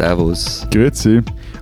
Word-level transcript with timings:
Servus. 0.00 0.66
Grüezi. 0.70 1.20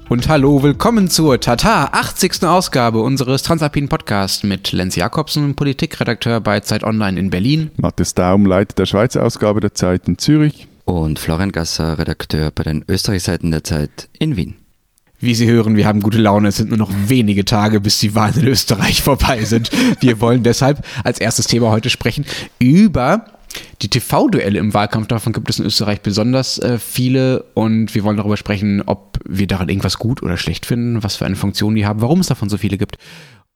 Und 0.08 0.28
hallo, 0.28 0.62
willkommen 0.62 1.10
zur 1.10 1.40
Tata 1.40 1.86
80. 1.86 2.44
Ausgabe 2.44 3.00
unseres 3.00 3.42
Transalpinen 3.42 3.88
Podcasts 3.88 4.44
mit 4.44 4.70
Lenz 4.70 4.94
Jakobsen, 4.94 5.56
Politikredakteur 5.56 6.40
bei 6.40 6.60
Zeit 6.60 6.84
Online 6.84 7.18
in 7.18 7.30
Berlin. 7.30 7.72
Matthias 7.78 8.14
Daum, 8.14 8.46
Leiter 8.46 8.76
der 8.76 8.86
Schweizer 8.86 9.24
Ausgabe 9.24 9.58
der 9.58 9.74
Zeit 9.74 10.06
in 10.06 10.18
Zürich. 10.18 10.68
Und 10.84 11.18
Florian 11.18 11.50
Gasser, 11.50 11.98
Redakteur 11.98 12.52
bei 12.54 12.62
den 12.62 12.84
Österreichseiten 12.86 13.50
der 13.50 13.64
Zeit 13.64 14.08
in 14.20 14.36
Wien. 14.36 14.54
Wie 15.18 15.34
Sie 15.34 15.48
hören, 15.48 15.74
wir 15.74 15.88
haben 15.88 16.00
gute 16.00 16.18
Laune. 16.18 16.46
Es 16.46 16.58
sind 16.58 16.68
nur 16.68 16.78
noch 16.78 16.92
wenige 17.08 17.44
Tage, 17.44 17.80
bis 17.80 17.98
die 17.98 18.14
Wahlen 18.14 18.38
in 18.38 18.46
Österreich 18.46 19.02
vorbei 19.02 19.42
sind. 19.42 19.72
Wir 19.98 20.20
wollen 20.20 20.44
deshalb 20.44 20.86
als 21.02 21.18
erstes 21.18 21.48
Thema 21.48 21.72
heute 21.72 21.90
sprechen 21.90 22.24
über 22.60 23.24
die 23.82 23.88
TV-Duelle 23.88 24.58
im 24.58 24.74
Wahlkampf, 24.74 25.08
davon 25.08 25.32
gibt 25.32 25.50
es 25.50 25.58
in 25.58 25.64
Österreich 25.64 26.00
besonders 26.00 26.58
äh, 26.58 26.78
viele 26.78 27.44
und 27.54 27.94
wir 27.94 28.04
wollen 28.04 28.16
darüber 28.16 28.36
sprechen, 28.36 28.82
ob 28.84 29.18
wir 29.24 29.46
daran 29.46 29.68
irgendwas 29.68 29.98
gut 29.98 30.22
oder 30.22 30.36
schlecht 30.36 30.66
finden, 30.66 31.02
was 31.02 31.16
für 31.16 31.26
eine 31.26 31.36
Funktion 31.36 31.74
die 31.74 31.86
haben, 31.86 32.00
warum 32.00 32.20
es 32.20 32.26
davon 32.26 32.48
so 32.48 32.58
viele 32.58 32.78
gibt. 32.78 32.98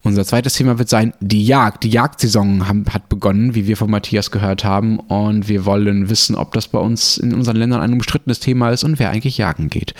Unser 0.04 0.24
zweites 0.24 0.54
Thema 0.54 0.78
wird 0.78 0.88
sein, 0.88 1.12
die 1.20 1.44
Jagd. 1.44 1.84
Die 1.84 1.90
Jagdsaison 1.90 2.66
haben, 2.66 2.84
hat 2.92 3.08
begonnen, 3.08 3.54
wie 3.54 3.68
wir 3.68 3.76
von 3.76 3.90
Matthias 3.90 4.32
gehört 4.32 4.64
haben 4.64 4.98
und 4.98 5.48
wir 5.48 5.64
wollen 5.64 6.10
wissen, 6.10 6.34
ob 6.34 6.52
das 6.54 6.66
bei 6.68 6.80
uns 6.80 7.18
in 7.18 7.32
unseren 7.32 7.56
Ländern 7.56 7.80
ein 7.80 7.92
umstrittenes 7.92 8.40
Thema 8.40 8.70
ist 8.70 8.82
und 8.82 8.98
wer 8.98 9.10
eigentlich 9.10 9.38
jagen 9.38 9.70
geht. 9.70 9.94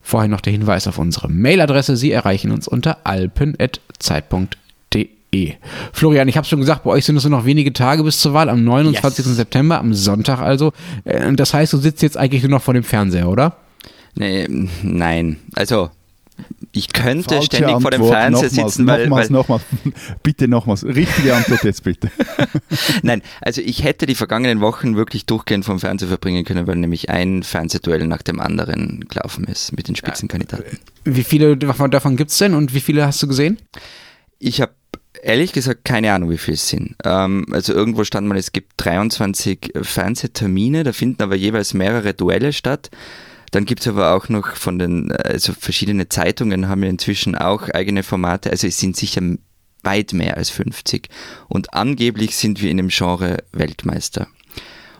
Vorher 0.00 0.28
noch 0.28 0.40
der 0.40 0.52
Hinweis 0.52 0.86
auf 0.86 0.98
unsere 0.98 1.28
Mailadresse. 1.28 1.96
Sie 1.96 2.12
erreichen 2.12 2.52
uns 2.52 2.68
unter 2.68 2.98
alpen.zeit.de 3.04 4.60
E. 5.32 5.54
Florian, 5.92 6.28
ich 6.28 6.36
habe 6.36 6.46
schon 6.46 6.60
gesagt, 6.60 6.84
bei 6.84 6.90
euch 6.90 7.04
sind 7.04 7.16
es 7.16 7.24
nur 7.24 7.38
noch 7.38 7.44
wenige 7.44 7.72
Tage 7.72 8.02
bis 8.02 8.20
zur 8.20 8.32
Wahl, 8.32 8.48
am 8.48 8.64
29. 8.64 9.24
Yes. 9.24 9.36
September, 9.36 9.78
am 9.78 9.94
Sonntag 9.94 10.40
also. 10.40 10.72
Äh, 11.04 11.32
das 11.34 11.54
heißt, 11.54 11.72
du 11.72 11.78
sitzt 11.78 12.02
jetzt 12.02 12.16
eigentlich 12.16 12.42
nur 12.42 12.50
noch 12.50 12.62
vor 12.62 12.74
dem 12.74 12.84
Fernseher, 12.84 13.28
oder? 13.28 13.56
Nee, 14.16 14.48
nein, 14.82 15.36
also 15.54 15.90
ich 16.72 16.92
könnte 16.92 17.28
Falsche 17.28 17.46
ständig 17.46 17.74
Antwort. 17.74 17.94
vor 17.94 18.04
dem 18.04 18.08
Fernseher 18.08 18.48
nochmals, 18.48 18.74
sitzen, 18.74 18.86
weil, 18.86 19.08
nochmals, 19.08 19.28
weil 19.28 19.32
nochmals, 19.32 19.62
bitte 20.22 20.48
nochmals, 20.48 20.84
richtige 20.84 21.34
Antwort 21.34 21.64
jetzt 21.64 21.82
bitte. 21.82 22.10
Nein, 23.02 23.22
also 23.40 23.60
ich 23.60 23.82
hätte 23.82 24.06
die 24.06 24.14
vergangenen 24.14 24.60
Wochen 24.60 24.96
wirklich 24.96 25.26
durchgehend 25.26 25.64
vom 25.64 25.80
Fernseher 25.80 26.08
verbringen 26.08 26.44
können, 26.44 26.66
weil 26.66 26.76
nämlich 26.76 27.10
ein 27.10 27.42
Fernsehduell 27.42 28.06
nach 28.06 28.22
dem 28.22 28.40
anderen 28.40 29.04
gelaufen 29.08 29.44
ist 29.44 29.76
mit 29.76 29.88
den 29.88 29.96
Spitzenkandidaten. 29.96 30.78
Wie 31.04 31.24
viele 31.24 31.56
davon, 31.56 31.90
davon 31.90 32.16
gibt 32.16 32.30
es 32.30 32.38
denn 32.38 32.54
und 32.54 32.72
wie 32.72 32.80
viele 32.80 33.04
hast 33.04 33.22
du 33.22 33.26
gesehen? 33.26 33.58
Ich 34.38 34.60
habe 34.60 34.72
ehrlich 35.22 35.52
gesagt 35.52 35.84
keine 35.84 36.12
Ahnung, 36.12 36.30
wie 36.30 36.38
viel 36.38 36.54
es 36.54 36.68
sind. 36.68 36.96
Ähm, 37.04 37.46
also 37.50 37.72
irgendwo 37.72 38.04
stand 38.04 38.26
mal, 38.26 38.38
es 38.38 38.52
gibt 38.52 38.72
23 38.78 39.72
Fernsehtermine, 39.82 40.84
da 40.84 40.92
finden 40.92 41.22
aber 41.22 41.36
jeweils 41.36 41.74
mehrere 41.74 42.14
Duelle 42.14 42.52
statt. 42.52 42.90
Dann 43.50 43.64
gibt 43.64 43.80
es 43.80 43.88
aber 43.88 44.14
auch 44.14 44.28
noch 44.28 44.54
von 44.54 44.78
den, 44.78 45.12
also 45.12 45.52
verschiedene 45.52 46.08
Zeitungen 46.08 46.68
haben 46.68 46.82
ja 46.84 46.90
inzwischen 46.90 47.36
auch 47.36 47.68
eigene 47.68 48.02
Formate, 48.02 48.50
also 48.50 48.66
es 48.66 48.78
sind 48.78 48.96
sicher 48.96 49.22
weit 49.82 50.12
mehr 50.12 50.36
als 50.36 50.50
50. 50.50 51.08
Und 51.48 51.74
angeblich 51.74 52.36
sind 52.36 52.62
wir 52.62 52.70
in 52.70 52.76
dem 52.76 52.88
Genre 52.88 53.38
Weltmeister. 53.52 54.28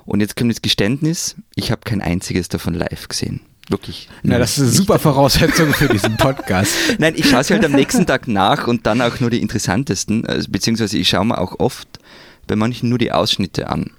Und 0.04 0.20
jetzt 0.20 0.36
kommt 0.36 0.50
das 0.50 0.62
Geständnis, 0.62 1.36
ich 1.54 1.70
habe 1.70 1.82
kein 1.84 2.00
einziges 2.00 2.48
davon 2.48 2.74
live 2.74 3.06
gesehen. 3.08 3.40
Wirklich. 3.70 4.08
Na, 4.24 4.38
das 4.38 4.58
ist 4.58 4.64
eine 4.64 4.72
super 4.72 4.98
Voraussetzung 4.98 5.72
für 5.72 5.88
diesen 5.88 6.16
Podcast. 6.18 6.74
Nein, 6.98 7.14
ich 7.16 7.30
schaue 7.30 7.44
sie 7.44 7.54
halt 7.54 7.64
am 7.64 7.70
nächsten 7.70 8.04
Tag 8.04 8.26
nach 8.26 8.66
und 8.66 8.84
dann 8.84 9.00
auch 9.00 9.20
nur 9.20 9.30
die 9.30 9.40
interessantesten, 9.40 10.26
also, 10.26 10.50
beziehungsweise 10.50 10.98
ich 10.98 11.08
schaue 11.08 11.24
mir 11.24 11.38
auch 11.38 11.60
oft 11.60 12.00
bei 12.48 12.56
manchen 12.56 12.88
nur 12.88 12.98
die 12.98 13.12
Ausschnitte 13.12 13.68
an, 13.68 13.92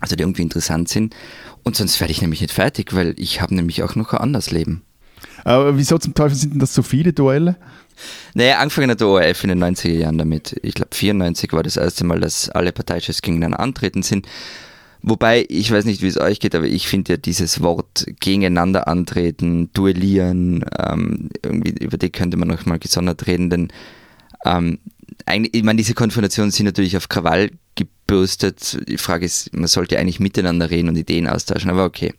also 0.00 0.16
die 0.16 0.22
irgendwie 0.22 0.42
interessant 0.42 0.88
sind. 0.88 1.14
Und 1.62 1.76
sonst 1.76 2.00
werde 2.00 2.10
ich 2.10 2.22
nämlich 2.22 2.40
nicht 2.40 2.52
fertig, 2.52 2.92
weil 2.92 3.14
ich 3.18 3.40
habe 3.40 3.54
nämlich 3.54 3.84
auch 3.84 3.94
noch 3.94 4.14
ein 4.14 4.18
anderes 4.18 4.50
Leben. 4.50 4.82
Aber 5.44 5.78
wieso 5.78 5.96
zum 5.98 6.14
Teufel 6.14 6.36
sind 6.36 6.54
denn 6.54 6.60
das 6.60 6.74
so 6.74 6.82
viele 6.82 7.12
Duelle? 7.12 7.56
Naja, 8.34 8.58
angefangen 8.58 8.90
hat 8.90 9.00
der 9.00 9.06
ORF 9.06 9.44
in 9.44 9.50
den 9.50 9.62
90er 9.62 9.90
Jahren 9.90 10.18
damit. 10.18 10.58
Ich 10.62 10.74
glaube, 10.74 10.94
94 10.94 11.52
war 11.52 11.62
das 11.62 11.76
erste 11.76 12.04
Mal, 12.04 12.18
dass 12.18 12.50
alle 12.50 12.72
Parteichefs 12.72 13.22
gegeneinander 13.22 13.60
antreten 13.60 14.02
sind. 14.02 14.26
Wobei, 15.08 15.46
ich 15.48 15.70
weiß 15.70 15.86
nicht, 15.86 16.02
wie 16.02 16.08
es 16.08 16.20
euch 16.20 16.38
geht, 16.38 16.54
aber 16.54 16.66
ich 16.66 16.86
finde 16.86 17.14
ja 17.14 17.16
dieses 17.16 17.62
Wort 17.62 18.04
gegeneinander 18.20 18.88
antreten, 18.88 19.70
duellieren, 19.72 20.66
ähm, 20.78 21.30
irgendwie 21.42 21.72
über 21.82 21.96
die 21.96 22.10
könnte 22.10 22.36
man 22.36 22.48
noch 22.48 22.66
mal 22.66 22.78
gesondert 22.78 23.26
reden, 23.26 23.48
denn 23.48 23.68
ähm, 24.44 24.78
eigentlich, 25.24 25.54
ich 25.54 25.62
meine, 25.62 25.78
diese 25.78 25.94
Konfrontationen 25.94 26.50
sind 26.50 26.66
natürlich 26.66 26.94
auf 26.96 27.08
Krawall 27.08 27.50
gebürstet. 27.74 28.78
Die 28.86 28.98
Frage 28.98 29.24
ist, 29.24 29.54
man 29.56 29.66
sollte 29.66 29.98
eigentlich 29.98 30.20
miteinander 30.20 30.68
reden 30.68 30.90
und 30.90 30.96
Ideen 30.96 31.26
austauschen, 31.26 31.70
aber 31.70 31.86
okay. 31.86 32.12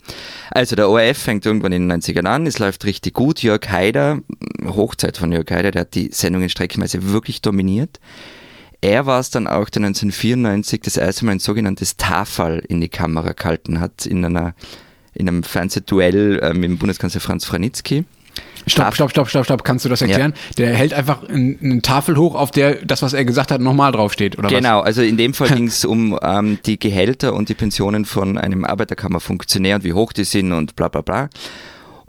Also 0.50 0.76
der 0.76 0.90
ORF 0.90 1.18
fängt 1.18 1.46
irgendwann 1.46 1.72
in 1.72 1.88
den 1.88 2.02
90ern 2.02 2.26
an, 2.26 2.48
es 2.48 2.58
läuft 2.58 2.86
richtig 2.86 3.14
gut. 3.14 3.44
Jörg 3.44 3.70
Haider, 3.70 4.20
Hochzeit 4.66 5.18
von 5.18 5.32
Jörg 5.32 5.50
Haider, 5.52 5.70
der 5.70 5.82
hat 5.82 5.94
die 5.94 6.10
Sendungen 6.12 6.50
streckenweise 6.50 7.12
wirklich 7.12 7.42
dominiert. 7.42 8.00
Er 8.82 9.06
war 9.06 9.20
es 9.20 9.30
dann 9.30 9.48
auch, 9.48 9.70
der 9.70 9.84
1994 9.84 10.82
das 10.82 10.98
erste 10.98 11.26
Mal 11.26 11.34
ein 11.34 11.40
sogenanntes 11.40 11.98
Tafel 11.98 12.64
in 12.68 12.80
die 12.80 12.90
Kamera 12.90 13.34
gehalten 13.34 13.82
hat, 13.82 14.06
in, 14.06 14.24
einer, 14.24 14.54
in 15.14 15.28
einem 15.28 15.44
Fernsehduell 15.44 16.40
äh, 16.40 16.54
mit 16.54 16.64
dem 16.64 16.78
Bundeskanzler 16.78 17.20
Franz 17.20 17.46
Franitzky. 17.46 18.06
Stopp, 18.68 18.94
stopp, 18.94 19.10
stopp, 19.10 19.30
stopp, 19.30 19.46
stopp. 19.46 19.64
Kannst 19.64 19.84
du 19.86 19.90
das 19.90 20.02
erklären? 20.02 20.34
Ja. 20.34 20.56
Der 20.58 20.76
hält 20.76 20.94
einfach 20.94 21.28
eine 21.28 21.82
Tafel 21.82 22.18
hoch, 22.18 22.36
auf 22.36 22.52
der 22.52 22.86
das, 22.86 23.02
was 23.02 23.14
er 23.14 23.26
gesagt 23.26 23.52
hat, 23.52 23.62
nochmal 23.62 23.92
draufsteht, 23.92 24.38
oder 24.38 24.48
Genau, 24.48 24.80
was? 24.80 24.86
also 24.86 25.02
in 25.02 25.18
dem 25.18 25.34
Fall 25.34 25.50
ging 25.56 25.68
es 25.68 25.84
um 25.86 26.18
ähm, 26.22 26.60
die 26.66 26.80
Gehälter 26.80 27.34
und 27.34 27.50
die 27.50 27.56
Pensionen 27.56 28.06
von 28.06 28.38
einem 28.38 28.64
Arbeiterkammerfunktionär 28.66 29.78
und 29.78 29.84
wie 29.84 29.94
hoch 29.94 30.14
die 30.14 30.24
sind 30.24 30.52
und 30.52 30.76
bla 30.76 30.88
bla 30.88 31.02
bla. 31.02 31.30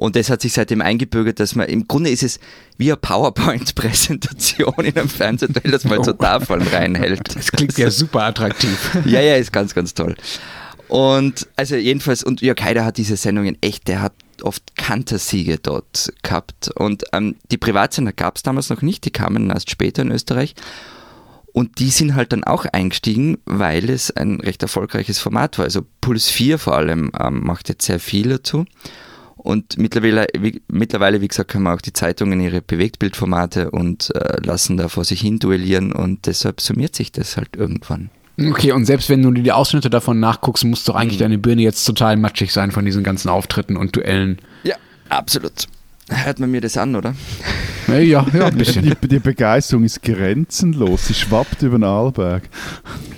Und 0.01 0.17
das 0.17 0.31
hat 0.31 0.41
sich 0.41 0.55
seitdem 0.55 0.81
eingebürgert, 0.81 1.41
dass 1.41 1.55
man, 1.55 1.69
im 1.69 1.87
Grunde 1.87 2.09
ist 2.09 2.23
es 2.23 2.41
wie 2.79 2.91
eine 2.91 2.97
PowerPoint-Präsentation 2.97 4.73
in 4.79 4.97
einem 4.97 5.11
Fernsehduell, 5.11 5.71
dass 5.71 5.85
man 5.85 5.99
oh. 5.99 6.05
so 6.05 6.15
Tafeln 6.15 6.63
reinhält. 6.63 7.37
Das 7.37 7.53
klingt 7.53 7.77
ja 7.77 7.91
super 7.91 8.23
attraktiv. 8.23 8.97
ja, 9.05 9.21
ja, 9.21 9.37
ist 9.37 9.53
ganz, 9.53 9.75
ganz 9.75 9.93
toll. 9.93 10.17
Und 10.89 11.47
also 11.55 11.77
jedenfalls, 11.77 12.25
und 12.25 12.41
Jörg 12.41 12.63
Haider 12.63 12.87
hat 12.87 12.97
diese 12.97 13.19
Sendungen 13.19 13.59
echt, 13.61 13.89
der 13.89 14.01
hat 14.01 14.15
oft 14.43 14.75
Kantersiege 14.75 15.59
dort 15.59 16.11
gehabt. 16.23 16.71
Und 16.77 17.05
ähm, 17.13 17.37
die 17.51 17.59
Privatsender 17.59 18.15
gab 18.15 18.37
es 18.37 18.43
damals 18.43 18.71
noch 18.71 18.81
nicht, 18.81 19.05
die 19.05 19.11
kamen 19.11 19.51
erst 19.51 19.71
später 19.71 20.01
in 20.01 20.13
Österreich. 20.13 20.55
Und 21.53 21.79
die 21.79 21.91
sind 21.91 22.15
halt 22.15 22.33
dann 22.33 22.45
auch 22.45 22.65
eingestiegen, 22.65 23.37
weil 23.45 23.91
es 23.91 24.11
ein 24.11 24.41
recht 24.41 24.63
erfolgreiches 24.63 25.19
Format 25.19 25.59
war. 25.59 25.67
Also 25.67 25.83
Puls 26.01 26.31
4 26.31 26.57
vor 26.59 26.75
allem 26.75 27.13
ähm, 27.21 27.45
macht 27.45 27.69
jetzt 27.69 27.85
sehr 27.85 28.01
viel 28.01 28.31
dazu. 28.31 28.65
Und 29.43 29.79
mittlerweile, 29.79 30.27
wie, 30.39 30.61
mittlerweile, 30.69 31.21
wie 31.21 31.29
gesagt, 31.29 31.55
haben 31.55 31.67
auch 31.67 31.81
die 31.81 31.93
Zeitungen 31.93 32.41
ihre 32.41 32.61
Bewegtbildformate 32.61 33.71
und 33.71 34.15
äh, 34.15 34.37
lassen 34.43 34.77
da 34.77 34.89
vor 34.89 35.05
sich 35.05 35.21
hin 35.21 35.39
duellieren 35.39 35.93
und 35.93 36.27
deshalb 36.27 36.61
summiert 36.61 36.95
sich 36.95 37.11
das 37.11 37.37
halt 37.37 37.57
irgendwann. 37.57 38.11
Okay, 38.39 38.73
und 38.73 38.87
selbst 38.87 39.09
wenn 39.11 39.23
du 39.23 39.31
dir 39.31 39.43
die 39.43 39.53
Ausschnitte 39.53 39.91
davon 39.91 40.21
nachguckst, 40.21 40.65
muss 40.65 40.85
doch 40.85 40.95
eigentlich 40.95 41.19
mhm. 41.19 41.25
deine 41.25 41.39
Birne 41.39 41.63
jetzt 41.63 41.85
total 41.85 42.17
matschig 42.17 42.53
sein 42.53 42.71
von 42.71 42.85
diesen 42.85 43.03
ganzen 43.03 43.29
Auftritten 43.29 43.77
und 43.77 43.97
Duellen. 43.97 44.39
Ja, 44.63 44.77
absolut. 45.09 45.67
Hört 46.09 46.41
man 46.41 46.51
mir 46.51 46.61
das 46.61 46.77
an, 46.77 46.97
oder? 46.97 47.15
Ja, 47.87 47.99
ja, 47.99 48.25
ein 48.25 48.57
bisschen. 48.57 48.85
Die, 48.85 49.09
die 49.09 49.19
Begeisterung 49.19 49.85
ist 49.85 50.03
grenzenlos, 50.03 51.07
sie 51.07 51.15
schwappt 51.15 51.63
über 51.63 51.79
den 51.79 51.85
Arlberg. 51.85 52.49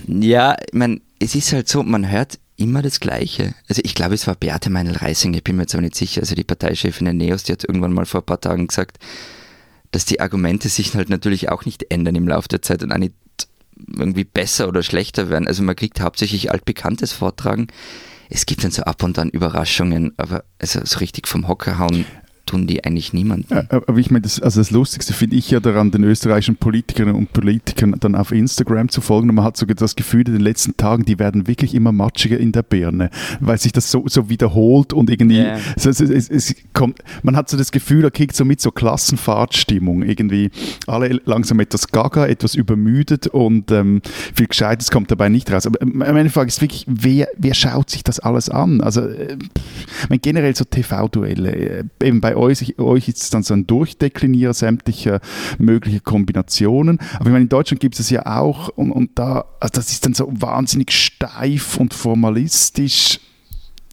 Ja, 0.07 0.57
ich 0.67 0.75
meine, 0.75 1.01
es 1.19 1.35
ist 1.35 1.53
halt 1.53 1.69
so, 1.69 1.83
man 1.83 2.11
hört 2.11 2.39
immer 2.57 2.83
das 2.83 3.01
Gleiche. 3.01 3.55
Also 3.69 3.83
ich 3.85 3.95
glaube, 3.95 4.15
es 4.15 4.27
war 4.27 4.35
Beate 4.35 4.71
Meinl-Reising, 4.71 5.35
ich 5.35 5.45
bin 5.45 5.57
mir 5.57 5.63
jetzt 5.63 5.75
aber 5.75 5.83
nicht 5.83 5.95
sicher. 5.95 6.21
Also 6.21 6.35
die 6.35 6.45
Parteichefin 6.45 7.05
der 7.07 7.15
NEOS, 7.15 7.45
die 7.45 7.53
hat 7.53 7.65
irgendwann 7.65 7.93
mal 7.93 8.07
vor 8.07 8.21
ein 8.21 8.27
paar 8.27 8.41
Tagen 8.41 8.67
gesagt, 8.67 8.99
dass 9.91 10.05
die 10.05 10.21
Argumente 10.21 10.69
sich 10.69 10.95
halt 10.95 11.11
natürlich 11.11 11.51
auch 11.51 11.65
nicht 11.65 11.91
ändern 11.91 12.15
im 12.15 12.29
Laufe 12.29 12.49
der 12.49 12.63
Zeit 12.63 12.83
und 12.83 12.93
auch 12.93 12.99
nicht 12.99 13.15
irgendwie 13.97 14.25
besser 14.25 14.69
oder 14.69 14.83
schlechter 14.83 15.29
werden. 15.29 15.47
Also 15.47 15.63
man 15.63 15.77
kriegt 15.77 16.01
hauptsächlich 16.01 16.51
altbekanntes 16.51 17.13
Vortragen. 17.13 17.69
Es 18.31 18.47
gibt 18.47 18.65
dann 18.65 18.71
so 18.71 18.83
ab 18.83 19.03
und 19.03 19.19
an 19.19 19.29
Überraschungen, 19.29 20.15
aber 20.17 20.45
also 20.59 20.81
so 20.85 20.99
richtig 20.99 21.29
vom 21.29 21.49
Hocker 21.49 21.79
hauen 21.79 22.07
tun 22.53 22.67
die 22.67 22.85
eigentlich 22.85 23.13
niemanden. 23.13 23.47
Ja, 23.51 23.65
aber 23.71 23.97
ich 23.97 24.11
meine, 24.11 24.23
das, 24.23 24.41
also 24.41 24.61
das 24.61 24.71
Lustigste 24.71 25.15
finde 25.15 25.37
ich 25.37 25.51
ja 25.51 25.61
daran, 25.61 25.91
den 25.91 26.05
österreichischen 26.05 26.57
Politikerinnen 26.57 27.17
und 27.17 27.33
Politikern 27.33 27.97
dann 27.99 28.15
auf 28.15 28.31
Instagram 28.31 28.91
zu 28.91 29.01
folgen. 29.01 29.31
Und 29.31 29.37
man 29.37 29.45
hat 29.45 29.57
sogar 29.57 29.75
das 29.75 29.97
Gefühl, 29.97 30.27
in 30.27 30.35
den 30.35 30.43
letzten 30.43 30.77
Tagen, 30.77 31.05
die 31.05 31.19
werden 31.19 31.47
wirklich 31.47 31.75
immer 31.75 31.93
matschiger 31.93 32.39
in 32.39 32.53
der 32.53 32.63
Birne, 32.63 33.11
weil 33.41 33.59
sich 33.59 33.73
das 33.73 33.91
so, 33.91 34.05
so 34.07 34.29
wiederholt 34.29 34.93
und 34.93 35.09
irgendwie, 35.09 35.39
yeah. 35.39 35.59
so, 35.77 35.89
es, 35.89 36.01
es, 36.01 36.29
es, 36.29 36.55
kommt, 36.75 36.99
man 37.23 37.37
hat 37.37 37.49
so 37.49 37.57
das 37.57 37.73
Gefühl, 37.73 38.05
er 38.05 38.11
kriegt 38.11 38.37
so 38.37 38.45
mit 38.45 38.61
so 38.61 38.71
Klassenfahrtstimmung 38.71 40.03
irgendwie. 40.03 40.51
Alle 40.87 41.21
langsam 41.25 41.59
etwas 41.61 41.89
gaga, 41.89 42.27
etwas 42.27 42.55
übermüdet 42.55 43.29
und 43.29 43.71
ähm, 43.71 44.03
viel 44.35 44.47
Gescheites 44.47 44.91
kommt 44.91 45.11
dabei 45.11 45.31
nicht 45.31 45.51
raus. 45.51 45.67
Aber 45.67 45.79
meine 45.87 46.29
Frage 46.29 46.49
ist 46.49 46.61
wirklich, 46.61 46.85
wer, 46.87 47.29
wer 47.39 47.55
schaut 47.55 47.89
sich 47.89 48.05
das 48.05 48.21
alles 48.21 48.51
an? 48.51 48.83
Also, 48.83 49.03
äh, 49.03 49.39
generell 50.21 50.55
so 50.55 50.65
TV-Duelle, 50.65 51.53
äh, 51.53 51.85
eben 52.03 52.21
bei 52.21 52.37
euch, 52.43 52.79
euch 52.79 53.09
ist 53.09 53.23
es 53.23 53.31
dann 53.31 53.43
so 53.43 53.55
ein 53.55 53.67
Durchdeklinieren 53.67 54.53
sämtlicher 54.53 55.21
möglicher 55.59 56.01
Kombinationen. 56.01 56.99
Aber 57.15 57.27
ich 57.27 57.33
meine, 57.33 57.45
in 57.45 57.49
Deutschland 57.49 57.81
gibt 57.81 57.95
es 57.95 58.03
es 58.03 58.11
ja 58.11 58.27
auch 58.27 58.69
und, 58.69 58.93
und 58.93 59.11
da, 59.15 59.45
also 59.61 59.73
das 59.75 59.91
ist 59.91 60.05
dann 60.05 60.15
so 60.15 60.29
wahnsinnig 60.31 60.93
steif 60.93 61.79
und 61.79 61.95
formalistisch. 61.95 63.21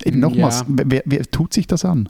Eben 0.04 0.19
nochmals, 0.19 0.62
ja. 0.62 0.84
wer, 0.86 1.04
wer 1.06 1.24
tut 1.24 1.54
sich 1.54 1.68
das 1.68 1.86
an? 1.86 2.10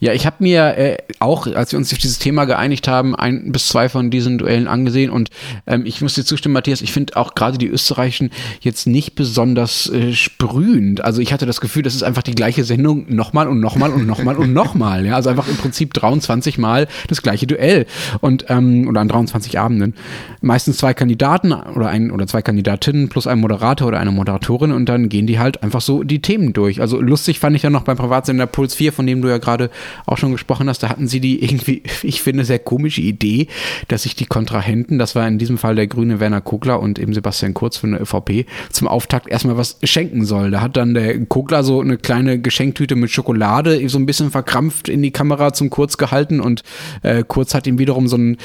Ja, 0.00 0.12
ich 0.12 0.26
habe 0.26 0.36
mir 0.40 0.76
äh, 0.76 0.96
auch, 1.18 1.46
als 1.46 1.72
wir 1.72 1.78
uns 1.78 1.92
auf 1.92 1.98
dieses 1.98 2.18
Thema 2.18 2.44
geeinigt 2.44 2.88
haben, 2.88 3.14
ein 3.14 3.52
bis 3.52 3.68
zwei 3.68 3.88
von 3.88 4.10
diesen 4.10 4.38
Duellen 4.38 4.68
angesehen 4.68 5.10
und 5.10 5.30
ähm, 5.66 5.84
ich 5.84 6.00
muss 6.00 6.14
dir 6.14 6.24
zustimmen, 6.24 6.54
Matthias, 6.54 6.80
ich 6.80 6.92
finde 6.92 7.16
auch 7.16 7.34
gerade 7.34 7.58
die 7.58 7.68
Österreichischen 7.68 8.30
jetzt 8.60 8.86
nicht 8.86 9.14
besonders 9.14 9.90
äh, 9.90 10.12
sprühend. 10.12 11.04
Also 11.04 11.20
ich 11.20 11.32
hatte 11.32 11.46
das 11.46 11.60
Gefühl, 11.60 11.82
das 11.82 11.94
ist 11.94 12.02
einfach 12.02 12.22
die 12.22 12.34
gleiche 12.34 12.64
Sendung 12.64 13.06
nochmal 13.08 13.48
und 13.48 13.60
nochmal 13.60 13.90
und 13.90 14.06
nochmal 14.06 14.36
und 14.36 14.52
nochmal. 14.52 15.04
Ja, 15.06 15.16
also 15.16 15.30
einfach 15.30 15.48
im 15.48 15.56
Prinzip 15.56 15.94
23 15.94 16.58
Mal 16.58 16.88
das 17.08 17.22
gleiche 17.22 17.46
Duell 17.46 17.86
und 18.20 18.46
ähm, 18.48 18.88
oder 18.88 19.00
an 19.00 19.08
23 19.08 19.58
Abenden. 19.58 19.94
Meistens 20.40 20.78
zwei 20.78 20.94
Kandidaten 20.94 21.52
oder 21.52 21.88
ein 21.88 22.10
oder 22.10 22.26
zwei 22.26 22.42
Kandidatinnen 22.42 23.08
plus 23.08 23.26
ein 23.26 23.40
Moderator 23.40 23.88
oder 23.88 24.00
eine 24.00 24.12
Moderatorin 24.12 24.72
und 24.72 24.88
dann 24.88 25.08
gehen 25.08 25.26
die 25.26 25.38
halt 25.38 25.62
einfach 25.62 25.80
so 25.80 26.02
die 26.02 26.20
Themen 26.20 26.52
durch. 26.52 26.80
Also 26.80 27.00
lustig 27.00 27.40
fand 27.40 27.56
ich 27.56 27.62
ja 27.62 27.70
noch 27.70 27.82
beim 27.82 27.96
Privatsender 27.96 28.46
Puls 28.46 28.74
4, 28.74 28.92
von 28.92 29.06
dem 29.06 29.22
du 29.22 29.28
ja 29.28 29.38
gerade 29.38 29.57
gerade 29.58 29.70
auch 30.06 30.16
schon 30.16 30.32
gesprochen 30.32 30.68
hast, 30.68 30.82
da 30.82 30.88
hatten 30.88 31.08
sie 31.08 31.20
die 31.20 31.42
irgendwie, 31.42 31.82
ich 32.02 32.22
finde, 32.22 32.44
sehr 32.44 32.58
komische 32.58 33.00
Idee, 33.00 33.48
dass 33.88 34.04
sich 34.04 34.14
die 34.14 34.26
Kontrahenten, 34.26 34.98
das 34.98 35.14
war 35.14 35.26
in 35.26 35.38
diesem 35.38 35.58
Fall 35.58 35.74
der 35.74 35.86
grüne 35.86 36.20
Werner 36.20 36.40
Kogler 36.40 36.80
und 36.80 36.98
eben 36.98 37.12
Sebastian 37.12 37.54
Kurz 37.54 37.76
von 37.76 37.92
der 37.92 38.02
ÖVP, 38.02 38.46
zum 38.70 38.88
Auftakt 38.88 39.28
erstmal 39.28 39.56
was 39.56 39.78
schenken 39.82 40.24
soll. 40.24 40.50
Da 40.50 40.60
hat 40.60 40.76
dann 40.76 40.94
der 40.94 41.18
Kogler 41.26 41.62
so 41.64 41.80
eine 41.80 41.98
kleine 41.98 42.40
Geschenktüte 42.40 42.94
mit 42.94 43.10
Schokolade 43.10 43.88
so 43.88 43.98
ein 43.98 44.06
bisschen 44.06 44.30
verkrampft 44.30 44.88
in 44.88 45.02
die 45.02 45.10
Kamera 45.10 45.52
zum 45.52 45.70
Kurz 45.70 45.96
gehalten 45.96 46.40
und 46.40 46.62
äh, 47.02 47.24
Kurz 47.26 47.54
hat 47.54 47.66
ihm 47.66 47.78
wiederum 47.78 48.06
so 48.06 48.16
einen 48.16 48.36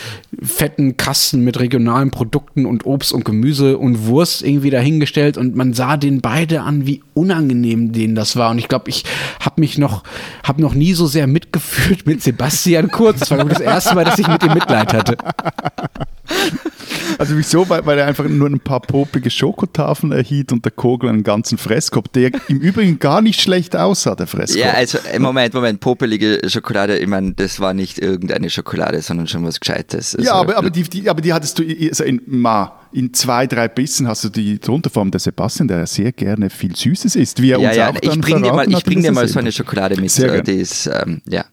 fetten 0.42 0.98
Kasten 0.98 1.44
mit 1.44 1.60
regionalen 1.60 2.12
Produkten 2.12 2.66
und 2.66 2.86
Obst 2.86 3.14
und 3.14 3.26
Gemüse 3.26 3.78
und 3.78 4.06
Wurst 4.08 4.44
irgendwie 4.44 4.70
dahingestellt 4.70 5.38
und 5.38 5.56
man 5.56 5.74
sah 5.74 5.98
den 5.98 6.22
beide 6.22 6.62
an, 6.62 6.88
wie 6.88 7.02
unangenehm 7.14 7.92
denen 7.92 8.16
das 8.16 8.36
war 8.36 8.52
und 8.52 8.58
ich 8.58 8.68
glaube, 8.68 8.90
ich 8.90 9.04
habe 9.40 9.60
mich 9.62 9.78
noch, 9.78 10.04
habe 10.44 10.62
noch 10.62 10.74
nie 10.74 10.94
so 10.94 11.03
so 11.04 11.08
sehr 11.08 11.28
mitgefühlt 11.28 12.08
mit 12.08 12.24
Sebastian 12.24 12.90
Kurz. 12.90 13.20
Das 13.20 13.32
war 13.32 13.44
das 13.44 13.60
erste 13.60 13.94
Mal, 13.94 14.06
dass 14.06 14.20
ich 14.20 14.28
mit 14.28 14.42
ihm 14.42 14.54
Mitleid 14.54 14.94
hatte. 14.94 15.18
Also 17.18 17.38
wieso? 17.38 17.68
Weil, 17.70 17.86
weil 17.86 18.00
er 18.00 18.08
einfach 18.08 18.28
nur 18.28 18.50
ein 18.50 18.60
paar 18.60 18.80
popige 18.80 19.30
Schokotafeln 19.30 20.12
erhielt 20.12 20.52
und 20.52 20.66
der 20.66 20.72
Kogel 20.72 21.10
einen 21.10 21.24
ganzen 21.24 21.58
Fresskorb, 21.58 22.12
der 22.14 22.32
im 22.48 22.60
Übrigen 22.60 23.00
gar 23.00 23.22
nicht 23.22 23.42
schlecht 23.42 23.76
aussah, 23.76 24.16
der 24.16 24.28
Fresskorb. 24.28 24.66
Ja, 24.66 24.74
also 24.74 24.98
äh, 25.12 25.20
Moment, 25.20 25.54
Moment, 25.54 25.80
popelige 25.80 26.42
Schokolade, 26.48 26.98
ich 26.98 27.08
meine, 27.08 27.34
das 27.34 27.60
war 27.60 27.74
nicht 27.74 28.00
irgendeine 28.00 28.50
Schokolade, 28.50 29.02
sondern 29.02 29.28
schon 29.28 29.46
was 29.46 29.60
Gescheites. 29.60 30.16
Also, 30.16 30.28
ja, 30.28 30.36
aber, 30.36 30.58
aber, 30.58 30.70
die, 30.70 30.84
die, 30.84 31.10
aber 31.10 31.22
die 31.22 31.34
hattest 31.34 31.60
du 31.60 31.64
also 31.64 32.04
in, 32.04 32.22
ma, 32.26 32.80
in 32.94 33.14
zwei, 33.14 33.48
drei 33.48 33.68
Bissen 33.68 34.08
hast 34.08 34.24
du 34.24 34.30
die 34.30 34.60
drunter 34.60 34.90
vom 34.90 35.12
der 35.12 35.20
Sebastian, 35.20 35.68
der 35.68 35.88
sehr 35.88 36.12
gerne 36.12 36.50
viel 36.50 36.76
Süßes 36.76 37.16
isst, 37.16 37.42
wie 37.42 37.52
er 37.52 37.60
ja, 37.60 37.68
uns 37.70 37.78
ja, 37.78 37.90
auch 37.90 37.96
ich 38.00 38.10
dann 38.10 38.22
bring 38.22 38.44
dir 38.44 38.54
mal, 38.54 38.68
ich 38.68 38.76
hat, 38.76 38.86
bring 38.86 39.00
wie 39.00 39.04
dir 39.04 39.12
mal 39.12 39.28
so 39.28 39.40
eine 39.40 39.52
Schokolade 39.52 40.00
mit, 40.00 40.12
Sehr 40.12 40.34
äh, 40.34 40.44
die 40.44 40.54
ist, 40.54 40.88
ähm, 40.88 41.22
ja. 41.28 41.46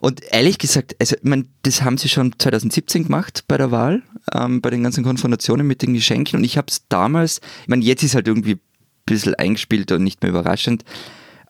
Und 0.00 0.22
ehrlich 0.32 0.58
gesagt, 0.58 0.96
also 0.98 1.16
ich 1.16 1.22
meine, 1.24 1.44
das 1.62 1.82
haben 1.82 1.98
sie 1.98 2.08
schon 2.08 2.34
2017 2.38 3.04
gemacht 3.04 3.44
bei 3.46 3.58
der 3.58 3.70
Wahl, 3.70 4.02
ähm, 4.32 4.60
bei 4.60 4.69
den 4.70 4.82
ganzen 4.82 5.04
Konfrontationen 5.04 5.66
mit 5.66 5.82
den 5.82 5.94
Geschenken. 5.94 6.38
Und 6.38 6.44
ich 6.44 6.56
habe 6.56 6.66
es 6.68 6.86
damals, 6.88 7.40
ich 7.62 7.68
meine, 7.68 7.84
jetzt 7.84 8.02
ist 8.02 8.14
halt 8.14 8.28
irgendwie 8.28 8.54
ein 8.54 8.60
bisschen 9.06 9.34
eingespielt 9.34 9.92
und 9.92 10.04
nicht 10.04 10.22
mehr 10.22 10.30
überraschend. 10.30 10.84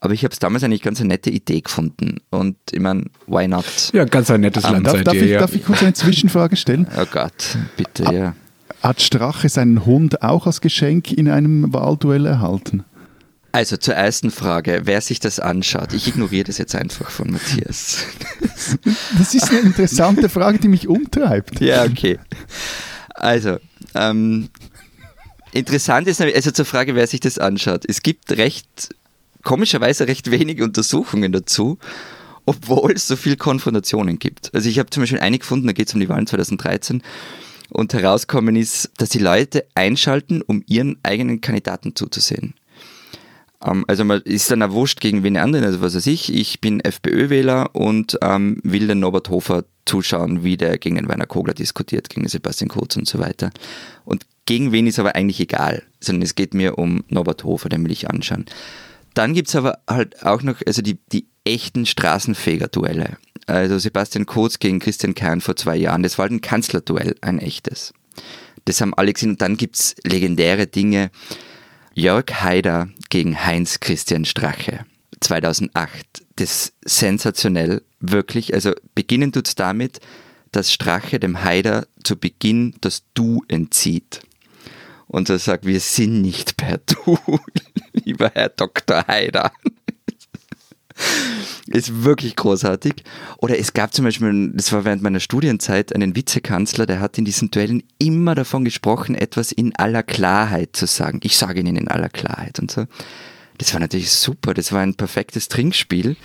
Aber 0.02 0.14
ich 0.14 0.24
habe 0.24 0.32
es 0.32 0.38
damals 0.38 0.64
eigentlich 0.64 0.82
ganz 0.82 0.98
eine 1.00 1.08
nette 1.08 1.30
Idee 1.30 1.60
gefunden. 1.60 2.16
Und 2.30 2.56
ich 2.72 2.80
meine, 2.80 3.04
why 3.26 3.46
not? 3.46 3.64
Ja, 3.92 4.04
ganz 4.04 4.30
ein 4.30 4.40
nettes 4.40 4.64
Ähm, 4.64 4.72
Land 4.72 4.86
Darf, 4.86 5.02
darf, 5.02 5.14
ich, 5.14 5.30
ja. 5.30 5.38
darf 5.38 5.54
ich 5.54 5.64
kurz 5.64 5.82
eine 5.82 5.92
Zwischenfrage 5.92 6.56
stellen? 6.56 6.86
Oh 6.96 7.04
Gott, 7.10 7.58
bitte, 7.76 8.04
ja. 8.04 8.34
Hat 8.82 9.02
Strache 9.02 9.48
seinen 9.50 9.84
Hund 9.84 10.22
auch 10.22 10.46
als 10.46 10.62
Geschenk 10.62 11.12
in 11.12 11.28
einem 11.28 11.72
Wahlduell 11.72 12.24
erhalten? 12.24 12.84
Also 13.52 13.76
zur 13.76 13.94
ersten 13.94 14.30
Frage, 14.30 14.82
wer 14.84 15.00
sich 15.00 15.18
das 15.18 15.40
anschaut. 15.40 15.92
Ich 15.92 16.06
ignoriere 16.06 16.44
das 16.44 16.58
jetzt 16.58 16.74
einfach 16.74 17.10
von 17.10 17.30
Matthias. 17.30 17.98
Das 19.18 19.34
ist 19.34 19.50
eine 19.50 19.60
interessante 19.60 20.28
Frage, 20.28 20.58
die 20.58 20.68
mich 20.68 20.86
umtreibt. 20.86 21.60
Ja, 21.60 21.84
okay. 21.84 22.18
Also, 23.20 23.58
ähm, 23.94 24.48
interessant 25.52 26.08
ist, 26.08 26.20
nämlich- 26.20 26.36
also 26.36 26.50
zur 26.50 26.64
Frage, 26.64 26.94
wer 26.94 27.06
sich 27.06 27.20
das 27.20 27.38
anschaut. 27.38 27.84
Es 27.86 28.02
gibt 28.02 28.32
recht, 28.32 28.94
komischerweise 29.42 30.08
recht 30.08 30.30
wenige 30.30 30.64
Untersuchungen 30.64 31.30
dazu, 31.30 31.78
obwohl 32.46 32.92
es 32.92 33.06
so 33.06 33.16
viel 33.16 33.36
Konfrontationen 33.36 34.18
gibt. 34.18 34.52
Also 34.54 34.68
ich 34.68 34.78
habe 34.78 34.90
zum 34.90 35.02
Beispiel 35.02 35.20
eine 35.20 35.38
gefunden, 35.38 35.66
da 35.66 35.72
geht 35.74 35.88
es 35.88 35.94
um 35.94 36.00
die 36.00 36.08
Wahlen 36.08 36.26
2013 36.26 37.02
und 37.68 37.92
herauskommen 37.92 38.56
ist, 38.56 38.90
dass 38.96 39.10
die 39.10 39.18
Leute 39.18 39.66
einschalten, 39.74 40.40
um 40.42 40.64
ihren 40.66 40.98
eigenen 41.02 41.40
Kandidaten 41.42 41.94
zuzusehen. 41.94 42.54
Ähm, 43.64 43.84
also 43.88 44.04
man 44.04 44.20
ist 44.22 44.50
dann 44.50 44.62
auch 44.62 44.72
wurscht 44.72 45.00
gegen 45.00 45.22
wen 45.22 45.36
anderen, 45.36 45.64
also 45.64 45.80
was 45.80 45.94
weiß 45.94 46.06
ich, 46.06 46.32
ich 46.32 46.60
bin 46.60 46.80
FPÖ-Wähler 46.80 47.74
und 47.74 48.18
ähm, 48.22 48.60
will 48.62 48.86
den 48.86 49.00
Norbert 49.00 49.28
Hofer 49.28 49.64
zuschauen, 49.86 50.44
wie 50.44 50.56
der 50.56 50.78
gegen 50.78 50.96
den 50.96 51.08
Werner 51.08 51.26
Kogler 51.26 51.54
diskutiert, 51.54 52.08
gegen 52.08 52.28
Sebastian 52.28 52.68
Kurz 52.68 52.96
und 52.96 53.08
so 53.08 53.18
weiter. 53.18 53.50
Und 54.04 54.26
gegen 54.46 54.72
wen 54.72 54.86
ist 54.86 54.98
aber 54.98 55.14
eigentlich 55.14 55.40
egal, 55.40 55.82
sondern 56.00 56.22
es 56.22 56.34
geht 56.34 56.54
mir 56.54 56.78
um 56.78 57.04
Norbert 57.08 57.44
Hofer, 57.44 57.68
den 57.68 57.84
will 57.84 57.92
ich 57.92 58.08
anschauen. 58.08 58.46
Dann 59.14 59.34
gibt 59.34 59.48
es 59.48 59.56
aber 59.56 59.78
halt 59.88 60.24
auch 60.24 60.42
noch 60.42 60.56
also 60.66 60.82
die, 60.82 60.98
die 61.12 61.26
echten 61.44 61.86
Straßenfeger-Duelle. 61.86 63.16
Also 63.46 63.78
Sebastian 63.78 64.26
Kurz 64.26 64.58
gegen 64.58 64.78
Christian 64.78 65.14
Kern 65.14 65.40
vor 65.40 65.56
zwei 65.56 65.76
Jahren, 65.76 66.02
das 66.02 66.18
war 66.18 66.24
halt 66.24 66.32
ein 66.32 66.40
Kanzlerduell, 66.40 67.16
ein 67.20 67.38
echtes. 67.40 67.92
Das 68.66 68.80
haben 68.80 68.94
alle 68.94 69.12
gesehen 69.12 69.30
und 69.30 69.42
dann 69.42 69.56
gibt 69.56 69.76
es 69.76 69.96
legendäre 70.04 70.66
Dinge, 70.66 71.10
Jörg 71.94 72.42
Haider 72.42 72.88
gegen 73.08 73.44
Heinz 73.44 73.80
Christian 73.80 74.24
Strache 74.24 74.86
2008. 75.20 76.06
Das 76.36 76.72
ist 76.82 76.98
sensationell, 76.98 77.82
wirklich. 77.98 78.54
Also 78.54 78.72
beginnen 78.94 79.32
tut's 79.32 79.54
damit, 79.54 80.00
dass 80.52 80.72
Strache 80.72 81.18
dem 81.18 81.42
Haider 81.42 81.86
zu 82.02 82.16
Beginn 82.16 82.74
das 82.80 83.02
Du 83.14 83.44
entzieht. 83.48 84.20
Und 85.06 85.28
er 85.28 85.38
sagt, 85.38 85.66
wir 85.66 85.80
sind 85.80 86.22
nicht 86.22 86.56
per 86.56 86.78
Du, 86.78 87.18
lieber 87.92 88.30
Herr 88.32 88.50
Dr. 88.50 89.06
Haider. 89.08 89.52
Ist 91.66 92.04
wirklich 92.04 92.36
großartig. 92.36 93.04
Oder 93.38 93.58
es 93.58 93.72
gab 93.72 93.94
zum 93.94 94.04
Beispiel, 94.04 94.50
das 94.54 94.72
war 94.72 94.84
während 94.84 95.02
meiner 95.02 95.20
Studienzeit, 95.20 95.94
einen 95.94 96.16
Vizekanzler, 96.16 96.86
der 96.86 97.00
hat 97.00 97.18
in 97.18 97.24
diesen 97.24 97.50
Duellen 97.50 97.82
immer 97.98 98.34
davon 98.34 98.64
gesprochen, 98.64 99.14
etwas 99.14 99.52
in 99.52 99.74
aller 99.76 100.02
Klarheit 100.02 100.70
zu 100.74 100.86
sagen. 100.86 101.20
Ich 101.22 101.36
sage 101.36 101.60
Ihnen 101.60 101.76
in 101.76 101.88
aller 101.88 102.08
Klarheit 102.08 102.58
und 102.58 102.70
so. 102.70 102.86
Das 103.60 103.74
war 103.74 103.80
natürlich 103.80 104.10
super, 104.10 104.54
das 104.54 104.72
war 104.72 104.80
ein 104.80 104.94
perfektes 104.94 105.48
Trinkspiel. 105.48 106.16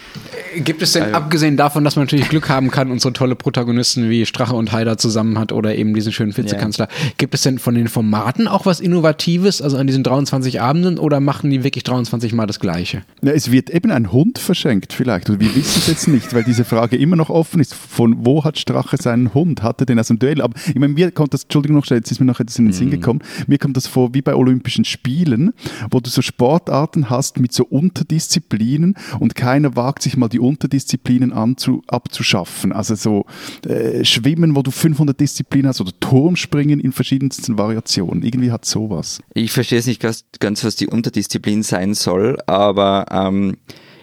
Gibt 0.55 0.81
es 0.81 0.93
denn, 0.93 1.13
abgesehen 1.13 1.57
davon, 1.57 1.83
dass 1.83 1.97
man 1.97 2.05
natürlich 2.05 2.29
Glück 2.29 2.47
haben 2.47 2.71
kann 2.71 2.89
und 2.89 3.01
so 3.01 3.11
tolle 3.11 3.35
Protagonisten 3.35 4.09
wie 4.09 4.25
Strache 4.25 4.55
und 4.55 4.71
Haider 4.71 4.97
zusammen 4.97 5.37
hat 5.37 5.51
oder 5.51 5.75
eben 5.75 5.93
diesen 5.93 6.13
schönen 6.13 6.35
Vizekanzler, 6.35 6.87
gibt 7.17 7.33
es 7.33 7.41
denn 7.41 7.59
von 7.59 7.75
den 7.75 7.89
Formaten 7.89 8.47
auch 8.47 8.65
was 8.65 8.79
Innovatives, 8.79 9.61
also 9.61 9.75
an 9.75 9.85
diesen 9.85 10.01
23 10.01 10.61
Abenden, 10.61 10.97
oder 10.97 11.19
machen 11.19 11.49
die 11.49 11.65
wirklich 11.65 11.83
23 11.83 12.31
Mal 12.31 12.45
das 12.45 12.61
Gleiche? 12.61 13.01
Ja, 13.21 13.33
es 13.33 13.51
wird 13.51 13.69
eben 13.69 13.91
ein 13.91 14.13
Hund 14.13 14.39
verschenkt 14.39 14.93
vielleicht. 14.93 15.29
Und 15.29 15.41
wir 15.41 15.53
wissen 15.53 15.79
es 15.79 15.87
jetzt 15.87 16.07
nicht, 16.07 16.33
weil 16.33 16.45
diese 16.45 16.63
Frage 16.63 16.95
immer 16.95 17.17
noch 17.17 17.29
offen 17.29 17.59
ist. 17.59 17.75
Von 17.75 18.25
wo 18.25 18.45
hat 18.45 18.57
Strache 18.59 18.95
seinen 18.95 19.33
Hund? 19.33 19.61
Hat 19.61 19.81
er 19.81 19.85
den 19.85 19.99
aus 19.99 20.07
dem 20.07 20.19
Duell? 20.19 20.41
Aber 20.41 20.57
ich 20.67 20.75
meine, 20.75 20.93
mir 20.93 21.11
kommt 21.11 21.33
das, 21.33 21.43
Entschuldigung 21.43 21.75
noch 21.75 21.85
schnell, 21.85 21.99
jetzt 21.99 22.11
ist 22.11 22.21
mir 22.21 22.27
noch 22.27 22.39
etwas 22.39 22.57
in 22.59 22.67
den 22.67 22.73
Sinn 22.73 22.91
gekommen. 22.91 23.19
Mir 23.45 23.57
kommt 23.57 23.75
das 23.75 23.87
vor 23.87 24.13
wie 24.13 24.21
bei 24.21 24.35
Olympischen 24.35 24.85
Spielen, 24.85 25.51
wo 25.91 25.99
du 25.99 26.09
so 26.09 26.21
Sportarten 26.21 27.09
hast 27.09 27.24
mit 27.37 27.53
so 27.53 27.65
Unterdisziplinen 27.65 28.95
und 29.19 29.35
keiner 29.35 29.75
wagt 29.75 30.03
sich 30.03 30.17
mal 30.17 30.29
die 30.29 30.39
Unterdisziplinen 30.39 31.33
anzu, 31.33 31.81
abzuschaffen. 31.87 32.71
Also 32.71 32.95
so 32.95 33.25
äh, 33.67 34.03
Schwimmen, 34.05 34.55
wo 34.55 34.61
du 34.61 34.71
500 34.71 35.19
Disziplinen 35.19 35.69
hast 35.69 35.81
oder 35.81 35.91
Turmspringen 35.99 36.79
in 36.79 36.91
verschiedensten 36.91 37.57
Variationen. 37.57 38.23
Irgendwie 38.23 38.51
hat 38.51 38.65
sowas. 38.65 39.19
Ich 39.33 39.51
verstehe 39.51 39.79
es 39.79 39.87
nicht 39.87 40.01
ganz, 40.01 40.25
ganz, 40.39 40.63
was 40.63 40.75
die 40.75 40.87
Unterdisziplin 40.87 41.63
sein 41.63 41.93
soll, 41.93 42.37
aber 42.47 43.05
ähm, 43.11 43.57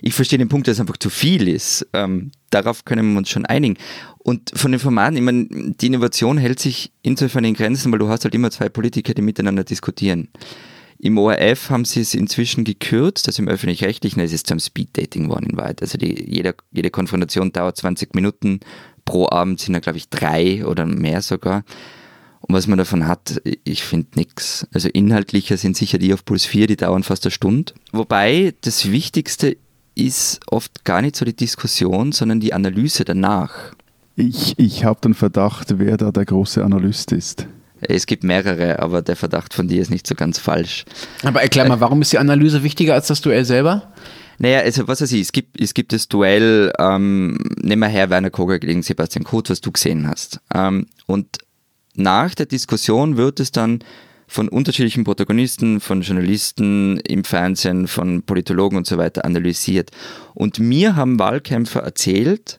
ich 0.04 0.14
verstehe 0.14 0.38
den 0.38 0.48
Punkt, 0.48 0.66
dass 0.66 0.74
es 0.74 0.80
einfach 0.80 0.96
zu 0.96 1.10
viel 1.10 1.48
ist. 1.48 1.86
Ähm, 1.92 2.32
darauf 2.50 2.84
können 2.84 3.12
wir 3.12 3.18
uns 3.18 3.30
schon 3.30 3.46
einigen. 3.46 3.76
Und 4.18 4.52
von 4.54 4.72
den 4.72 4.80
Formaten, 4.80 5.16
ich 5.16 5.22
meine, 5.22 5.46
die 5.48 5.86
Innovation 5.86 6.38
hält 6.38 6.58
sich 6.58 6.92
insofern 7.02 7.44
in 7.44 7.54
Grenzen, 7.54 7.92
weil 7.92 8.00
du 8.00 8.08
hast 8.08 8.24
halt 8.24 8.34
immer 8.34 8.50
zwei 8.50 8.68
Politiker, 8.68 9.14
die 9.14 9.22
miteinander 9.22 9.64
diskutieren. 9.64 10.28
Im 11.04 11.18
ORF 11.18 11.68
haben 11.68 11.84
sie 11.84 12.00
es 12.00 12.14
inzwischen 12.14 12.62
gekürzt, 12.62 13.26
also 13.26 13.42
im 13.42 13.48
Öffentlich-Rechtlichen 13.48 14.20
ist 14.20 14.32
es 14.32 14.44
zum 14.44 14.60
Speeddating 14.60 15.24
geworden 15.24 15.48
in 15.50 15.56
Wahrheit. 15.56 15.82
Also 15.82 15.98
die, 15.98 16.30
jede, 16.30 16.54
jede 16.70 16.90
Konfrontation 16.90 17.52
dauert 17.52 17.76
20 17.76 18.14
Minuten, 18.14 18.60
pro 19.04 19.28
Abend 19.28 19.58
sind 19.58 19.72
da 19.72 19.80
glaube 19.80 19.98
ich 19.98 20.10
drei 20.10 20.64
oder 20.64 20.86
mehr 20.86 21.20
sogar. 21.20 21.64
Und 22.40 22.54
was 22.54 22.68
man 22.68 22.78
davon 22.78 23.08
hat, 23.08 23.42
ich 23.64 23.82
finde 23.82 24.10
nix. 24.14 24.64
Also 24.72 24.88
inhaltlicher 24.90 25.56
sind 25.56 25.76
sicher 25.76 25.98
die 25.98 26.14
auf 26.14 26.24
Puls 26.24 26.44
4, 26.44 26.68
die 26.68 26.76
dauern 26.76 27.02
fast 27.02 27.26
eine 27.26 27.32
Stunde. 27.32 27.72
Wobei 27.90 28.54
das 28.60 28.92
Wichtigste 28.92 29.56
ist 29.96 30.38
oft 30.46 30.84
gar 30.84 31.02
nicht 31.02 31.16
so 31.16 31.24
die 31.24 31.34
Diskussion, 31.34 32.12
sondern 32.12 32.38
die 32.38 32.54
Analyse 32.54 33.04
danach. 33.04 33.74
Ich, 34.14 34.56
ich 34.56 34.84
habe 34.84 35.00
den 35.00 35.14
Verdacht, 35.14 35.80
wer 35.80 35.96
da 35.96 36.12
der 36.12 36.26
große 36.26 36.64
Analyst 36.64 37.10
ist. 37.10 37.48
Es 37.88 38.06
gibt 38.06 38.24
mehrere, 38.24 38.78
aber 38.78 39.02
der 39.02 39.16
Verdacht 39.16 39.54
von 39.54 39.68
dir 39.68 39.82
ist 39.82 39.90
nicht 39.90 40.06
so 40.06 40.14
ganz 40.14 40.38
falsch. 40.38 40.84
Aber 41.22 41.42
erklär 41.42 41.68
mal, 41.68 41.80
warum 41.80 42.02
ist 42.02 42.12
die 42.12 42.18
Analyse 42.18 42.62
wichtiger 42.62 42.94
als 42.94 43.08
das 43.08 43.20
Duell 43.20 43.44
selber? 43.44 43.92
Naja, 44.38 44.60
also 44.60 44.88
was 44.88 45.00
weiß 45.00 45.12
ich, 45.12 45.20
es 45.20 45.32
gibt, 45.32 45.60
es 45.60 45.74
gibt 45.74 45.92
das 45.92 46.08
Duell, 46.08 46.72
ähm, 46.78 47.38
nehmen 47.60 47.80
wir 47.80 47.88
her 47.88 48.10
Werner 48.10 48.30
Koger 48.30 48.58
gegen 48.58 48.82
Sebastian 48.82 49.24
Kurz, 49.24 49.50
was 49.50 49.60
du 49.60 49.70
gesehen 49.70 50.06
hast. 50.08 50.40
Ähm, 50.54 50.86
und 51.06 51.38
nach 51.94 52.34
der 52.34 52.46
Diskussion 52.46 53.16
wird 53.16 53.38
es 53.40 53.52
dann 53.52 53.84
von 54.26 54.48
unterschiedlichen 54.48 55.04
Protagonisten, 55.04 55.80
von 55.80 56.00
Journalisten 56.00 56.98
im 57.00 57.22
Fernsehen, 57.22 57.86
von 57.86 58.22
Politologen 58.22 58.78
und 58.78 58.86
so 58.86 58.96
weiter 58.96 59.24
analysiert. 59.24 59.90
Und 60.34 60.58
mir 60.58 60.96
haben 60.96 61.18
Wahlkämpfer 61.18 61.80
erzählt, 61.80 62.58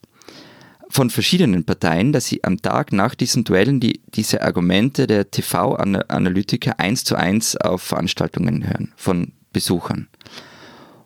von 0.93 1.09
verschiedenen 1.09 1.63
Parteien, 1.63 2.13
dass 2.13 2.27
sie 2.27 2.43
am 2.43 2.61
Tag 2.61 2.93
nach 2.93 3.15
diesen 3.15 3.43
Duellen 3.43 3.79
die, 3.79 4.01
diese 4.13 4.43
Argumente 4.43 5.07
der 5.07 5.31
TV-Analytiker 5.31 6.79
eins 6.79 7.03
zu 7.03 7.15
eins 7.15 7.57
auf 7.57 7.81
Veranstaltungen 7.81 8.67
hören, 8.67 8.93
von 8.95 9.31
Besuchern. 9.51 10.07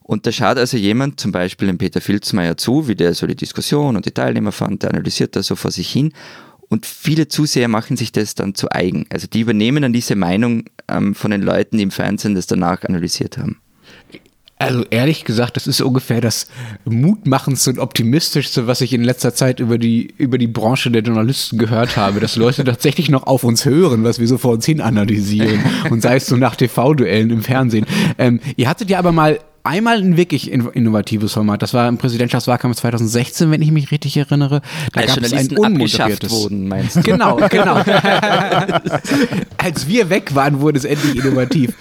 Und 0.03 0.25
da 0.25 0.33
schaut 0.33 0.57
also 0.57 0.75
jemand, 0.75 1.21
zum 1.21 1.31
Beispiel 1.31 1.67
dem 1.67 1.77
Peter 1.77 2.01
Filzmeier 2.01 2.57
zu, 2.57 2.89
wie 2.89 2.95
der 2.95 3.13
so 3.13 3.27
die 3.27 3.35
Diskussion 3.35 3.95
und 3.95 4.05
die 4.05 4.11
Teilnehmer 4.11 4.51
fand, 4.51 4.83
der 4.83 4.89
analysiert 4.89 5.37
das 5.37 5.47
so 5.47 5.55
vor 5.55 5.71
sich 5.71 5.89
hin 5.89 6.11
und 6.67 6.85
viele 6.85 7.29
Zuseher 7.29 7.69
machen 7.69 7.95
sich 7.95 8.11
das 8.11 8.35
dann 8.35 8.55
zu 8.55 8.69
eigen. 8.69 9.05
Also 9.09 9.27
die 9.27 9.39
übernehmen 9.39 9.83
dann 9.83 9.93
diese 9.93 10.15
Meinung 10.15 10.65
ähm, 10.89 11.15
von 11.15 11.31
den 11.31 11.41
Leuten, 11.41 11.77
die 11.77 11.83
im 11.83 11.91
Fernsehen 11.91 12.35
das 12.35 12.45
danach 12.45 12.83
analysiert 12.83 13.37
haben. 13.37 13.61
Also 14.59 14.85
ehrlich 14.89 15.23
gesagt, 15.23 15.55
das 15.55 15.67
ist 15.67 15.81
ungefähr 15.81 16.19
das 16.19 16.47
mutmachendste 16.85 17.69
und 17.69 17.79
optimistischste, 17.79 18.65
was 18.65 18.81
ich 18.81 18.91
in 18.91 19.03
letzter 19.03 19.35
Zeit 19.35 19.59
über 19.59 19.77
die, 19.77 20.13
über 20.17 20.39
die 20.39 20.47
Branche 20.47 20.89
der 20.89 21.03
Journalisten 21.03 21.59
gehört 21.59 21.95
habe, 21.95 22.19
dass 22.19 22.35
Leute 22.35 22.63
tatsächlich 22.63 23.09
noch 23.09 23.27
auf 23.27 23.43
uns 23.43 23.65
hören, 23.65 24.03
was 24.03 24.19
wir 24.19 24.27
so 24.27 24.39
vor 24.39 24.53
uns 24.53 24.65
hin 24.65 24.81
analysieren 24.81 25.63
und 25.91 26.01
sei 26.01 26.15
es 26.15 26.25
so 26.25 26.37
nach 26.37 26.55
TV-Duellen 26.55 27.29
im 27.29 27.43
Fernsehen. 27.43 27.85
Ähm, 28.17 28.39
ihr 28.55 28.67
hattet 28.67 28.89
ja 28.89 28.97
aber 28.97 29.11
mal 29.11 29.39
einmal 29.67 29.97
ein 29.97 30.17
wirklich 30.17 30.49
innovatives 30.51 31.33
Format. 31.33 31.61
Das 31.61 31.73
war 31.73 31.87
im 31.87 31.97
Präsidentschaftswahlkampf 31.97 32.77
2016, 32.77 33.51
wenn 33.51 33.61
ich 33.61 33.71
mich 33.71 33.91
richtig 33.91 34.17
erinnere. 34.17 34.61
Da 34.93 35.01
Als 35.01 35.15
gab 35.15 35.23
es 35.23 35.33
ein 35.33 35.55
unmoderiertes. 35.55 36.31
Wurden, 36.31 36.67
meinst 36.67 36.95
du? 36.95 37.01
Genau, 37.01 37.35
genau. 37.49 37.75
Als 39.57 39.87
wir 39.87 40.09
weg 40.09 40.33
waren, 40.33 40.61
wurde 40.61 40.79
es 40.79 40.85
endlich 40.85 41.23
innovativ 41.23 41.73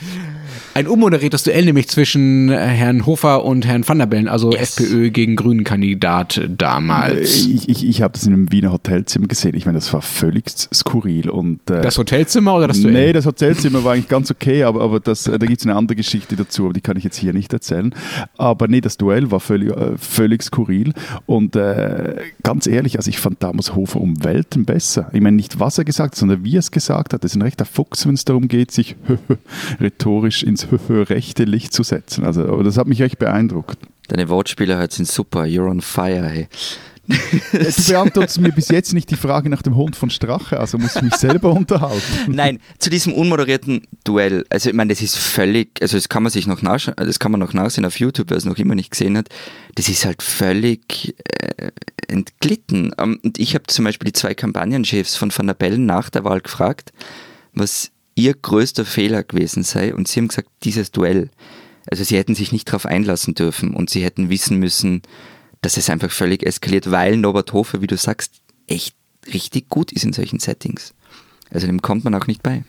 ein 0.77 0.89
unmoderiertes 0.89 1.43
Duell 1.43 1.65
nämlich 1.65 1.89
zwischen 1.89 2.51
äh, 2.51 2.59
Herrn 2.59 3.07
Hofer 3.07 3.47
und 3.47 3.65
Herrn 3.65 3.89
Van 3.89 3.99
der 3.99 4.05
Bellen, 4.05 4.29
also 4.29 4.53
yes. 4.53 4.79
FPÖ 4.79 5.11
gegen 5.11 5.35
Grünen-Kandidat 5.35 6.43
damals. 6.51 7.47
Ich, 7.47 7.67
ich, 7.71 7.89
ich 7.89 8.03
habe 8.03 8.13
das 8.13 8.27
in 8.27 8.35
einem 8.35 8.53
Wiener 8.53 8.73
Hotelzimmer 8.73 9.27
gesehen. 9.27 9.57
Ich 9.57 9.65
meine, 9.65 9.79
das 9.79 9.91
war 9.95 10.03
völlig 10.03 10.45
skurril. 10.51 11.31
Und, 11.31 11.71
äh, 11.71 11.81
das 11.81 11.97
Hotelzimmer 11.97 12.55
oder 12.57 12.69
das 12.69 12.83
Duell? 12.83 12.93
Nee, 12.93 13.13
das 13.15 13.25
Hotelzimmer 13.25 13.85
war 13.85 13.95
eigentlich 13.95 14.09
ganz 14.09 14.31
okay, 14.31 14.65
aber, 14.65 14.83
aber 14.83 15.01
das, 15.01 15.27
äh, 15.27 15.39
da 15.39 15.47
gibt 15.47 15.61
es 15.61 15.67
eine 15.67 15.77
andere 15.77 15.97
Geschichte 15.97 16.37
dazu, 16.37 16.65
aber 16.65 16.75
die 16.75 16.83
kann 16.83 16.99
ich 16.99 17.05
jetzt 17.05 17.17
hier 17.17 17.33
nicht 17.33 17.55
erzählen. 17.55 17.95
Aber 18.37 18.69
nee, 18.69 18.83
das 18.83 18.99
Duell 18.99 19.31
war 19.31 19.41
völlig, 19.41 19.71
äh, 19.71 19.97
völlig 19.97 20.43
skurril. 20.43 20.93
Und 21.25 21.57
äh, 21.57 22.17
ganz 22.43 22.67
ehrlich, 22.67 22.99
also 22.99 23.09
ich 23.09 23.19
fand 23.19 23.43
damals 23.43 23.75
Hofer 23.75 23.99
um 23.99 24.23
Welten 24.23 24.67
besser. 24.67 25.09
Ich 25.15 25.23
meine, 25.23 25.37
nicht 25.37 25.59
was 25.59 25.79
er 25.79 25.87
gesagt 25.87 26.13
hat, 26.13 26.19
sondern 26.19 26.45
wie 26.45 26.57
er 26.57 26.61
es 26.61 26.71
gesagt 26.71 27.15
hat. 27.15 27.25
Das 27.25 27.31
ist 27.31 27.37
ein 27.37 27.43
rechter 27.43 27.65
Fuchs, 27.65 28.07
wenn 28.07 28.13
es 28.13 28.27
darum 28.27 28.47
geht, 28.47 28.73
sich 28.73 28.95
rhetorisch 29.81 30.43
ins 30.43 30.66
rechte 30.71 31.45
Licht 31.45 31.73
zu 31.73 31.83
setzen. 31.83 32.25
Also 32.25 32.63
das 32.63 32.77
hat 32.77 32.87
mich 32.87 33.01
echt 33.01 33.19
beeindruckt. 33.19 33.79
Deine 34.09 34.29
Wortspiele 34.29 34.79
heute 34.79 34.95
sind 34.95 35.09
super. 35.09 35.43
You're 35.45 35.69
on 35.69 35.81
fire, 35.81 36.29
hey. 36.29 36.49
du 37.09 37.83
beantwortest 37.89 38.41
mir 38.41 38.51
bis 38.51 38.69
jetzt 38.69 38.93
nicht 38.93 39.11
die 39.11 39.17
Frage 39.17 39.49
nach 39.49 39.63
dem 39.63 39.77
Hund 39.77 39.95
von 39.95 40.11
Strache, 40.11 40.59
also 40.59 40.77
muss 40.77 40.97
ich 40.97 41.03
mich 41.03 41.15
selber 41.15 41.53
unterhalten. 41.53 42.03
Nein, 42.29 42.59
zu 42.79 42.91
diesem 42.91 43.13
unmoderierten 43.13 43.87
Duell, 44.03 44.45
also 44.51 44.71
ich 44.71 44.75
meine, 44.75 44.93
das 44.93 45.03
ist 45.03 45.17
völlig, 45.17 45.81
also 45.81 45.97
das 45.97 46.09
kann 46.09 46.25
man 46.25 46.33
sich 46.33 46.49
noch 46.49 46.63
nachschauen, 46.63 46.97
das 46.97 47.21
kann 47.21 47.31
man 47.31 47.41
noch 47.41 47.53
nachsehen 47.53 47.85
auf 47.85 48.01
YouTube, 48.01 48.31
wer 48.31 48.37
es 48.37 48.45
noch 48.45 48.59
immer 48.59 48.75
nicht 48.75 48.91
gesehen 48.91 49.17
hat, 49.17 49.29
das 49.77 49.89
ist 49.89 50.05
halt 50.05 50.21
völlig 50.21 51.15
äh, 51.41 51.71
entglitten. 52.09 52.93
Um, 52.95 53.19
und 53.23 53.39
ich 53.39 53.55
habe 53.55 53.65
zum 53.69 53.85
Beispiel 53.85 54.07
die 54.07 54.13
zwei 54.13 54.35
Kampagnenchefs 54.35 55.17
von 55.17 55.31
Van 55.37 55.47
der 55.47 55.55
Bellen 55.55 55.87
nach 55.87 56.11
der 56.11 56.25
Wahl 56.25 56.41
gefragt, 56.41 56.93
was 57.55 57.93
ihr 58.17 58.35
größter 58.35 58.85
Fehler 58.85 59.23
gewesen 59.23 59.63
sei 59.63 59.95
und 59.95 60.09
sie 60.09 60.19
haben 60.19 60.29
gesagt, 60.29 60.49
dieses 60.65 60.91
Duell. 60.91 61.31
Also 61.89 62.03
sie 62.03 62.17
hätten 62.17 62.35
sich 62.35 62.51
nicht 62.51 62.67
darauf 62.67 62.87
einlassen 62.87 63.35
dürfen 63.35 63.73
und 63.75 63.91
sie 63.91 64.03
hätten 64.03 64.29
wissen 64.29 64.59
müssen, 64.59 65.03
dass 65.61 65.77
es 65.77 65.89
einfach 65.89 66.11
völlig 66.11 66.45
eskaliert, 66.45 66.91
weil 66.91 67.17
Norbert 67.17 67.53
Hofer, 67.53 67.81
wie 67.81 67.87
du 67.87 67.97
sagst, 67.97 68.41
echt 68.67 68.97
richtig 69.33 69.69
gut 69.69 69.93
ist 69.93 70.05
in 70.05 70.13
solchen 70.13 70.41
Settings. 70.41 70.95
Also 71.51 71.67
dem 71.67 71.83
kommt 71.83 72.05
man 72.05 72.15
auch 72.15 72.27
nicht 72.27 72.43
bei. 72.43 72.65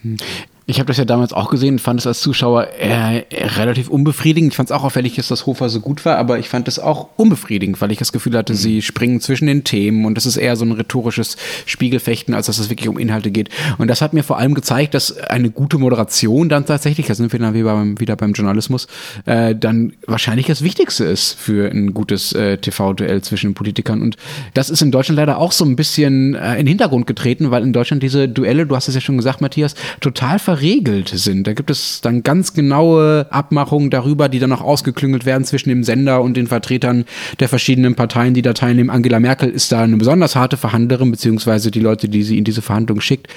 Ich 0.69 0.79
habe 0.79 0.87
das 0.87 0.97
ja 0.97 1.05
damals 1.05 1.31
auch 1.31 1.49
gesehen, 1.49 1.79
fand 1.79 2.01
es 2.01 2.07
als 2.07 2.19
Zuschauer 2.19 2.67
äh, 2.77 3.23
relativ 3.55 3.87
unbefriedigend. 3.87 4.51
Ich 4.51 4.57
fand 4.57 4.69
es 4.69 4.75
auch 4.75 4.83
auffällig, 4.83 5.15
dass 5.15 5.29
das 5.29 5.45
Hofer 5.45 5.69
so 5.69 5.79
gut 5.79 6.03
war, 6.03 6.17
aber 6.17 6.39
ich 6.39 6.49
fand 6.49 6.67
es 6.67 6.77
auch 6.77 7.07
unbefriedigend, 7.15 7.79
weil 7.79 7.93
ich 7.93 7.99
das 7.99 8.11
Gefühl 8.11 8.37
hatte, 8.37 8.51
mhm. 8.51 8.57
sie 8.57 8.81
springen 8.81 9.21
zwischen 9.21 9.47
den 9.47 9.63
Themen 9.63 10.03
und 10.03 10.15
das 10.15 10.25
ist 10.25 10.35
eher 10.35 10.57
so 10.57 10.65
ein 10.65 10.73
rhetorisches 10.73 11.37
Spiegelfechten, 11.65 12.33
als 12.33 12.47
dass 12.47 12.59
es 12.59 12.69
wirklich 12.69 12.89
um 12.89 12.97
Inhalte 12.97 13.31
geht. 13.31 13.47
Und 13.77 13.87
das 13.87 14.01
hat 14.01 14.11
mir 14.11 14.23
vor 14.23 14.39
allem 14.39 14.55
gezeigt, 14.55 14.93
dass 14.93 15.17
eine 15.17 15.51
gute 15.51 15.77
Moderation 15.77 16.49
dann 16.49 16.65
tatsächlich, 16.65 17.07
da 17.07 17.15
sind 17.15 17.31
wir 17.31 17.39
dann 17.39 17.53
wieder 17.53 17.73
beim, 17.73 17.97
wieder 18.01 18.17
beim 18.17 18.33
Journalismus, 18.33 18.87
äh, 19.23 19.55
dann 19.55 19.93
wahrscheinlich 20.05 20.47
das 20.47 20.63
Wichtigste 20.63 21.05
ist 21.05 21.31
für 21.39 21.71
ein 21.71 21.93
gutes 21.93 22.33
äh, 22.33 22.57
TV-Duell 22.57 23.21
zwischen 23.21 23.53
Politikern. 23.53 24.01
Und 24.01 24.17
das 24.53 24.69
ist 24.69 24.81
in 24.81 24.91
Deutschland 24.91 25.15
leider 25.15 25.37
auch 25.37 25.53
so 25.53 25.63
ein 25.63 25.77
bisschen 25.77 26.35
äh, 26.35 26.51
in 26.55 26.65
den 26.65 26.67
Hintergrund 26.67 27.07
getreten, 27.07 27.51
weil 27.51 27.63
in 27.63 27.71
Deutschland 27.71 28.03
diese 28.03 28.27
Duelle, 28.27 28.65
du 28.65 28.75
hast 28.75 28.89
es 28.89 28.95
ja 28.95 28.99
schon 29.01 29.15
gesagt, 29.15 29.39
Matthias, 29.39 29.73
total 30.01 30.39
ver 30.39 30.56
verregelt 30.57 31.09
sind. 31.09 31.45
Da 31.45 31.53
gibt 31.53 31.69
es 31.69 32.01
dann 32.01 32.23
ganz 32.23 32.53
genaue 32.53 33.27
Abmachungen 33.29 33.91
darüber, 33.91 34.27
die 34.27 34.39
dann 34.39 34.51
auch 34.51 34.61
ausgeklüngelt 34.61 35.25
werden 35.25 35.43
zwischen 35.43 35.69
dem 35.69 35.83
Sender 35.83 36.21
und 36.21 36.35
den 36.35 36.47
Vertretern 36.47 37.05
der 37.39 37.47
verschiedenen 37.47 37.93
Parteien, 37.93 38.33
die 38.33 38.41
da 38.41 38.53
teilnehmen. 38.53 38.89
Angela 38.89 39.19
Merkel 39.19 39.49
ist 39.49 39.71
da 39.71 39.83
eine 39.83 39.97
besonders 39.97 40.35
harte 40.35 40.57
Verhandlerin, 40.57 41.11
beziehungsweise 41.11 41.69
die 41.69 41.79
Leute, 41.79 42.09
die 42.09 42.23
sie 42.23 42.39
in 42.39 42.43
diese 42.43 42.63
Verhandlung 42.63 43.01
schickt. 43.01 43.27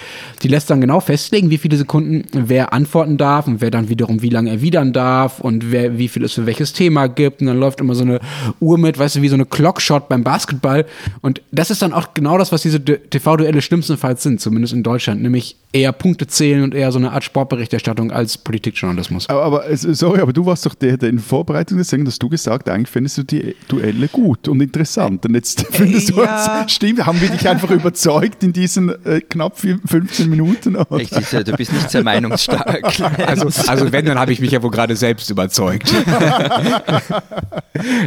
Die 0.42 0.48
lässt 0.48 0.70
dann 0.70 0.80
genau 0.80 1.00
festlegen, 1.00 1.50
wie 1.50 1.58
viele 1.58 1.76
Sekunden 1.76 2.24
wer 2.32 2.72
antworten 2.72 3.18
darf 3.18 3.46
und 3.46 3.60
wer 3.60 3.70
dann 3.70 3.90
wiederum 3.90 4.22
wie 4.22 4.30
lange 4.30 4.50
erwidern 4.50 4.94
darf 4.94 5.40
und 5.40 5.70
wer, 5.70 5.98
wie 5.98 6.08
viel 6.08 6.24
es 6.24 6.32
für 6.32 6.46
welches 6.46 6.72
Thema 6.72 7.06
gibt. 7.06 7.42
Und 7.42 7.48
dann 7.48 7.58
läuft 7.58 7.80
immer 7.80 7.94
so 7.94 8.02
eine 8.02 8.20
Uhr 8.60 8.78
mit, 8.78 8.98
weißt 8.98 9.16
du, 9.16 9.22
wie 9.22 9.28
so 9.28 9.34
eine 9.34 9.44
Clockshot 9.44 10.08
beim 10.08 10.24
Basketball. 10.24 10.86
Und 11.20 11.42
das 11.52 11.70
ist 11.70 11.82
dann 11.82 11.92
auch 11.92 12.14
genau 12.14 12.38
das, 12.38 12.50
was 12.50 12.62
diese 12.62 12.82
TV-Duelle 12.82 13.60
schlimmstenfalls 13.60 14.22
sind, 14.22 14.40
zumindest 14.40 14.72
in 14.72 14.82
Deutschland, 14.82 15.20
nämlich 15.20 15.56
eher 15.72 15.92
Punkte 15.92 16.26
zählen 16.26 16.64
und 16.64 16.74
eher 16.74 16.90
so 16.90 16.98
eine 16.98 17.12
Art 17.12 17.22
Sportberichterstattung 17.22 18.10
als 18.10 18.38
Politikjournalismus. 18.38 19.28
Aber, 19.28 19.44
aber 19.44 19.76
sorry, 19.76 20.20
aber 20.20 20.32
du 20.32 20.44
warst 20.44 20.66
doch 20.66 20.74
der, 20.74 20.96
der 20.96 21.10
in 21.10 21.18
Vorbereitung 21.18 21.78
des 21.78 21.90
dass 21.90 22.18
du 22.18 22.28
gesagt, 22.28 22.68
eigentlich 22.68 22.88
findest 22.88 23.18
du 23.18 23.22
die 23.24 23.54
Duelle 23.68 24.08
gut 24.08 24.48
und 24.48 24.60
interessant. 24.60 25.24
Und 25.26 25.34
jetzt 25.34 25.66
findest 25.70 26.10
du, 26.10 26.22
ja. 26.22 26.66
stimmt, 26.68 27.06
haben 27.06 27.20
wir 27.20 27.28
dich 27.28 27.48
einfach 27.48 27.70
überzeugt 27.70 28.42
in 28.42 28.52
diesen 28.52 28.90
äh, 29.04 29.20
knapp 29.20 29.58
15 29.58 30.28
Minuten? 30.28 30.76
Oder? 30.76 30.98
Richtig, 30.98 31.28
du 31.28 31.52
bist 31.52 31.72
nicht 31.72 31.90
sehr 31.90 32.02
meinungsstark. 32.02 32.82
also, 33.26 33.48
also 33.68 33.92
wenn, 33.92 34.06
dann 34.06 34.18
habe 34.18 34.32
ich 34.32 34.40
mich 34.40 34.50
ja 34.50 34.62
wohl 34.62 34.70
gerade 34.70 34.96
selbst 34.96 35.30
überzeugt. 35.30 35.90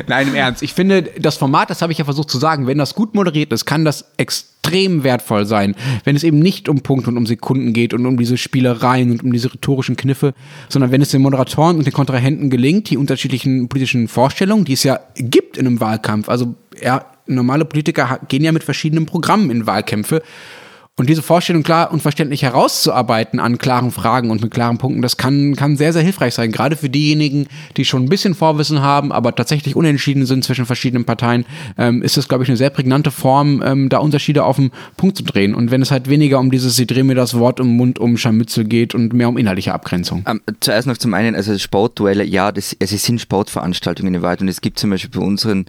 Nein, 0.08 0.30
im 0.30 0.36
Ernst. 0.36 0.64
Ich 0.64 0.74
finde, 0.74 1.04
das 1.20 1.38
Format, 1.38 1.70
das 1.70 1.82
habe 1.82 1.92
ich 1.92 1.98
ja 1.98 2.06
versucht 2.06 2.30
zu 2.30 2.40
sagen, 2.40 2.68
wenn 2.68 2.78
das 2.78 2.96
gut 2.96 3.16
moderiert 3.16 3.54
ist, 3.54 3.66
kann 3.66 3.86
das 3.86 4.06
extrem 4.18 4.53
extrem 4.64 5.04
wertvoll 5.04 5.46
sein, 5.46 5.76
wenn 6.04 6.16
es 6.16 6.24
eben 6.24 6.40
nicht 6.40 6.70
um 6.70 6.82
Punkte 6.82 7.10
und 7.10 7.18
um 7.18 7.26
Sekunden 7.26 7.74
geht 7.74 7.94
und 7.94 8.06
um 8.06 8.18
diese 8.18 8.38
Spielereien 8.38 9.12
und 9.12 9.24
um 9.24 9.32
diese 9.32 9.54
rhetorischen 9.54 9.96
Kniffe, 9.96 10.34
sondern 10.70 10.92
wenn 10.92 11.02
es 11.02 11.10
den 11.10 11.22
Moderatoren 11.22 11.78
und 11.78 11.86
den 11.86 11.94
Kontrahenten 11.94 12.50
gelingt, 12.50 12.90
die 12.90 12.98
unterschiedlichen 12.98 13.68
politischen 13.68 14.08
Vorstellungen, 14.08 14.66
die 14.66 14.74
es 14.74 14.84
ja 14.84 15.00
gibt 15.16 15.58
in 15.58 15.68
einem 15.68 15.80
Wahlkampf, 15.80 16.30
also 16.30 16.56
ja, 16.82 17.06
normale 17.28 17.66
Politiker 17.66 18.20
gehen 18.28 18.44
ja 18.44 18.52
mit 18.52 18.64
verschiedenen 18.64 19.06
Programmen 19.06 19.52
in 19.52 19.68
Wahlkämpfe 19.68 20.22
und 20.96 21.10
diese 21.10 21.24
Vorstellung 21.24 21.64
klar 21.64 21.92
und 21.92 22.04
verständlich 22.04 22.44
herauszuarbeiten 22.44 23.40
an 23.40 23.58
klaren 23.58 23.90
Fragen 23.90 24.30
und 24.30 24.44
mit 24.44 24.54
klaren 24.54 24.78
Punkten, 24.78 25.02
das 25.02 25.18
kann, 25.18 25.56
kann 25.56 25.76
sehr, 25.76 25.92
sehr 25.92 26.04
hilfreich 26.04 26.36
sein. 26.36 26.52
Gerade 26.52 26.76
für 26.76 26.88
diejenigen, 26.88 27.48
die 27.78 27.86
schon 27.86 28.04
ein 28.04 28.10
bisschen 28.10 28.36
Vorwissen 28.36 28.82
haben, 28.84 29.12
aber 29.12 29.34
tatsächlich 29.34 29.76
unentschieden 29.76 30.28
sind 30.28 30.44
zwischen 30.44 30.68
verschiedenen 30.68 31.04
Parteien, 31.04 31.46
ähm, 31.80 32.04
ist 32.04 32.18
das, 32.18 32.28
glaube 32.28 32.44
ich, 32.44 32.50
eine 32.50 32.58
sehr 32.58 32.70
prägnante 32.70 33.10
Form, 33.10 33.64
ähm, 33.66 33.90
da 33.90 33.98
Unterschiede 33.98 34.44
auf 34.44 34.58
den 34.58 34.70
Punkt 34.96 35.18
zu 35.18 35.24
drehen. 35.24 35.56
Und 35.56 35.72
wenn 35.72 35.82
es 35.82 35.90
halt 35.90 36.10
weniger 36.10 36.40
um 36.40 36.52
dieses, 36.52 36.76
sie 36.76 36.86
drehen 36.86 37.08
mir 37.08 37.16
das 37.16 37.40
Wort 37.40 37.60
im 37.60 37.76
Mund 37.76 37.98
um 37.98 38.16
Scharmützel 38.16 38.64
geht 38.64 38.94
und 38.94 39.14
mehr 39.14 39.30
um 39.30 39.38
inhaltliche 39.40 39.74
Abgrenzung. 39.74 40.24
Ähm, 40.28 40.42
zuerst 40.60 40.88
noch 40.88 40.98
zum 40.98 41.16
einen, 41.16 41.34
also 41.34 41.58
Sportduelle, 41.58 42.24
ja, 42.24 42.52
das, 42.52 42.78
also 42.80 42.96
es 42.96 43.04
sind 43.04 43.20
Sportveranstaltungen 43.20 44.14
in 44.14 44.22
Wahrheit 44.22 44.42
und 44.42 44.48
es 44.48 44.62
gibt 44.62 44.78
zum 44.78 44.92
Beispiel 44.92 45.20
bei 45.20 45.26
unseren 45.26 45.66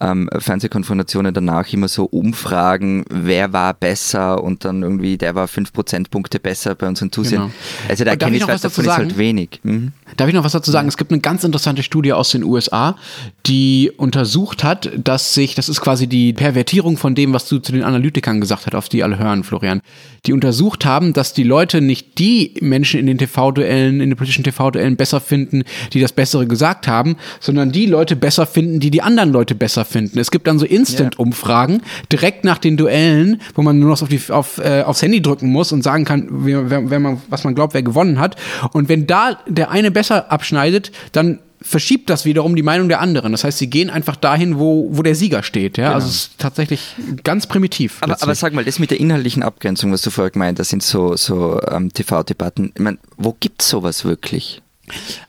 ähm, 0.00 0.28
Fernsehkonfrontationen 0.36 1.32
danach 1.32 1.72
immer 1.72 1.88
so 1.88 2.04
Umfragen, 2.04 3.04
wer 3.10 3.52
war 3.52 3.74
besser 3.74 4.42
und 4.42 4.64
dann 4.64 4.82
irgendwie, 4.82 5.16
der 5.18 5.34
war 5.34 5.48
fünf 5.48 5.72
Prozentpunkte 5.72 6.38
besser 6.38 6.74
bei 6.74 6.86
unseren 6.86 7.12
Zusehern. 7.12 7.44
Genau. 7.44 7.88
Also 7.88 8.04
da 8.04 8.16
kenne 8.16 8.36
ich 8.36 8.46
was 8.46 8.62
davon 8.62 8.84
ist 8.84 8.90
halt 8.90 9.18
wenig. 9.18 9.60
Mhm. 9.62 9.92
Darf 10.16 10.28
ich 10.28 10.34
noch 10.34 10.44
was 10.44 10.52
dazu 10.52 10.70
sagen? 10.70 10.88
Es 10.88 10.96
gibt 10.96 11.10
eine 11.10 11.20
ganz 11.20 11.44
interessante 11.44 11.82
Studie 11.82 12.12
aus 12.12 12.30
den 12.30 12.44
USA, 12.44 12.96
die 13.46 13.90
untersucht 13.96 14.62
hat, 14.62 14.90
dass 14.96 15.34
sich, 15.34 15.54
das 15.54 15.68
ist 15.68 15.80
quasi 15.80 16.06
die 16.06 16.32
Pervertierung 16.32 16.96
von 16.96 17.14
dem, 17.14 17.32
was 17.32 17.48
du 17.48 17.58
zu 17.58 17.72
den 17.72 17.82
Analytikern 17.82 18.40
gesagt 18.40 18.66
hast, 18.66 18.74
auf 18.74 18.88
die 18.88 19.02
alle 19.02 19.18
hören, 19.18 19.44
Florian, 19.44 19.80
die 20.26 20.32
untersucht 20.32 20.84
haben, 20.84 21.12
dass 21.12 21.34
die 21.34 21.42
Leute 21.42 21.80
nicht 21.80 22.18
die 22.18 22.54
Menschen 22.60 23.00
in 23.00 23.06
den 23.06 23.18
TV-Duellen, 23.18 24.00
in 24.00 24.10
den 24.10 24.16
politischen 24.16 24.44
TV-Duellen 24.44 24.96
besser 24.96 25.20
finden, 25.20 25.64
die 25.92 26.00
das 26.00 26.12
Bessere 26.12 26.46
gesagt 26.46 26.88
haben, 26.88 27.16
sondern 27.40 27.72
die 27.72 27.86
Leute 27.86 28.16
besser 28.16 28.46
finden, 28.46 28.80
die 28.80 28.90
die 28.90 29.02
anderen 29.02 29.32
Leute 29.32 29.54
besser 29.54 29.84
finden. 29.84 29.93
Es 29.94 30.30
gibt 30.30 30.46
dann 30.46 30.58
so 30.58 30.66
Instant-Umfragen 30.66 31.82
direkt 32.10 32.44
nach 32.44 32.58
den 32.58 32.76
Duellen, 32.76 33.40
wo 33.54 33.62
man 33.62 33.78
nur 33.78 33.90
noch 33.90 34.02
auf 34.02 34.08
die, 34.08 34.20
auf, 34.30 34.58
äh, 34.58 34.82
aufs 34.82 35.02
Handy 35.02 35.22
drücken 35.22 35.48
muss 35.48 35.72
und 35.72 35.82
sagen 35.82 36.04
kann, 36.04 36.28
wer, 36.30 36.90
wer, 36.90 37.00
man, 37.00 37.20
was 37.28 37.44
man 37.44 37.54
glaubt, 37.54 37.74
wer 37.74 37.82
gewonnen 37.82 38.18
hat. 38.18 38.36
Und 38.72 38.88
wenn 38.88 39.06
da 39.06 39.38
der 39.46 39.70
eine 39.70 39.90
besser 39.90 40.30
abschneidet, 40.30 40.92
dann 41.12 41.38
verschiebt 41.64 42.10
das 42.10 42.26
wiederum 42.26 42.54
die 42.54 42.62
Meinung 42.62 42.88
der 42.88 43.00
anderen. 43.00 43.32
Das 43.32 43.42
heißt, 43.42 43.58
sie 43.58 43.68
gehen 43.68 43.88
einfach 43.88 44.16
dahin, 44.16 44.58
wo, 44.58 44.88
wo 44.92 45.02
der 45.02 45.14
Sieger 45.14 45.42
steht. 45.42 45.78
Ja? 45.78 45.94
Also 45.94 46.08
es 46.08 46.14
ist 46.14 46.38
tatsächlich 46.38 46.94
ganz 47.24 47.46
primitiv. 47.46 47.98
Aber, 48.02 48.16
aber 48.20 48.34
sag 48.34 48.52
mal, 48.52 48.64
das 48.64 48.78
mit 48.78 48.90
der 48.90 49.00
inhaltlichen 49.00 49.42
Abgrenzung, 49.42 49.90
was 49.90 50.02
du 50.02 50.10
vorher 50.10 50.30
gemeint 50.30 50.60
hast, 50.60 50.68
sind 50.68 50.82
so, 50.82 51.16
so 51.16 51.60
ähm, 51.70 51.92
TV-Debatten. 51.92 52.72
Ich 52.74 52.82
meine, 52.82 52.98
wo 53.16 53.34
gibt 53.40 53.62
es 53.62 53.70
sowas 53.70 54.04
wirklich? 54.04 54.60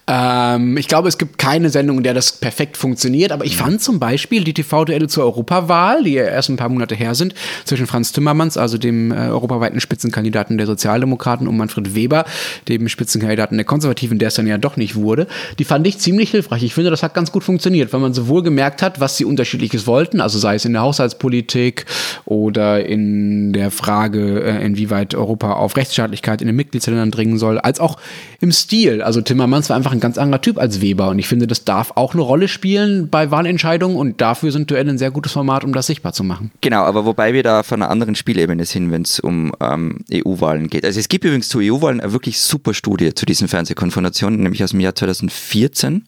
Ähm, 0.08 0.78
ich 0.78 0.88
glaube, 0.88 1.08
es 1.08 1.18
gibt 1.18 1.38
keine 1.38 1.70
Sendung, 1.70 1.98
in 1.98 2.04
der 2.04 2.14
das 2.14 2.34
perfekt 2.34 2.78
funktioniert, 2.78 3.32
aber 3.32 3.46
ich 3.46 3.58
fand 3.58 3.82
zum 3.82 4.00
Beispiel 4.00 4.44
die 4.44 4.54
TV-Duelle 4.54 5.08
zur 5.08 5.24
Europawahl, 5.24 6.04
die 6.04 6.14
ja 6.14 6.24
erst 6.24 6.50
ein 6.50 6.58
paar 6.58 6.70
Monate 6.70 6.94
her 6.94 7.16
sind, 7.16 7.34
zwischen 7.64 7.88
Franz 7.88 8.12
Timmermans, 8.12 8.58
also 8.58 8.78
dem 8.78 9.12
äh, 9.12 9.16
europaweiten 9.16 9.80
Spitzenkandidaten 9.80 10.58
der 10.58 10.68
Sozialdemokraten, 10.68 11.48
und 11.48 11.58
Manfred 11.58 11.96
Weber, 11.96 12.26
dem 12.68 12.88
Spitzenkandidaten 12.88 13.58
der 13.58 13.66
Konservativen, 13.66 14.20
der 14.20 14.28
es 14.28 14.36
dann 14.36 14.48
ja 14.48 14.58
doch 14.58 14.78
nicht 14.78 14.96
wurde, 14.96 15.28
die 15.58 15.64
fand 15.64 15.88
ich 15.88 15.98
ziemlich 15.98 16.32
hilfreich. 16.32 16.64
Ich 16.64 16.74
finde, 16.74 16.92
das 16.92 17.02
hat 17.02 17.14
ganz 17.14 17.32
gut 17.32 17.44
funktioniert, 17.44 17.92
weil 17.94 18.00
man 18.00 18.14
sowohl 18.14 18.44
gemerkt 18.44 18.82
hat, 18.82 19.00
was 19.00 19.18
sie 19.18 19.26
unterschiedliches 19.26 19.88
wollten, 19.88 20.22
also 20.22 20.38
sei 20.38 20.56
es 20.56 20.66
in 20.66 20.74
der 20.74 20.84
Haushaltspolitik 20.84 21.86
oder 22.26 22.86
in 22.86 23.54
der 23.54 23.72
Frage, 23.72 24.44
äh, 24.44 24.64
inwieweit 24.64 25.16
Europa 25.16 25.54
auf 25.54 25.78
Rechtsstaatlichkeit 25.78 26.42
in 26.42 26.48
den 26.48 26.56
Mitgliedsländern 26.56 27.10
dringen 27.10 27.40
soll, 27.40 27.58
als 27.58 27.80
auch 27.80 27.98
im 28.40 28.52
Stil. 28.52 29.02
Also 29.02 29.22
Timmermans 29.22 29.45
war 29.52 29.76
einfach 29.76 29.92
ein 29.92 30.00
ganz 30.00 30.18
anderer 30.18 30.42
Typ 30.42 30.58
als 30.58 30.82
Weber. 30.82 31.10
Und 31.10 31.20
ich 31.20 31.28
finde, 31.28 31.48
das 31.48 31.66
darf 31.66 31.92
auch 31.96 32.14
eine 32.14 32.22
Rolle 32.22 32.48
spielen 32.48 33.10
bei 33.10 33.32
Wahlentscheidungen 33.32 33.98
und 33.98 34.22
dafür 34.22 34.52
sind 34.52 34.70
Duelle 34.70 34.92
ein 34.92 34.98
sehr 34.98 35.12
gutes 35.12 35.32
Format, 35.32 35.64
um 35.64 35.74
das 35.74 35.88
sichtbar 35.88 36.14
zu 36.14 36.24
machen. 36.24 36.52
Genau, 36.62 36.84
aber 36.84 37.06
wobei 37.06 37.34
wir 37.34 37.44
da 37.44 37.64
von 37.64 37.82
einer 37.82 37.92
anderen 37.92 38.16
Spielebene 38.16 38.66
sind, 38.66 38.92
wenn 38.92 39.04
es 39.04 39.20
um 39.20 39.54
ähm, 39.60 40.00
EU-Wahlen 40.12 40.70
geht. 40.70 40.86
Also 40.86 41.00
es 41.00 41.08
gibt 41.08 41.26
übrigens 41.26 41.50
zu 41.50 41.60
EU-Wahlen 41.60 42.02
eine 42.02 42.12
wirklich 42.14 42.40
super 42.40 42.74
Studie 42.74 43.14
zu 43.14 43.26
diesen 43.26 43.48
Fernsehkonfrontationen, 43.48 44.42
nämlich 44.42 44.64
aus 44.64 44.72
dem 44.72 44.80
Jahr 44.80 44.96
2014. 44.96 46.06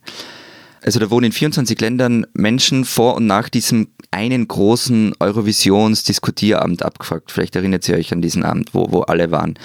Also 0.84 1.00
da 1.00 1.10
wurden 1.10 1.26
in 1.26 1.32
24 1.32 1.80
Ländern 1.82 2.26
Menschen 2.34 2.86
vor 2.86 3.16
und 3.16 3.28
nach 3.28 3.50
diesem 3.50 3.88
einen 4.12 4.48
großen 4.48 5.14
Eurovisions-Diskutierabend 5.20 6.84
abgefragt. 6.84 7.32
Vielleicht 7.32 7.56
erinnert 7.56 7.88
ihr 7.90 7.96
euch 7.96 8.14
an 8.14 8.22
diesen 8.22 8.44
Abend, 8.44 8.74
wo, 8.74 8.92
wo 8.92 9.02
alle 9.02 9.32
waren. 9.32 9.60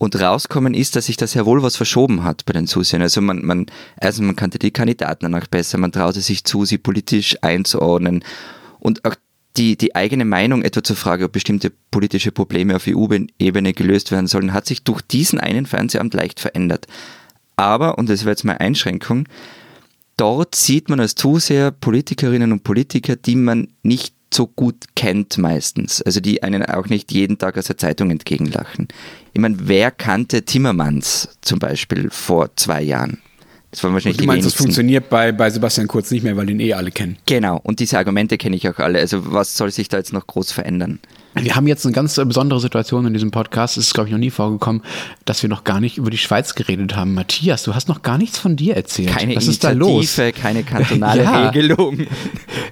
Und 0.00 0.18
rauskommen 0.18 0.72
ist, 0.72 0.96
dass 0.96 1.06
sich 1.06 1.18
da 1.18 1.26
sehr 1.26 1.44
wohl 1.44 1.62
was 1.62 1.76
verschoben 1.76 2.24
hat 2.24 2.46
bei 2.46 2.54
den 2.54 2.66
Zusehern. 2.66 3.02
Also 3.02 3.20
man, 3.20 3.44
man, 3.44 3.66
also 3.98 4.22
man 4.22 4.34
kannte 4.34 4.58
die 4.58 4.70
Kandidaten 4.70 5.26
danach 5.26 5.46
besser, 5.46 5.76
man 5.76 5.92
traute 5.92 6.22
sich 6.22 6.42
zu, 6.44 6.64
sie 6.64 6.78
politisch 6.78 7.36
einzuordnen. 7.42 8.24
Und 8.78 9.04
auch 9.04 9.14
die, 9.58 9.76
die 9.76 9.94
eigene 9.94 10.24
Meinung 10.24 10.62
etwa 10.62 10.82
zur 10.82 10.96
Frage, 10.96 11.26
ob 11.26 11.32
bestimmte 11.32 11.70
politische 11.90 12.32
Probleme 12.32 12.76
auf 12.76 12.86
EU-Ebene 12.86 13.74
gelöst 13.74 14.10
werden 14.10 14.26
sollen, 14.26 14.54
hat 14.54 14.64
sich 14.64 14.84
durch 14.84 15.02
diesen 15.02 15.38
einen 15.38 15.66
Fernsehamt 15.66 16.14
leicht 16.14 16.40
verändert. 16.40 16.86
Aber, 17.56 17.98
und 17.98 18.08
das 18.08 18.20
wäre 18.20 18.30
jetzt 18.30 18.44
meine 18.44 18.60
Einschränkung, 18.60 19.28
dort 20.16 20.54
sieht 20.54 20.88
man 20.88 21.00
als 21.00 21.14
Zuseher 21.14 21.72
Politikerinnen 21.72 22.52
und 22.52 22.64
Politiker, 22.64 23.16
die 23.16 23.36
man 23.36 23.68
nicht 23.82 24.14
so 24.32 24.46
gut 24.46 24.76
kennt 24.94 25.38
meistens. 25.38 26.02
Also 26.02 26.20
die 26.20 26.42
einen 26.42 26.64
auch 26.64 26.86
nicht 26.86 27.12
jeden 27.12 27.38
Tag 27.38 27.58
aus 27.58 27.66
der 27.66 27.76
Zeitung 27.76 28.10
entgegenlachen. 28.10 28.88
Ich 29.32 29.40
meine, 29.40 29.56
wer 29.60 29.90
kannte 29.90 30.44
Timmermans 30.44 31.28
zum 31.40 31.58
Beispiel 31.58 32.10
vor 32.10 32.50
zwei 32.56 32.82
Jahren? 32.82 33.18
Das 33.70 33.84
war 33.84 33.92
wahrscheinlich 33.92 34.18
und 34.18 34.24
du 34.24 34.26
meinst, 34.26 34.46
das 34.46 34.54
funktioniert 34.54 35.08
bei, 35.10 35.30
bei 35.30 35.48
Sebastian 35.48 35.86
Kurz 35.86 36.10
nicht 36.10 36.24
mehr, 36.24 36.36
weil 36.36 36.46
den 36.46 36.58
eh 36.58 36.74
alle 36.74 36.90
kennen. 36.90 37.16
Genau, 37.26 37.60
und 37.62 37.78
diese 37.78 37.98
Argumente 37.98 38.36
kenne 38.36 38.56
ich 38.56 38.68
auch 38.68 38.78
alle. 38.78 38.98
Also 38.98 39.32
was 39.32 39.56
soll 39.56 39.70
sich 39.70 39.88
da 39.88 39.98
jetzt 39.98 40.12
noch 40.12 40.26
groß 40.26 40.50
verändern? 40.50 40.98
Wir 41.34 41.54
haben 41.54 41.66
jetzt 41.66 41.86
eine 41.86 41.94
ganz 41.94 42.16
besondere 42.16 42.60
Situation 42.60 43.06
in 43.06 43.12
diesem 43.12 43.30
Podcast. 43.30 43.76
Es 43.76 43.86
ist, 43.86 43.94
glaube 43.94 44.08
ich, 44.08 44.12
noch 44.12 44.18
nie 44.18 44.30
vorgekommen, 44.30 44.82
dass 45.24 45.42
wir 45.42 45.48
noch 45.48 45.62
gar 45.62 45.80
nicht 45.80 45.96
über 45.96 46.10
die 46.10 46.18
Schweiz 46.18 46.54
geredet 46.54 46.96
haben. 46.96 47.14
Matthias, 47.14 47.62
du 47.62 47.74
hast 47.74 47.88
noch 47.88 48.02
gar 48.02 48.18
nichts 48.18 48.38
von 48.38 48.56
dir 48.56 48.76
erzählt. 48.76 49.10
Keine 49.10 49.36
Was 49.36 49.46
ist 49.46 49.62
da 49.62 49.70
los? 49.70 50.20
keine 50.40 50.64
kantonale 50.64 51.22
ja. 51.24 51.48
Regelung. 51.48 52.06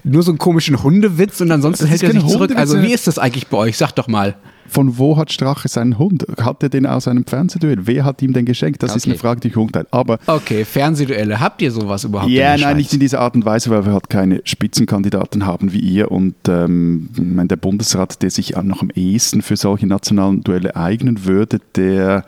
Nur 0.03 0.23
so 0.23 0.33
einen 0.33 0.39
komischen 0.39 0.83
Hundewitz 0.83 1.41
und 1.41 1.53
ansonsten 1.53 1.87
hält 1.87 2.03
er 2.03 2.13
sich 2.13 2.27
zurück. 2.27 2.53
Also 2.57 2.83
wie 2.83 2.93
ist 2.93 3.07
das 3.07 3.19
eigentlich 3.19 3.47
bei 3.47 3.59
euch? 3.59 3.77
Sag 3.77 3.93
doch 3.93 4.09
mal. 4.09 4.37
Von 4.69 4.99
wo 4.99 5.17
hat 5.17 5.33
Strache 5.33 5.67
seinen 5.67 5.99
Hund? 5.99 6.27
Hat 6.41 6.63
er 6.63 6.69
den 6.69 6.85
aus 6.87 7.09
einem 7.09 7.25
Fernsehduell? 7.25 7.87
Wer 7.87 8.05
hat 8.05 8.21
ihm 8.21 8.35
den 8.35 8.45
geschenkt? 8.45 8.83
Das 8.83 8.91
okay. 8.91 8.99
ist 8.99 9.07
eine 9.07 9.15
Frage, 9.17 9.41
die 9.41 9.49
ich 9.49 9.57
umteilt. 9.57 9.89
Aber 9.91 10.19
okay, 10.27 10.65
Fernsehduelle. 10.65 11.41
Habt 11.41 11.63
ihr 11.63 11.73
sowas 11.73 12.05
überhaupt? 12.05 12.31
Ja, 12.31 12.57
nein, 12.57 12.77
nicht 12.77 12.93
in 12.93 13.01
dieser 13.01 13.21
Art 13.21 13.35
und 13.35 13.45
Weise, 13.47 13.71
weil 13.71 13.87
wir 13.87 13.93
halt 13.93 14.11
keine 14.11 14.43
Spitzenkandidaten 14.45 15.47
haben 15.47 15.73
wie 15.73 15.81
ihr. 15.81 16.13
Und 16.13 16.35
ähm, 16.49 17.09
der 17.17 17.57
Bundesrat, 17.57 18.23
der 18.23 18.31
sich 18.31 18.48
noch 18.63 18.83
am 18.83 18.91
ehesten 18.91 19.43
für 19.43 19.57
solche 19.57 19.87
nationalen 19.87 20.43
Duelle 20.43 20.77
eignen 20.77 21.25
würde, 21.25 21.61
der, 21.75 22.25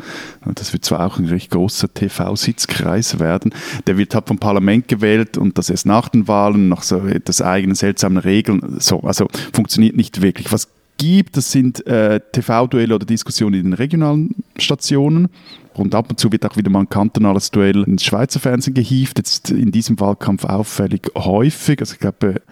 das 0.54 0.72
wird 0.72 0.84
zwar 0.84 1.06
auch 1.06 1.18
ein 1.18 1.26
recht 1.26 1.50
großer 1.50 1.92
TV-Sitzkreis 1.92 3.18
werden, 3.18 3.52
der 3.86 3.98
wird 3.98 4.14
halt 4.14 4.28
vom 4.28 4.38
Parlament 4.38 4.88
gewählt 4.88 5.36
und 5.36 5.58
das 5.58 5.70
erst 5.70 5.86
nach 5.86 6.08
den 6.08 6.28
Wahlen, 6.28 6.68
nach 6.68 6.82
so 6.82 7.06
etwas 7.06 7.42
eigenen 7.42 7.74
seltsamen 7.74 8.18
Regeln. 8.18 8.76
So, 8.78 9.00
also 9.00 9.28
funktioniert 9.52 9.96
nicht 9.96 10.22
wirklich. 10.22 10.52
Was 10.52 10.68
gibt. 11.00 11.36
Das 11.36 11.50
sind 11.50 11.84
äh, 11.86 12.20
TV-Duelle 12.32 12.94
oder 12.94 13.06
Diskussionen 13.06 13.54
in 13.54 13.64
den 13.64 13.72
regionalen 13.72 14.34
Stationen. 14.58 15.28
Und 15.74 15.94
ab 15.94 16.06
und 16.10 16.18
zu 16.18 16.32
wird 16.32 16.44
auch 16.44 16.56
wieder 16.56 16.70
mal 16.70 16.80
ein 16.80 16.88
kantonales 16.88 17.50
Duell 17.50 17.84
ins 17.84 18.04
Schweizer 18.04 18.40
Fernsehen 18.40 18.74
gehievt. 18.74 19.18
Jetzt 19.18 19.50
in 19.50 19.70
diesem 19.70 20.00
Wahlkampf 20.00 20.44
auffällig 20.44 21.10
häufig. 21.16 21.80
Also 21.80 21.94
ich 21.94 22.00
glaube, 22.00 22.42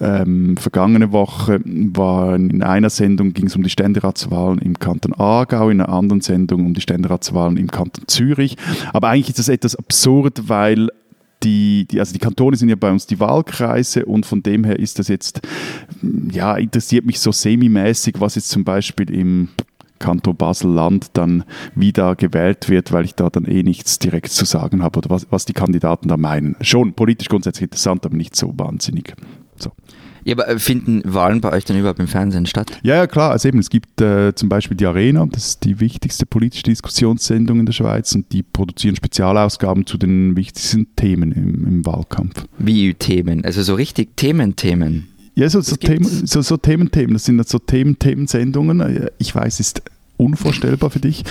ähm, 0.00 0.56
vergangene 0.56 1.12
Woche 1.12 1.60
war 1.64 2.34
in 2.34 2.62
einer 2.62 2.90
Sendung 2.90 3.34
ging 3.34 3.46
es 3.46 3.56
um 3.56 3.62
die 3.62 3.70
Ständeratswahlen 3.70 4.58
im 4.58 4.78
Kanton 4.78 5.12
Aargau, 5.12 5.68
in 5.68 5.80
einer 5.80 5.92
anderen 5.92 6.22
Sendung 6.22 6.66
um 6.66 6.74
die 6.74 6.80
Ständeratswahlen 6.80 7.56
im 7.56 7.70
Kanton 7.70 8.04
Zürich. 8.06 8.56
Aber 8.92 9.08
eigentlich 9.08 9.28
ist 9.28 9.38
das 9.38 9.48
etwas 9.48 9.76
absurd, 9.76 10.48
weil 10.48 10.88
die, 11.42 11.86
die, 11.90 12.00
also 12.00 12.12
die 12.12 12.18
Kantone 12.18 12.56
sind 12.56 12.68
ja 12.68 12.76
bei 12.76 12.90
uns 12.90 13.06
die 13.06 13.20
Wahlkreise 13.20 14.04
und 14.04 14.26
von 14.26 14.42
dem 14.42 14.64
her 14.64 14.78
ist 14.78 14.98
das 14.98 15.08
jetzt, 15.08 15.40
ja, 16.30 16.56
interessiert 16.56 17.04
mich 17.04 17.20
so 17.20 17.32
semi-mäßig, 17.32 18.14
was 18.18 18.36
jetzt 18.36 18.50
zum 18.50 18.64
Beispiel 18.64 19.10
im 19.10 19.48
Kanton 20.02 20.36
Basel-Land 20.36 21.10
dann 21.14 21.44
wieder 21.74 22.16
gewählt 22.16 22.68
wird, 22.68 22.92
weil 22.92 23.06
ich 23.06 23.14
da 23.14 23.30
dann 23.30 23.46
eh 23.46 23.62
nichts 23.62 23.98
direkt 23.98 24.30
zu 24.30 24.44
sagen 24.44 24.82
habe 24.82 24.98
oder 24.98 25.08
was, 25.08 25.26
was 25.30 25.46
die 25.46 25.54
Kandidaten 25.54 26.08
da 26.08 26.18
meinen. 26.18 26.56
Schon 26.60 26.92
politisch 26.92 27.28
grundsätzlich 27.28 27.64
interessant, 27.64 28.04
aber 28.04 28.16
nicht 28.16 28.36
so 28.36 28.52
wahnsinnig. 28.58 29.14
So. 29.56 29.72
Ja, 30.24 30.34
aber 30.34 30.48
äh, 30.48 30.58
finden 30.58 31.02
Wahlen 31.04 31.40
bei 31.40 31.52
euch 31.52 31.64
dann 31.64 31.78
überhaupt 31.78 31.98
im 31.98 32.06
Fernsehen 32.06 32.46
statt? 32.46 32.78
Ja, 32.82 32.96
ja 32.96 33.06
klar. 33.06 33.30
Also 33.30 33.48
eben, 33.48 33.58
es 33.58 33.70
gibt 33.70 34.00
äh, 34.00 34.34
zum 34.34 34.48
Beispiel 34.48 34.76
die 34.76 34.86
Arena, 34.86 35.26
das 35.30 35.48
ist 35.48 35.64
die 35.64 35.80
wichtigste 35.80 36.26
politische 36.26 36.64
Diskussionssendung 36.64 37.60
in 37.60 37.66
der 37.66 37.72
Schweiz 37.72 38.14
und 38.14 38.32
die 38.32 38.42
produzieren 38.42 38.96
Spezialausgaben 38.96 39.86
zu 39.86 39.98
den 39.98 40.36
wichtigsten 40.36 40.94
Themen 40.96 41.32
im, 41.32 41.66
im 41.66 41.86
Wahlkampf. 41.86 42.44
Wie 42.58 42.94
Themen? 42.94 43.44
Also 43.44 43.62
so 43.62 43.74
richtig 43.74 44.16
Themen-Themen? 44.16 45.08
Ja, 45.34 45.48
so, 45.48 45.60
so, 45.60 45.76
Themen, 45.76 46.26
so, 46.26 46.42
so 46.42 46.56
Themen-Themen. 46.56 47.14
Das 47.14 47.24
sind 47.24 47.46
so 47.48 47.58
Themen-Themensendungen. 47.58 49.08
Ich 49.18 49.34
weiß, 49.34 49.60
es 49.60 49.68
ist 49.68 49.82
unvorstellbar 50.22 50.90
für 50.90 51.00
dich. 51.00 51.24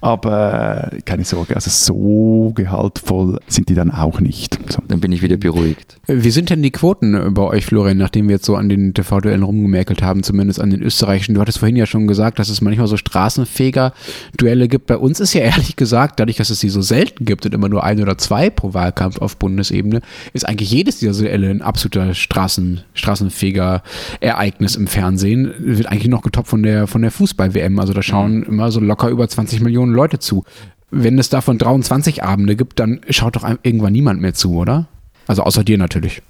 Aber 0.00 0.92
äh, 0.92 1.00
keine 1.02 1.24
Sorge, 1.24 1.54
also 1.54 1.70
so 1.70 2.52
gehaltvoll 2.54 3.38
sind 3.46 3.68
die 3.68 3.74
dann 3.74 3.90
auch 3.90 4.20
nicht. 4.20 4.58
So. 4.70 4.82
Dann 4.88 5.00
bin 5.00 5.12
ich 5.12 5.22
wieder 5.22 5.36
beruhigt. 5.36 5.98
Wie 6.06 6.30
sind 6.30 6.50
denn 6.50 6.62
die 6.62 6.70
Quoten 6.70 7.34
bei 7.34 7.42
euch, 7.42 7.66
Florian, 7.66 7.98
nachdem 7.98 8.28
wir 8.28 8.36
jetzt 8.36 8.46
so 8.46 8.56
an 8.56 8.68
den 8.68 8.94
TV-Duellen 8.94 9.42
rumgemerkelt 9.42 10.02
haben, 10.02 10.22
zumindest 10.22 10.60
an 10.60 10.70
den 10.70 10.82
österreichischen? 10.82 11.34
Du 11.34 11.40
hattest 11.40 11.58
vorhin 11.58 11.76
ja 11.76 11.86
schon 11.86 12.06
gesagt, 12.06 12.38
dass 12.38 12.48
es 12.48 12.60
manchmal 12.60 12.86
so 12.86 12.96
Straßenfeger-Duelle 12.96 14.68
gibt. 14.68 14.86
Bei 14.86 14.96
uns 14.96 15.20
ist 15.20 15.34
ja 15.34 15.42
ehrlich 15.42 15.76
gesagt, 15.76 16.20
dadurch, 16.20 16.36
dass 16.36 16.50
es 16.50 16.60
sie 16.60 16.68
so 16.68 16.80
selten 16.80 17.24
gibt 17.24 17.44
und 17.46 17.54
immer 17.54 17.68
nur 17.68 17.84
ein 17.84 18.00
oder 18.00 18.18
zwei 18.18 18.50
pro 18.50 18.74
Wahlkampf 18.74 19.18
auf 19.18 19.36
Bundesebene, 19.36 20.00
ist 20.32 20.48
eigentlich 20.48 20.70
jedes 20.70 20.98
dieser 20.98 21.22
Duelle 21.22 21.50
ein 21.50 21.62
absoluter 21.62 22.14
Straßen, 22.14 22.82
Straßenfeger-Ereignis 22.94 24.76
im 24.76 24.86
Fernsehen. 24.86 25.52
Wird 25.58 25.88
eigentlich 25.88 26.08
noch 26.08 26.22
getoppt 26.22 26.48
von 26.48 26.62
der, 26.62 26.86
von 26.86 27.02
der 27.02 27.10
Fußball-WM. 27.10 27.78
Also 27.78 27.92
da 27.92 28.02
schauen 28.02 28.37
immer 28.42 28.70
so 28.70 28.80
locker 28.80 29.08
über 29.08 29.28
20 29.28 29.60
Millionen 29.60 29.92
Leute 29.92 30.18
zu. 30.18 30.44
Wenn 30.90 31.18
es 31.18 31.28
davon 31.28 31.58
23 31.58 32.22
Abende 32.22 32.56
gibt, 32.56 32.80
dann 32.80 33.00
schaut 33.10 33.36
doch 33.36 33.48
irgendwann 33.62 33.92
niemand 33.92 34.20
mehr 34.20 34.34
zu, 34.34 34.54
oder? 34.54 34.88
Also 35.26 35.42
außer 35.42 35.64
dir 35.64 35.78
natürlich. 35.78 36.22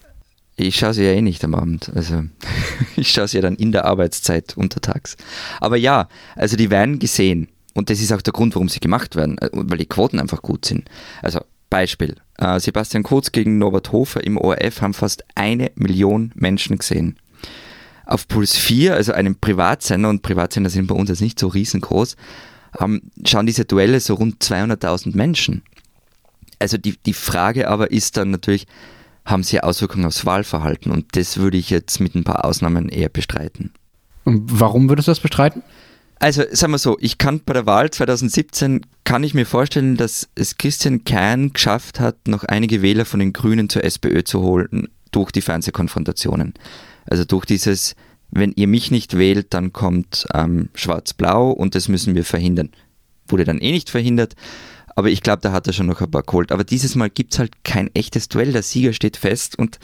Ich 0.56 0.76
schaue 0.76 0.92
sie 0.92 1.04
ja 1.04 1.12
eh 1.12 1.22
nicht 1.22 1.44
am 1.44 1.54
Abend. 1.54 1.92
Also 1.94 2.24
ich 2.96 3.10
schaue 3.10 3.28
sie 3.28 3.36
ja 3.36 3.42
dann 3.42 3.54
in 3.54 3.70
der 3.70 3.84
Arbeitszeit 3.84 4.56
untertags. 4.56 5.16
Aber 5.60 5.76
ja, 5.76 6.08
also 6.34 6.56
die 6.56 6.70
werden 6.70 6.98
gesehen. 6.98 7.48
Und 7.74 7.90
das 7.90 8.00
ist 8.00 8.12
auch 8.12 8.22
der 8.22 8.32
Grund, 8.32 8.56
warum 8.56 8.68
sie 8.68 8.80
gemacht 8.80 9.14
werden, 9.14 9.38
äh, 9.38 9.50
weil 9.52 9.78
die 9.78 9.86
Quoten 9.86 10.18
einfach 10.18 10.42
gut 10.42 10.64
sind. 10.64 10.88
Also 11.22 11.40
Beispiel. 11.70 12.16
Äh, 12.38 12.58
Sebastian 12.58 13.04
Kurz 13.04 13.30
gegen 13.30 13.58
Norbert 13.58 13.92
Hofer 13.92 14.24
im 14.24 14.36
ORF 14.36 14.82
haben 14.82 14.94
fast 14.94 15.24
eine 15.36 15.70
Million 15.76 16.32
Menschen 16.34 16.78
gesehen. 16.78 17.18
Auf 18.08 18.26
Puls 18.26 18.56
4, 18.56 18.94
also 18.94 19.12
einem 19.12 19.36
Privatsender, 19.36 20.08
und 20.08 20.22
Privatsender 20.22 20.70
sind 20.70 20.86
bei 20.86 20.94
uns 20.94 21.10
jetzt 21.10 21.20
nicht 21.20 21.38
so 21.38 21.48
riesengroß, 21.48 22.16
ähm, 22.80 23.02
schauen 23.24 23.44
diese 23.46 23.66
Duelle 23.66 24.00
so 24.00 24.14
rund 24.14 24.42
200.000 24.42 25.14
Menschen. 25.14 25.62
Also 26.58 26.78
die, 26.78 26.96
die 27.04 27.12
Frage 27.12 27.68
aber 27.68 27.90
ist 27.90 28.16
dann 28.16 28.30
natürlich, 28.30 28.66
haben 29.26 29.42
sie 29.42 29.60
Auswirkungen 29.60 30.06
aufs 30.06 30.24
Wahlverhalten? 30.24 30.90
Und 30.90 31.16
das 31.16 31.36
würde 31.36 31.58
ich 31.58 31.68
jetzt 31.68 32.00
mit 32.00 32.14
ein 32.14 32.24
paar 32.24 32.46
Ausnahmen 32.46 32.88
eher 32.88 33.10
bestreiten. 33.10 33.72
Und 34.24 34.58
warum 34.58 34.88
würdest 34.88 35.08
du 35.08 35.10
das 35.10 35.20
bestreiten? 35.20 35.62
Also 36.18 36.44
sagen 36.50 36.72
wir 36.72 36.78
so, 36.78 36.96
ich 37.00 37.18
kann 37.18 37.42
bei 37.44 37.52
der 37.52 37.66
Wahl 37.66 37.90
2017, 37.90 38.86
kann 39.04 39.22
ich 39.22 39.34
mir 39.34 39.44
vorstellen, 39.44 39.96
dass 39.98 40.28
es 40.34 40.56
Christian 40.56 41.04
Kern 41.04 41.52
geschafft 41.52 42.00
hat, 42.00 42.26
noch 42.26 42.44
einige 42.44 42.80
Wähler 42.80 43.04
von 43.04 43.20
den 43.20 43.34
Grünen 43.34 43.68
zur 43.68 43.84
SPÖ 43.84 44.24
zu 44.24 44.40
holen 44.40 44.88
durch 45.12 45.30
die 45.30 45.42
Fernsehkonfrontationen. 45.42 46.54
Also 47.08 47.24
durch 47.24 47.44
dieses, 47.44 47.94
wenn 48.30 48.52
ihr 48.52 48.66
mich 48.66 48.90
nicht 48.90 49.16
wählt, 49.16 49.54
dann 49.54 49.72
kommt 49.72 50.26
ähm, 50.34 50.68
Schwarz-Blau 50.74 51.50
und 51.50 51.74
das 51.74 51.88
müssen 51.88 52.14
wir 52.14 52.24
verhindern. 52.24 52.70
Wurde 53.26 53.44
dann 53.44 53.58
eh 53.58 53.72
nicht 53.72 53.90
verhindert, 53.90 54.34
aber 54.94 55.10
ich 55.10 55.22
glaube, 55.22 55.42
da 55.42 55.52
hat 55.52 55.66
er 55.66 55.72
schon 55.72 55.86
noch 55.86 56.00
ein 56.00 56.10
paar 56.10 56.22
geholt. 56.22 56.50
Aber 56.50 56.64
dieses 56.64 56.94
Mal 56.94 57.10
gibt 57.10 57.32
es 57.32 57.38
halt 57.38 57.64
kein 57.64 57.94
echtes 57.94 58.28
Duell, 58.28 58.52
der 58.52 58.62
Sieger 58.62 58.92
steht 58.92 59.16
fest 59.16 59.58
und 59.58 59.78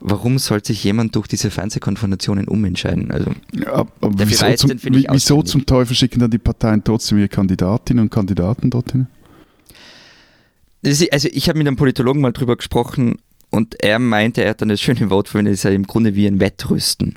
warum 0.00 0.38
soll 0.38 0.64
sich 0.64 0.84
jemand 0.84 1.14
durch 1.16 1.26
diese 1.26 1.50
Fernsehkonfrontationen 1.50 2.48
umentscheiden? 2.48 3.10
Also, 3.10 3.32
ja, 3.52 3.86
wieso, 4.00 4.54
zum, 4.54 4.70
wieso 4.82 5.42
zum 5.42 5.66
Teufel 5.66 5.96
schicken 5.96 6.20
dann 6.20 6.30
die 6.30 6.38
Parteien 6.38 6.84
trotzdem 6.84 7.18
ihre 7.18 7.28
Kandidatinnen 7.28 8.04
und 8.04 8.10
Kandidaten 8.10 8.70
dorthin? 8.70 9.06
Also 10.84 11.28
ich 11.32 11.48
habe 11.48 11.58
mit 11.58 11.66
einem 11.66 11.76
Politologen 11.76 12.22
mal 12.22 12.32
drüber 12.32 12.56
gesprochen 12.56 13.16
und 13.50 13.82
er 13.82 13.98
meinte, 13.98 14.42
er 14.42 14.50
hat 14.50 14.60
dann 14.60 14.68
das 14.68 14.80
schöne 14.80 15.10
Wort 15.10 15.28
verwendet, 15.28 15.54
ist 15.54 15.64
ja 15.64 15.70
im 15.70 15.86
Grunde 15.86 16.14
wie 16.14 16.26
ein 16.26 16.40
Wettrüsten. 16.40 17.14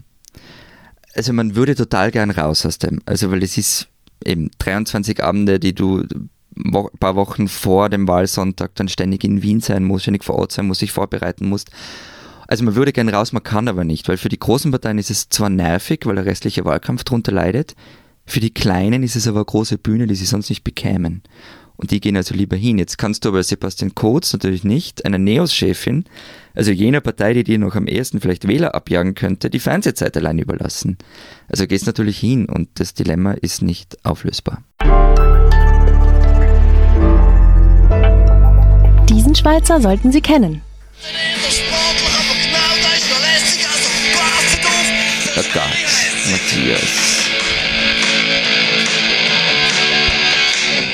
Also 1.13 1.33
man 1.33 1.55
würde 1.55 1.75
total 1.75 2.11
gern 2.11 2.31
raus 2.31 2.65
aus 2.65 2.77
dem. 2.77 3.01
Also 3.05 3.31
weil 3.31 3.43
es 3.43 3.57
ist 3.57 3.87
eben 4.23 4.49
23 4.59 5.21
Abende, 5.23 5.59
die 5.59 5.75
du 5.75 6.05
ein 6.55 6.87
paar 6.99 7.15
Wochen 7.15 7.47
vor 7.47 7.89
dem 7.89 8.07
Wahlsonntag 8.07 8.75
dann 8.75 8.87
ständig 8.87 9.23
in 9.23 9.41
Wien 9.41 9.61
sein 9.61 9.83
musst, 9.83 10.03
ständig 10.03 10.23
vor 10.23 10.35
Ort 10.35 10.51
sein 10.51 10.67
musst, 10.67 10.79
sich 10.79 10.91
vorbereiten 10.91 11.47
musst. 11.47 11.71
Also 12.47 12.63
man 12.63 12.75
würde 12.75 12.91
gerne 12.91 13.13
raus, 13.13 13.31
man 13.31 13.43
kann 13.43 13.67
aber 13.67 13.83
nicht, 13.83 14.07
weil 14.09 14.17
für 14.17 14.29
die 14.29 14.39
großen 14.39 14.71
Parteien 14.71 14.97
ist 14.97 15.09
es 15.09 15.29
zwar 15.29 15.49
nervig, 15.49 16.01
weil 16.05 16.15
der 16.15 16.25
restliche 16.25 16.65
Wahlkampf 16.65 17.03
darunter 17.03 17.31
leidet, 17.31 17.75
für 18.25 18.39
die 18.39 18.53
Kleinen 18.53 19.03
ist 19.03 19.15
es 19.15 19.27
aber 19.27 19.39
eine 19.39 19.45
große 19.45 19.77
Bühne, 19.77 20.07
die 20.07 20.15
sie 20.15 20.25
sonst 20.25 20.49
nicht 20.49 20.63
bekämen. 20.63 21.23
Und 21.81 21.89
die 21.89 21.99
gehen 21.99 22.15
also 22.15 22.35
lieber 22.35 22.55
hin. 22.55 22.77
Jetzt 22.77 22.99
kannst 22.99 23.25
du 23.25 23.29
aber 23.29 23.41
Sebastian 23.41 23.95
Kurz 23.95 24.31
natürlich 24.33 24.63
nicht, 24.63 25.03
einer 25.03 25.17
Neos-Chefin, 25.17 26.05
also 26.53 26.71
jener 26.71 27.01
Partei, 27.01 27.33
die 27.33 27.43
dir 27.43 27.57
noch 27.57 27.75
am 27.75 27.87
ersten 27.87 28.21
vielleicht 28.21 28.47
Wähler 28.47 28.75
abjagen 28.75 29.15
könnte, 29.15 29.49
die 29.49 29.59
Fernsehzeit 29.59 30.15
allein 30.15 30.37
überlassen. 30.37 30.99
Also 31.49 31.65
gehst 31.65 31.87
natürlich 31.87 32.19
hin 32.19 32.45
und 32.45 32.69
das 32.75 32.93
Dilemma 32.93 33.31
ist 33.31 33.63
nicht 33.63 33.97
auflösbar. 34.05 34.63
Diesen 39.09 39.33
Schweizer 39.33 39.81
sollten 39.81 40.11
Sie 40.11 40.21
kennen. 40.21 40.61
Gott, 45.33 45.45
Matthias. 46.29 47.20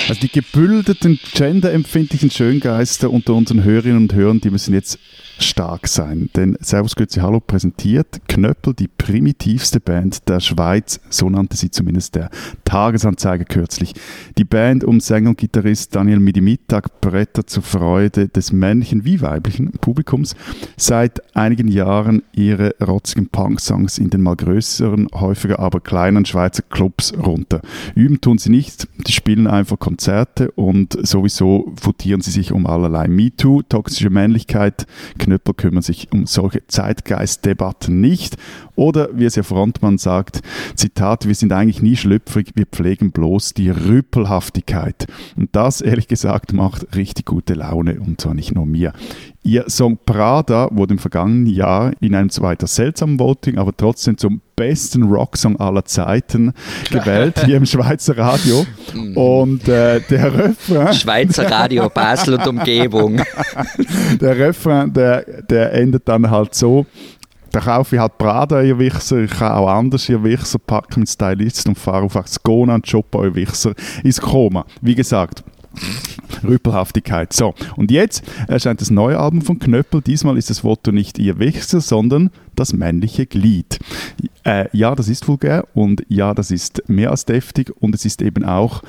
Also 0.09 0.21
die 0.21 0.31
gebildeten, 0.31 1.19
genderempfindlichen 1.33 2.31
Schöngeister 2.31 3.11
unter 3.11 3.33
unseren 3.33 3.63
Hörerinnen 3.63 4.03
und 4.03 4.13
Hörern, 4.13 4.39
die 4.39 4.49
müssen 4.49 4.73
jetzt 4.73 4.99
stark 5.39 5.87
sein. 5.87 6.29
Denn 6.35 6.57
Servus 6.59 6.95
Grüezi 6.95 7.19
Hallo 7.19 7.39
präsentiert 7.39 8.21
Knöppel 8.27 8.73
die 8.73 8.87
primitivste 8.87 9.79
Band 9.79 10.27
der 10.27 10.39
Schweiz, 10.39 10.99
so 11.09 11.29
nannte 11.29 11.57
sie 11.57 11.71
zumindest 11.71 12.15
der 12.15 12.29
Tagesanzeiger 12.63 13.45
kürzlich. 13.45 13.93
Die 14.37 14.43
Band 14.43 14.83
um 14.83 14.99
Sänger 14.99 15.29
und 15.29 15.37
Gitarrist 15.37 15.95
Daniel 15.95 16.19
Midimittag 16.19 17.01
brettert 17.01 17.49
zur 17.49 17.63
Freude 17.63 18.27
des 18.27 18.51
männlichen 18.51 19.05
wie 19.05 19.21
weiblichen 19.21 19.71
Publikums 19.71 20.35
seit 20.75 21.35
einigen 21.35 21.67
Jahren 21.67 22.23
ihre 22.33 22.75
rotzigen 22.85 23.27
Punk-Songs 23.27 23.97
in 23.97 24.09
den 24.09 24.21
mal 24.21 24.35
größeren, 24.35 25.07
häufiger 25.13 25.59
aber 25.59 25.79
kleinen 25.79 26.25
Schweizer 26.25 26.63
Clubs 26.63 27.13
runter. 27.17 27.61
Üben 27.95 28.21
tun 28.21 28.37
sie 28.37 28.49
nicht, 28.49 28.87
die 29.07 29.11
spielen 29.11 29.47
einfach 29.47 29.79
Konzerte 29.79 30.51
und 30.51 30.97
sowieso 31.05 31.73
votieren 31.81 32.21
sie 32.21 32.31
sich 32.31 32.51
um 32.51 32.65
allerlei 32.65 33.07
MeToo, 33.07 33.61
toxische 33.63 34.09
Männlichkeit, 34.09 34.85
Knöppel 35.27 35.55
kümmern 35.55 35.81
sich 35.81 36.07
um 36.13 36.25
solche 36.25 36.65
Zeitgeistdebatten 36.67 37.99
nicht. 37.99 38.37
Oder 38.75 39.09
wie 39.11 39.25
es 39.25 39.35
ihr 39.35 39.43
Frontmann 39.43 39.97
sagt, 39.97 40.41
Zitat, 40.75 41.27
wir 41.27 41.35
sind 41.35 41.51
eigentlich 41.51 41.81
nie 41.81 41.97
schlüpfrig, 41.97 42.51
wir 42.55 42.65
pflegen 42.65 43.11
bloß 43.11 43.53
die 43.53 43.69
Rüppelhaftigkeit. 43.69 45.07
Und 45.35 45.49
das, 45.53 45.81
ehrlich 45.81 46.07
gesagt, 46.07 46.53
macht 46.53 46.95
richtig 46.95 47.25
gute 47.25 47.55
Laune 47.55 47.99
und 47.99 48.21
zwar 48.21 48.33
nicht 48.33 48.55
nur 48.55 48.65
mir. 48.65 48.93
Ihr 49.47 49.63
Song 49.69 49.97
Prada 50.05 50.67
wurde 50.71 50.95
im 50.95 50.99
vergangenen 50.99 51.45
Jahr 51.45 51.93
in 52.01 52.15
einem 52.15 52.29
zweiter 52.29 52.67
seltsamen 52.67 53.17
Voting, 53.17 53.57
aber 53.57 53.71
trotzdem 53.75 54.17
zum 54.17 54.41
besten 54.57 55.03
Rocksong 55.03 55.55
aller 55.55 55.85
Zeiten 55.85 56.51
gewählt, 56.91 57.45
hier 57.45 57.55
im 57.55 57.65
Schweizer 57.65 58.17
Radio. 58.17 58.65
Mhm. 58.93 59.15
Und 59.15 59.67
äh, 59.69 60.01
der 60.01 60.37
Refrain. 60.37 60.93
Schweizer 60.93 61.49
Radio 61.49 61.87
Basel 61.87 62.33
und 62.33 62.45
Umgebung. 62.45 63.21
der 64.19 64.37
Refrain, 64.37 64.91
der, 64.91 65.43
der 65.43 65.71
endet 65.75 66.09
dann 66.09 66.29
halt 66.29 66.53
so. 66.53 66.85
Da 67.51 67.61
kaufe 67.61 67.95
ich 67.95 68.01
halt 68.01 68.17
Prada, 68.17 68.61
ihr 68.61 68.77
Wichser. 68.77 69.19
Ich 69.19 69.31
kann 69.31 69.53
auch 69.53 69.69
anders, 69.69 70.09
ihr 70.09 70.21
Wichser. 70.25 70.59
Packe 70.59 70.99
mit 70.99 71.07
Stylist 71.07 71.69
und 71.69 71.79
fahre 71.79 72.03
auf 72.03 72.17
Axgona 72.17 72.75
und 72.75 72.85
shoppe 72.85 73.17
euer 73.17 73.35
Wichser 73.35 73.71
ins 74.03 74.19
Koma. 74.19 74.65
Wie 74.81 74.93
gesagt, 74.93 75.45
Rüppelhaftigkeit. 76.43 77.33
So, 77.33 77.55
und 77.75 77.91
jetzt 77.91 78.23
erscheint 78.47 78.81
das 78.81 78.91
neue 78.91 79.19
Album 79.19 79.41
von 79.41 79.59
Knöppel. 79.59 80.01
Diesmal 80.01 80.37
ist 80.37 80.49
das 80.49 80.59
Foto 80.59 80.91
nicht 80.91 81.19
ihr 81.19 81.39
Wichser, 81.39 81.81
sondern 81.81 82.31
das 82.55 82.73
männliche 82.73 83.25
Glied. 83.25 83.79
Äh, 84.43 84.65
ja, 84.71 84.95
das 84.95 85.07
ist 85.07 85.27
vulgär 85.27 85.65
und 85.73 86.03
ja, 86.09 86.33
das 86.33 86.51
ist 86.51 86.83
mehr 86.87 87.11
als 87.11 87.25
deftig 87.25 87.71
und 87.79 87.95
es 87.95 88.05
ist 88.05 88.21
eben 88.21 88.45
auch 88.45 88.81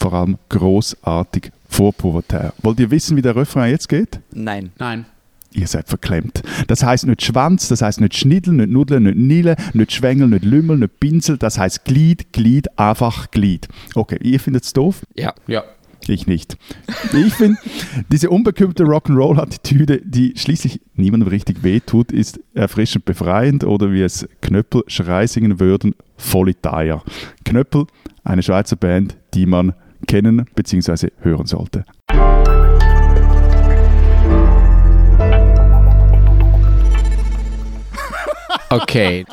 vor 0.00 0.12
allem 0.12 0.38
großartig 0.48 1.50
vorpubertär. 1.68 2.52
Wollt 2.62 2.80
ihr 2.80 2.90
wissen, 2.90 3.16
wie 3.16 3.22
der 3.22 3.36
Refrain 3.36 3.70
jetzt 3.70 3.88
geht? 3.88 4.20
Nein. 4.32 4.70
Nein. 4.78 5.06
Ihr 5.52 5.66
seid 5.66 5.88
verklemmt. 5.88 6.42
Das 6.66 6.82
heißt 6.82 7.06
nicht 7.06 7.22
Schwanz, 7.22 7.68
das 7.68 7.80
heißt 7.80 8.02
nicht 8.02 8.16
Schniddel, 8.16 8.52
nicht 8.54 8.70
Nudeln, 8.70 9.04
nicht 9.04 9.16
Nile, 9.16 9.56
nicht 9.72 9.92
Schwengel, 9.92 10.28
nicht 10.28 10.44
Lümmel, 10.44 10.76
nicht 10.76 11.00
Pinsel. 11.00 11.38
Das 11.38 11.58
heißt 11.58 11.84
Glied, 11.84 12.32
Glied, 12.32 12.78
einfach 12.78 13.30
Glied. 13.30 13.66
Okay, 13.94 14.18
ihr 14.22 14.40
findet 14.40 14.64
es 14.64 14.72
doof? 14.74 15.06
Ja. 15.16 15.32
Ja. 15.46 15.64
Ich 16.08 16.26
nicht. 16.26 16.56
Ich 17.12 17.34
finde, 17.34 17.58
diese 18.10 18.30
unbekümmerte 18.30 18.84
Rock'n'Roll-Attitüde, 18.84 20.00
die 20.02 20.32
schließlich 20.36 20.80
niemandem 20.94 21.28
richtig 21.28 21.62
wehtut, 21.62 22.12
ist 22.12 22.40
erfrischend 22.54 23.04
befreiend 23.04 23.64
oder 23.64 23.92
wie 23.92 24.02
es 24.02 24.26
Knöppel 24.40 24.84
Schrei 24.86 25.26
singen 25.26 25.60
würden, 25.60 25.94
voll 26.16 26.48
Italia. 26.48 27.02
Knöppel, 27.44 27.86
eine 28.24 28.42
Schweizer 28.42 28.76
Band, 28.76 29.16
die 29.34 29.44
man 29.44 29.74
kennen 30.06 30.46
bzw. 30.54 31.08
hören 31.20 31.46
sollte. 31.46 31.84
Okay. 38.70 39.24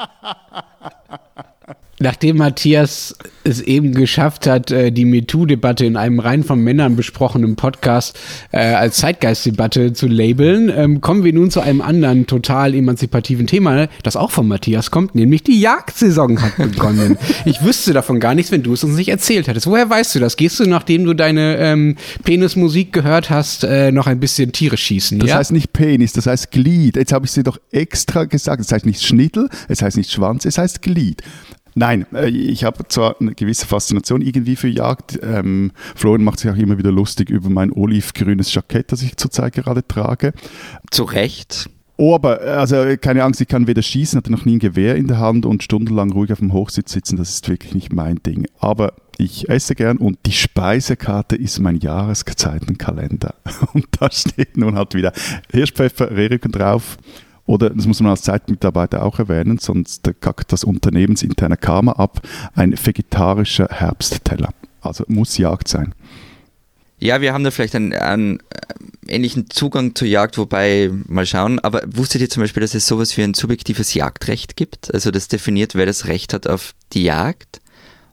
Nachdem 2.00 2.38
Matthias 2.38 3.16
es 3.46 3.62
eben 3.62 3.94
geschafft 3.94 4.48
hat, 4.48 4.70
äh, 4.70 4.92
die 4.92 5.06
MeToo-Debatte 5.06 5.86
in 5.86 5.96
einem 5.96 6.20
rein 6.20 6.44
von 6.44 6.60
Männern 6.60 6.98
besprochenen 6.98 7.56
Podcast 7.56 8.20
äh, 8.52 8.58
als 8.58 8.98
Zeitgeistdebatte 8.98 9.94
zu 9.94 10.08
labeln, 10.08 10.70
ähm, 10.76 11.00
kommen 11.00 11.24
wir 11.24 11.32
nun 11.32 11.52
zu 11.52 11.62
einem 11.62 11.80
anderen 11.80 12.28
total 12.28 12.74
emanzipativen 12.74 13.48
Thema, 13.48 13.88
das 14.04 14.18
auch 14.18 14.32
von 14.32 14.48
Matthias 14.48 14.92
kommt, 14.92 15.16
nämlich 15.16 15.44
die 15.44 15.62
Jagdsaison 15.62 16.42
hat 16.42 16.58
begonnen. 16.58 17.18
ich 17.46 17.64
wüsste 17.64 17.94
davon 17.94 18.20
gar 18.20 18.36
nichts, 18.36 18.52
wenn 18.52 18.64
du 18.64 18.74
es 18.74 18.84
uns 18.84 18.98
nicht 18.98 19.10
erzählt 19.10 19.48
hättest. 19.48 19.68
Woher 19.68 19.90
weißt 19.90 20.16
du 20.16 20.20
das? 20.20 20.36
Gehst 20.36 20.60
du, 20.60 20.66
nachdem 20.66 21.06
du 21.06 21.14
deine 21.14 21.58
ähm, 21.60 21.96
Penismusik 22.26 22.92
gehört 22.92 23.30
hast, 23.30 23.64
äh, 23.64 23.94
noch 23.94 24.08
ein 24.08 24.20
bisschen 24.20 24.52
Tiere 24.52 24.76
schießen? 24.76 25.20
Das 25.20 25.30
ja? 25.30 25.38
heißt 25.38 25.54
nicht 25.54 25.72
Penis, 25.72 26.12
das 26.12 26.26
heißt 26.26 26.52
Glied. 26.52 26.98
Jetzt 26.98 27.14
habe 27.14 27.26
ich 27.26 27.32
sie 27.32 27.44
doch 27.44 27.60
extra 27.72 28.26
gesagt. 28.26 28.60
Das 28.60 28.72
heißt 28.72 28.86
nicht 28.86 29.02
Schnittel, 29.02 29.50
es 29.70 29.82
heißt 29.82 29.96
nicht 29.96 30.12
Schwanz, 30.12 30.44
es 30.44 30.58
heißt 30.58 30.82
Glied. 30.82 31.22
Nein, 31.76 32.06
äh, 32.14 32.30
ich 32.30 32.64
habe 32.64 32.88
zwar 32.88 33.20
eine 33.20 33.36
gewisse 33.36 33.68
Faszination 33.68 34.22
irgendwie 34.22 34.56
für 34.56 34.70
Jagd. 34.70 35.20
Ähm, 35.22 35.72
Florian 35.96 36.24
macht 36.24 36.40
sich 36.40 36.50
auch 36.50 36.56
immer 36.56 36.78
wieder 36.78 36.92
lustig 36.92 37.30
über 37.30 37.50
mein 37.50 37.72
olivgrünes 37.72 38.54
Jackett, 38.54 38.92
das 38.92 39.02
ich 39.02 39.18
zurzeit 39.18 39.54
gerade 39.54 39.86
trage. 39.86 40.32
Zu 40.90 41.04
Recht. 41.04 41.70
Oh, 41.98 42.16
aber 42.16 42.42
also 42.42 42.76
keine 43.00 43.24
Angst, 43.24 43.40
ich 43.40 43.48
kann 43.48 43.68
weder 43.68 43.82
schießen, 43.82 44.18
hatte 44.18 44.32
noch 44.32 44.44
nie 44.44 44.56
ein 44.56 44.60
Gewehr 44.60 44.96
in 44.96 45.08
der 45.08 45.20
Hand 45.20 45.46
und 45.46 45.64
stundenlang 45.64 46.12
ruhig 46.12 46.32
auf 46.34 46.40
dem 46.40 46.52
Hochsitz 46.52 46.92
sitzen, 46.92 47.16
das 47.16 47.30
ist 47.30 47.48
wirklich 47.48 47.74
nicht 47.74 47.94
mein 47.94 48.22
Ding. 48.22 48.48
Aber 48.60 48.94
ich 49.18 49.50
esse 49.50 49.76
gern 49.76 49.98
und 49.98 50.20
die 50.26 50.34
Speisekarte 50.34 51.38
ist 51.38 51.60
mein 51.60 51.78
Jahreszeitenkalender. 51.78 53.34
Und 53.74 53.88
da 53.98 54.12
steht 54.12 54.58
nun 54.58 54.76
halt 54.76 54.94
wieder 54.94 55.14
Hirschpfeffer, 55.52 56.12
Rehricken 56.12 56.52
drauf. 56.52 56.98
Oder, 57.46 57.70
das 57.70 57.86
muss 57.86 58.00
man 58.00 58.10
als 58.10 58.24
Zeitmitarbeiter 58.24 59.04
auch 59.04 59.20
erwähnen, 59.20 59.60
sonst 59.60 60.10
kackt 60.20 60.52
das 60.52 60.64
unternehmensinterne 60.64 61.58
Karma 61.58 61.94
ab, 61.94 62.22
ein 62.56 62.74
vegetarischer 62.74 63.68
Herbstteller. 63.70 64.50
Also 64.82 65.04
muss 65.08 65.38
Jagd 65.38 65.68
sein. 65.68 65.94
Ja, 67.00 67.22
wir 67.22 67.34
haben 67.34 67.44
da 67.44 67.52
vielleicht 67.52 67.76
einen, 67.76 67.94
einen 67.94 68.40
ähnlichen 69.08 69.50
Zugang 69.50 69.96
zur 69.96 70.08
Jagd, 70.08 70.38
wobei, 70.38 70.90
mal 71.08 71.26
schauen, 71.26 71.60
aber 71.60 71.84
wusstet 71.86 72.22
ihr 72.22 72.30
zum 72.30 72.42
Beispiel, 72.42 72.62
dass 72.62 72.74
es 72.74 72.88
sowas 72.88 73.16
wie 73.18 73.24
ein 73.24 73.34
subjektives 73.34 73.94
Jagdrecht 73.94 74.56
gibt? 74.56 74.94
Also 74.94 75.12
das 75.12 75.28
definiert, 75.28 75.76
wer 75.76 75.86
das 75.86 76.08
Recht 76.08 76.34
hat 76.34 76.48
auf 76.48 76.74
die 76.94 77.04
Jagd. 77.04 77.62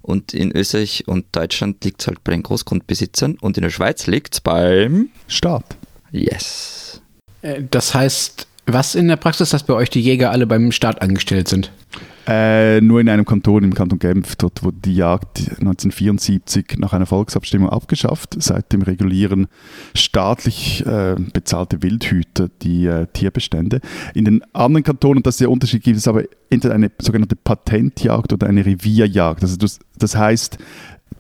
Und 0.03 0.35
in 0.35 0.51
Österreich 0.51 1.05
und 1.07 1.27
Deutschland 1.33 1.85
liegt 1.85 2.01
es 2.01 2.09
halt 2.09 2.25
bei 2.25 2.33
den 2.33 2.43
Großgrundbesitzern 2.43 3.39
und 3.41 3.57
in 3.57 3.63
der 3.63 3.71
Schweiz 3.71 4.09
liegt 4.09 4.35
es 4.35 4.41
beim 4.41 5.11
Staat. 5.29 5.77
Yes. 6.11 7.01
Äh, 7.43 7.63
Das 7.71 7.95
heißt, 7.95 8.49
was 8.67 8.95
in 8.95 9.09
der 9.09 9.17
Praxis, 9.17 9.51
dass 9.51 9.65
bei 9.65 9.75
euch 9.75 9.91
die 9.91 10.01
Jäger 10.01 10.31
alle 10.31 10.47
beim 10.47 10.73
Staat 10.73 11.03
angestellt 11.03 11.49
sind? 11.49 11.71
Äh, 12.27 12.81
nur 12.81 13.01
in 13.01 13.09
einem 13.09 13.25
Kanton, 13.25 13.65
im 13.65 13.75
Kanton 13.75 13.99
Genf, 13.99 14.37
dort 14.37 14.63
wurde 14.63 14.77
die 14.85 14.95
Jagd 14.95 15.41
1974 15.41 16.77
nach 16.79 16.93
einer 16.93 17.07
Volksabstimmung 17.07 17.69
abgeschafft. 17.69 18.37
Seitdem 18.39 18.83
regulieren 18.83 19.49
staatlich 19.95 20.87
äh, 20.87 21.17
bezahlte 21.33 21.83
Wildhüter 21.83 22.49
die 22.63 22.87
äh, 22.87 23.09
Tierbestände. 23.13 23.81
In 24.15 24.25
den 24.25 24.45
anderen 24.53 24.85
Kantonen, 24.85 25.25
das 25.25 25.35
ist 25.35 25.41
der 25.41 25.51
Unterschied, 25.51 25.83
gibt 25.83 25.97
es 25.97 26.07
aber 26.07 26.23
entweder 26.49 26.75
eine 26.75 26.93
sogenannte 27.01 27.35
Patentjagd 27.35 28.33
oder 28.33 28.47
eine 28.47 28.65
Revierjagd. 28.65 29.43
Also 29.43 29.57
das, 29.57 29.81
das 29.99 30.15
heißt, 30.15 30.59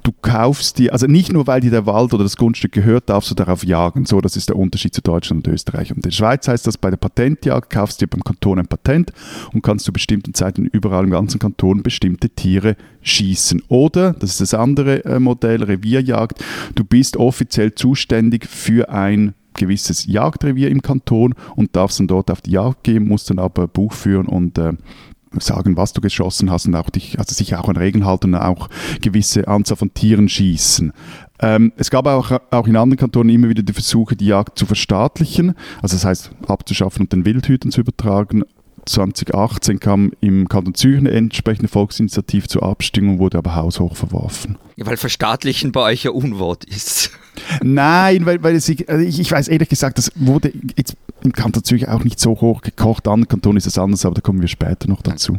du 0.02 0.12
kaufst 0.22 0.78
dir, 0.78 0.92
also 0.92 1.06
nicht 1.06 1.32
nur, 1.32 1.46
weil 1.46 1.60
dir 1.60 1.70
der 1.70 1.86
Wald 1.86 2.14
oder 2.14 2.24
das 2.24 2.36
Grundstück 2.36 2.72
gehört, 2.72 3.08
darfst 3.08 3.30
du 3.30 3.34
darauf 3.34 3.64
jagen. 3.64 4.06
So, 4.06 4.20
das 4.20 4.36
ist 4.36 4.48
der 4.48 4.56
Unterschied 4.56 4.94
zu 4.94 5.02
Deutschland 5.02 5.46
und 5.46 5.52
Österreich. 5.52 5.90
Und 5.90 5.98
in 5.98 6.02
der 6.02 6.10
Schweiz 6.10 6.48
heißt 6.48 6.66
das, 6.66 6.78
bei 6.78 6.90
der 6.90 6.96
Patentjagd 6.96 7.70
kaufst 7.70 8.00
du 8.00 8.06
dir 8.06 8.10
beim 8.10 8.24
Kanton 8.24 8.58
ein 8.58 8.66
Patent 8.66 9.12
und 9.52 9.62
kannst 9.62 9.84
zu 9.84 9.92
bestimmten 9.92 10.34
Zeiten 10.34 10.66
überall 10.66 11.04
im 11.04 11.10
ganzen 11.10 11.38
Kanton 11.38 11.82
bestimmte 11.82 12.30
Tiere 12.30 12.76
schießen. 13.02 13.62
Oder, 13.68 14.12
das 14.12 14.30
ist 14.30 14.40
das 14.40 14.54
andere 14.54 15.04
äh, 15.04 15.18
Modell, 15.18 15.62
Revierjagd, 15.62 16.42
du 16.74 16.84
bist 16.84 17.16
offiziell 17.16 17.74
zuständig 17.74 18.46
für 18.46 18.88
ein 18.90 19.34
gewisses 19.54 20.06
Jagdrevier 20.06 20.70
im 20.70 20.82
Kanton 20.82 21.34
und 21.56 21.76
darfst 21.76 22.00
dann 22.00 22.06
dort 22.06 22.30
auf 22.30 22.40
die 22.40 22.52
Jagd 22.52 22.84
gehen, 22.84 23.06
musst 23.06 23.30
dann 23.30 23.38
aber 23.38 23.68
Buch 23.68 23.92
führen 23.92 24.26
und 24.26 24.58
äh, 24.58 24.72
sagen, 25.40 25.76
was 25.76 25.92
du 25.92 26.00
geschossen 26.00 26.50
hast 26.50 26.66
und 26.66 26.74
auch 26.74 26.90
dich, 26.90 27.18
also 27.18 27.34
sich 27.34 27.54
auch 27.56 27.68
an 27.68 27.76
Regeln 27.76 28.04
halten 28.04 28.34
und 28.34 28.40
auch 28.40 28.68
gewisse 29.00 29.48
Anzahl 29.48 29.76
von 29.76 29.94
Tieren 29.94 30.28
schießen. 30.28 30.92
Ähm, 31.40 31.72
es 31.76 31.90
gab 31.90 32.06
auch, 32.06 32.30
auch 32.50 32.66
in 32.66 32.76
anderen 32.76 32.98
Kantonen 32.98 33.34
immer 33.34 33.48
wieder 33.48 33.62
die 33.62 33.72
Versuche, 33.72 34.16
die 34.16 34.26
Jagd 34.26 34.58
zu 34.58 34.66
verstaatlichen, 34.66 35.54
also 35.82 35.96
das 35.96 36.04
heißt 36.04 36.30
abzuschaffen 36.46 37.02
und 37.02 37.12
den 37.12 37.24
Wildhütern 37.24 37.72
zu 37.72 37.80
übertragen. 37.80 38.44
2018 38.86 39.78
kam 39.78 40.12
im 40.20 40.48
Kanton 40.48 40.74
Zürich 40.74 40.98
eine 40.98 41.12
entsprechende 41.12 41.68
Volksinitiative 41.68 42.48
zur 42.48 42.64
Abstimmung, 42.64 43.18
wurde 43.18 43.38
aber 43.38 43.54
haushoch 43.54 43.96
verworfen. 43.96 44.58
Ja, 44.76 44.86
weil 44.86 44.96
verstaatlichen 44.96 45.72
bei 45.72 45.82
euch 45.82 46.04
ja 46.04 46.10
Unwort 46.10 46.64
ist. 46.64 47.10
Nein, 47.62 48.26
weil, 48.26 48.42
weil 48.42 48.56
es, 48.56 48.68
also 48.88 49.04
ich, 49.04 49.20
ich 49.20 49.30
weiß 49.30 49.48
ehrlich 49.48 49.68
gesagt, 49.68 49.98
das 49.98 50.10
wurde 50.16 50.52
jetzt 50.76 50.96
im 51.22 51.32
Kanton 51.32 51.64
Zürich 51.64 51.88
auch 51.88 52.04
nicht 52.04 52.20
so 52.20 52.40
hoch 52.40 52.62
gekocht. 52.62 53.08
An 53.08 53.28
Kanton 53.28 53.56
ist 53.56 53.66
es 53.66 53.78
anders, 53.78 54.04
aber 54.04 54.14
da 54.14 54.20
kommen 54.20 54.40
wir 54.40 54.48
später 54.48 54.88
noch 54.88 55.02
dazu. 55.02 55.38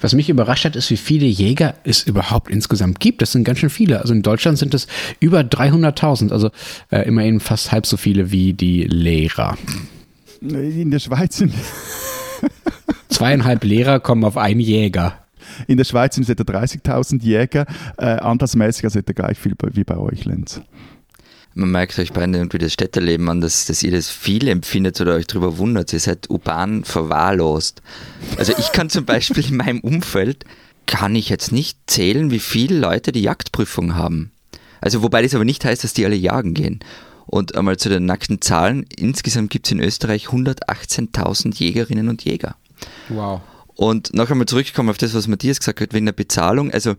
Was 0.00 0.14
mich 0.14 0.30
überrascht 0.30 0.64
hat, 0.64 0.74
ist, 0.74 0.90
wie 0.90 0.96
viele 0.96 1.26
Jäger 1.26 1.74
es 1.84 2.02
überhaupt 2.02 2.50
insgesamt 2.50 2.98
gibt. 2.98 3.22
Das 3.22 3.32
sind 3.32 3.44
ganz 3.44 3.58
schön 3.58 3.70
viele. 3.70 4.00
Also 4.00 4.14
in 4.14 4.22
Deutschland 4.22 4.58
sind 4.58 4.74
es 4.74 4.86
über 5.20 5.40
300.000, 5.40 6.32
also 6.32 6.50
äh, 6.90 7.06
immerhin 7.06 7.40
fast 7.40 7.72
halb 7.72 7.86
so 7.86 7.96
viele 7.96 8.30
wie 8.30 8.54
die 8.54 8.84
Lehrer. 8.84 9.56
In 10.40 10.90
der 10.90 10.98
Schweiz 10.98 11.36
sind, 11.36 11.52
Zweieinhalb 13.08 13.64
Lehrer 13.64 14.00
kommen 14.00 14.24
auf 14.24 14.36
einen 14.36 14.60
Jäger. 14.60 15.18
in 15.66 15.76
der 15.76 15.84
Schweiz 15.84 16.14
sind 16.14 16.24
es 16.24 16.28
etwa 16.28 16.58
30.000 16.58 17.22
Jäger, 17.22 17.66
äh, 17.96 18.04
anteilsmäßig 18.04 18.84
also 18.84 18.98
etwa 18.98 19.12
gleich 19.12 19.38
viel 19.38 19.54
wie 19.72 19.84
bei 19.84 19.96
euch, 19.96 20.24
Lenz. 20.24 20.60
Man 21.58 21.70
merkt 21.70 21.98
euch 21.98 22.12
beide 22.12 22.36
irgendwie 22.36 22.58
das 22.58 22.74
Städterleben 22.74 23.30
an, 23.30 23.40
dass, 23.40 23.64
dass 23.64 23.82
ihr 23.82 23.90
das 23.90 24.10
viel 24.10 24.46
empfindet 24.46 25.00
oder 25.00 25.14
euch 25.14 25.26
darüber 25.26 25.56
wundert. 25.56 25.90
Ihr 25.94 26.00
seid 26.00 26.28
urban 26.28 26.84
verwahrlost. 26.84 27.80
Also 28.36 28.52
ich 28.58 28.72
kann 28.72 28.90
zum 28.90 29.06
Beispiel 29.06 29.42
in 29.48 29.56
meinem 29.56 29.80
Umfeld, 29.80 30.44
kann 30.84 31.14
ich 31.14 31.30
jetzt 31.30 31.52
nicht 31.52 31.78
zählen, 31.86 32.30
wie 32.30 32.40
viele 32.40 32.78
Leute 32.78 33.10
die 33.10 33.22
Jagdprüfung 33.22 33.94
haben. 33.94 34.32
Also 34.82 35.02
wobei 35.02 35.22
das 35.22 35.34
aber 35.34 35.46
nicht 35.46 35.64
heißt, 35.64 35.82
dass 35.82 35.94
die 35.94 36.04
alle 36.04 36.14
jagen 36.14 36.52
gehen. 36.52 36.80
Und 37.24 37.56
einmal 37.56 37.78
zu 37.78 37.88
den 37.88 38.04
nackten 38.04 38.42
Zahlen, 38.42 38.84
insgesamt 38.94 39.50
gibt 39.50 39.64
es 39.64 39.72
in 39.72 39.80
Österreich 39.80 40.26
118.000 40.26 41.56
Jägerinnen 41.56 42.10
und 42.10 42.22
Jäger. 42.22 42.56
Wow. 43.08 43.40
Und 43.76 44.12
noch 44.12 44.30
einmal 44.30 44.46
zurückkommen 44.46 44.90
auf 44.90 44.98
das, 44.98 45.14
was 45.14 45.26
Matthias 45.26 45.58
gesagt 45.60 45.80
hat, 45.80 45.94
wegen 45.94 46.04
der 46.04 46.12
Bezahlung. 46.12 46.70
Also 46.70 46.96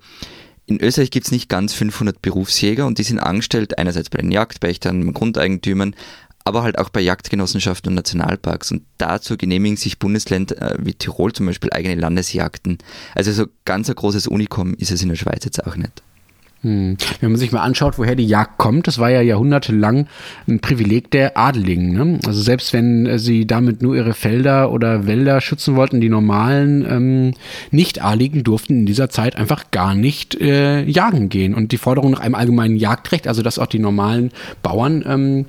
in 0.68 0.82
Österreich 0.82 1.12
gibt 1.12 1.26
es 1.26 1.32
nicht 1.32 1.50
ganz 1.50 1.74
500 1.74 2.22
Berufsjäger 2.22 2.86
und 2.86 2.98
die 3.00 3.04
sind 3.04 3.20
angestellt 3.20 3.78
einerseits 3.78 4.10
bei 4.10 4.20
den 4.20 4.32
Jagdpächtern, 4.32 5.14
Grundeigentümern, 5.14 5.96
aber 6.44 6.62
halt 6.62 6.78
auch 6.78 6.90
bei 6.90 7.00
Jagdgenossenschaften 7.00 7.90
und 7.90 7.96
Nationalparks. 7.96 8.72
Und 8.72 8.84
dazu 8.98 9.38
genehmigen 9.38 9.78
sich 9.78 9.98
Bundesländer 9.98 10.74
äh, 10.74 10.78
wie 10.80 10.94
Tirol 10.94 11.32
zum 11.32 11.46
Beispiel 11.46 11.72
eigene 11.72 11.96
Landesjagden. 11.96 12.80
Also 13.16 13.32
so 13.32 13.48
ganz 13.64 13.90
ein 13.90 13.96
großes 13.96 14.28
Unikum 14.28 14.74
ist 14.76 14.92
es 14.92 15.02
in 15.02 15.10
der 15.10 15.16
Schweiz 15.16 15.46
jetzt 15.46 15.66
auch 15.66 15.78
nicht. 15.78 16.04
Hm. 16.62 16.98
Wenn 17.22 17.32
man 17.32 17.40
sich 17.40 17.52
mal 17.52 17.62
anschaut, 17.62 18.00
woher 18.00 18.16
die 18.16 18.26
Jagd 18.26 18.58
kommt, 18.58 18.88
das 18.88 18.98
war 18.98 19.12
ja 19.12 19.22
jahrhundertelang 19.22 20.08
ein 20.48 20.60
Privileg 20.60 21.12
der 21.12 21.38
Adeligen. 21.38 21.94
Ne? 21.94 22.20
Also 22.26 22.42
selbst 22.42 22.74
wenn 22.74 23.06
äh, 23.06 23.20
sie 23.20 23.46
damit 23.46 23.84
nur 23.84 23.96
ihre 23.96 24.14
Felder 24.14 24.72
oder 24.72 25.06
Wälder 25.06 25.40
schützen 25.40 25.76
wollten, 25.76 26.02
die 26.02 26.10
normalen 26.10 26.86
ähm, 26.90 27.34
Nicht-Adligen 27.70 28.44
durften 28.44 28.80
in 28.80 28.86
dieser 28.88 29.10
Zeit 29.10 29.36
einfach 29.36 29.70
gar 29.70 29.94
nicht 29.94 30.40
äh, 30.42 30.84
jagen 30.84 31.30
gehen. 31.30 31.54
Und 31.54 31.72
die 31.72 31.78
Forderung 31.78 32.12
nach 32.12 32.22
einem 32.22 32.36
allgemeinen 32.36 32.76
Jagdrecht, 32.76 33.28
also 33.28 33.44
dass 33.44 33.60
auch 33.60 33.68
die 33.68 33.80
normalen 33.80 34.32
Bauern 34.64 35.06
ähm, 35.08 35.46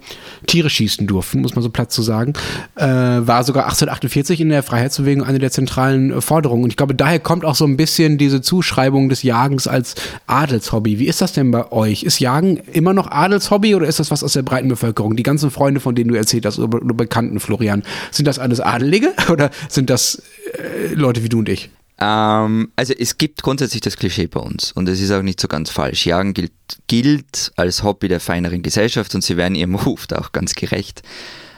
Tiere 0.47 0.68
schießen 0.68 1.07
durften, 1.07 1.40
muss 1.40 1.55
man 1.55 1.62
so 1.62 1.71
platt 1.71 1.90
zu 1.90 2.03
sagen, 2.03 2.35
äh, 2.77 2.87
war 2.87 3.44
sogar 3.44 3.64
1848 3.64 4.42
in 4.42 4.51
der 4.51 4.62
Freiheitsbewegung 4.62 5.25
eine 5.25 5.38
der 5.38 5.51
zentralen 5.51 6.12
äh, 6.12 6.21
Forderungen. 6.21 6.64
Und 6.64 6.71
ich 6.71 6.77
glaube, 6.77 6.94
daher 6.94 7.18
kommt 7.18 7.47
auch 7.47 7.55
so 7.55 7.64
ein 7.64 7.79
bisschen 7.79 8.18
diese 8.18 8.42
Zuschreibung 8.42 9.09
des 9.09 9.23
Jagens 9.23 9.66
als 9.66 9.94
Adelshobby. 10.27 10.98
Wie 10.99 11.07
ist 11.07 11.21
das 11.21 11.33
denn 11.33 11.51
bei 11.51 11.71
euch? 11.73 12.03
Ist 12.03 12.21
Jagen 12.21 12.57
immer 12.73 12.95
noch 12.95 13.11
Adelshobby 13.11 13.75
oder 13.75 13.87
ist 13.87 13.99
das 13.99 14.11
was 14.11 14.23
aus 14.23 14.33
der 14.33 14.43
breiten 14.43 14.69
Bevölkerung? 14.69 15.17
Die 15.17 15.23
ganzen 15.23 15.51
Freunde, 15.51 15.81
von 15.81 15.95
denen 15.95 16.09
du 16.09 16.17
erzählt 16.17 16.47
hast, 16.47 16.59
oder, 16.59 16.83
oder 16.83 16.95
Bekannten, 16.95 17.41
Florian, 17.41 17.83
sind 18.11 18.27
das 18.27 18.39
alles 18.39 18.61
Adelige 18.61 19.15
oder 19.31 19.51
sind 19.69 19.91
das 19.91 20.23
äh, 20.53 20.95
Leute 20.95 21.23
wie 21.23 21.29
du 21.29 21.39
und 21.39 21.49
ich? 21.49 21.71
Ähm, 22.01 22.71
also 22.77 22.95
es 22.97 23.19
gibt 23.19 23.43
grundsätzlich 23.43 23.81
das 23.81 23.97
Klischee 23.97 24.29
bei 24.29 24.41
uns 24.41 24.73
und 24.73 24.89
es 24.89 25.01
ist 25.01 25.11
auch 25.11 25.23
nicht 25.23 25.41
so 25.41 25.49
ganz 25.49 25.71
falsch. 25.71 26.07
Jagen 26.07 26.35
gilt, 26.35 26.53
gilt 26.87 27.53
als 27.57 27.83
Hobby 27.83 28.09
der 28.09 28.21
feineren 28.21 28.63
Gesellschaft 28.63 29.15
und 29.15 29.23
sie 29.23 29.37
werden 29.37 29.55
ihrem 29.55 29.75
Ruf 29.75 30.07
da 30.07 30.19
auch 30.19 30.33
ganz 30.33 30.55
gerecht. 30.55 31.03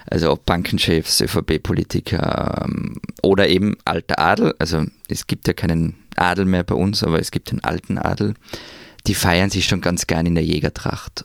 Also 0.09 0.33
ob 0.33 0.47
Bankenchefs, 0.47 1.21
ÖVP-Politiker 1.21 2.65
ähm, 2.65 3.01
oder 3.23 3.49
eben 3.49 3.77
alter 3.85 4.19
Adel. 4.19 4.55
Also 4.59 4.85
es 5.09 5.27
gibt 5.27 5.47
ja 5.47 5.53
keinen 5.53 5.95
Adel 6.17 6.47
mehr 6.47 6.65
bei 6.65 6.75
uns, 6.75 7.05
aber 7.05 7.21
es 7.21 7.31
gibt 7.31 7.53
den 7.53 7.63
alten 7.63 7.99
Adel. 7.99 8.35
Die 9.07 9.15
feiern 9.15 9.51
sich 9.51 9.67
schon 9.67 9.81
ganz 9.81 10.07
gern 10.07 10.27
in 10.27 10.35
der 10.35 10.45
Jägertracht. 10.45 11.25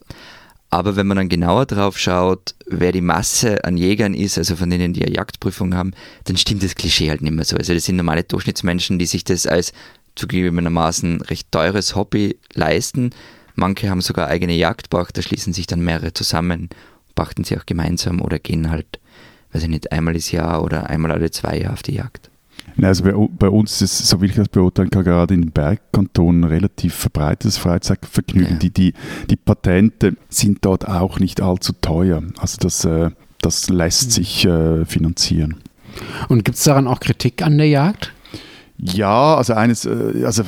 Aber 0.69 0.95
wenn 0.95 1.07
man 1.07 1.17
dann 1.17 1.29
genauer 1.29 1.65
drauf 1.67 1.97
schaut, 1.97 2.55
wer 2.65 2.91
die 2.91 3.01
Masse 3.01 3.63
an 3.63 3.77
Jägern 3.77 4.13
ist, 4.13 4.38
also 4.38 4.55
von 4.55 4.69
denen, 4.69 4.93
die 4.93 5.05
eine 5.05 5.15
Jagdprüfung 5.15 5.75
haben, 5.75 5.93
dann 6.25 6.38
stimmt 6.38 6.63
das 6.63 6.75
Klischee 6.75 7.09
halt 7.09 7.21
nicht 7.21 7.31
mehr 7.31 7.45
so. 7.45 7.55
Also 7.55 7.73
das 7.73 7.85
sind 7.85 7.95
normale 7.95 8.23
Durchschnittsmenschen, 8.23 8.99
die 8.99 9.05
sich 9.05 9.23
das 9.23 9.47
als 9.47 9.71
zugegebenermaßen 10.15 11.21
recht 11.21 11.51
teures 11.51 11.95
Hobby 11.95 12.38
leisten. 12.53 13.11
Manche 13.53 13.89
haben 13.89 14.01
sogar 14.01 14.27
eigene 14.27 14.53
Jagdpacht, 14.53 15.17
da 15.17 15.21
schließen 15.21 15.53
sich 15.53 15.67
dann 15.67 15.79
mehrere 15.79 16.13
zusammen, 16.13 16.69
pachten 17.15 17.43
sie 17.43 17.57
auch 17.57 17.65
gemeinsam 17.65 18.21
oder 18.21 18.39
gehen 18.39 18.69
halt, 18.69 18.99
weiß 19.53 19.63
ich 19.63 19.69
nicht, 19.69 19.91
einmal 19.91 20.13
das 20.13 20.31
Jahr 20.31 20.63
oder 20.63 20.89
einmal 20.89 21.11
alle 21.11 21.31
zwei 21.31 21.57
Jahre 21.57 21.73
auf 21.73 21.83
die 21.83 21.95
Jagd. 21.95 22.29
Ja, 22.77 22.89
Also 22.89 23.03
bei, 23.03 23.13
bei 23.13 23.49
uns 23.49 23.81
ist 23.81 23.97
so 24.07 24.21
wie 24.21 24.27
ich 24.27 24.35
das 24.35 24.49
beurteilen 24.49 24.89
kann, 24.89 25.03
gerade 25.03 25.33
in 25.33 25.41
den 25.43 25.51
Bergkantonen 25.51 26.43
relativ 26.43 26.93
verbreitetes 26.93 27.57
Freizeitvergnügen. 27.57 28.53
Ja. 28.53 28.59
Die, 28.59 28.69
die, 28.69 28.93
die 29.29 29.35
Patente 29.35 30.15
sind 30.29 30.59
dort 30.65 30.88
auch 30.88 31.19
nicht 31.19 31.41
allzu 31.41 31.73
teuer. 31.81 32.21
Also 32.38 32.57
das, 32.59 32.85
äh, 32.85 33.11
das 33.41 33.69
lässt 33.69 34.11
sich 34.11 34.45
äh, 34.45 34.85
finanzieren. 34.85 35.57
Und 36.27 36.43
gibt 36.43 36.57
es 36.57 36.63
daran 36.63 36.88
auch 36.88 36.99
Kritik 36.99 37.41
an 37.41 37.57
der 37.57 37.67
Jagd? 37.67 38.14
Ja, 38.77 39.35
also 39.35 39.53
eines, 39.53 39.85
äh, 39.85 40.23
also 40.25 40.43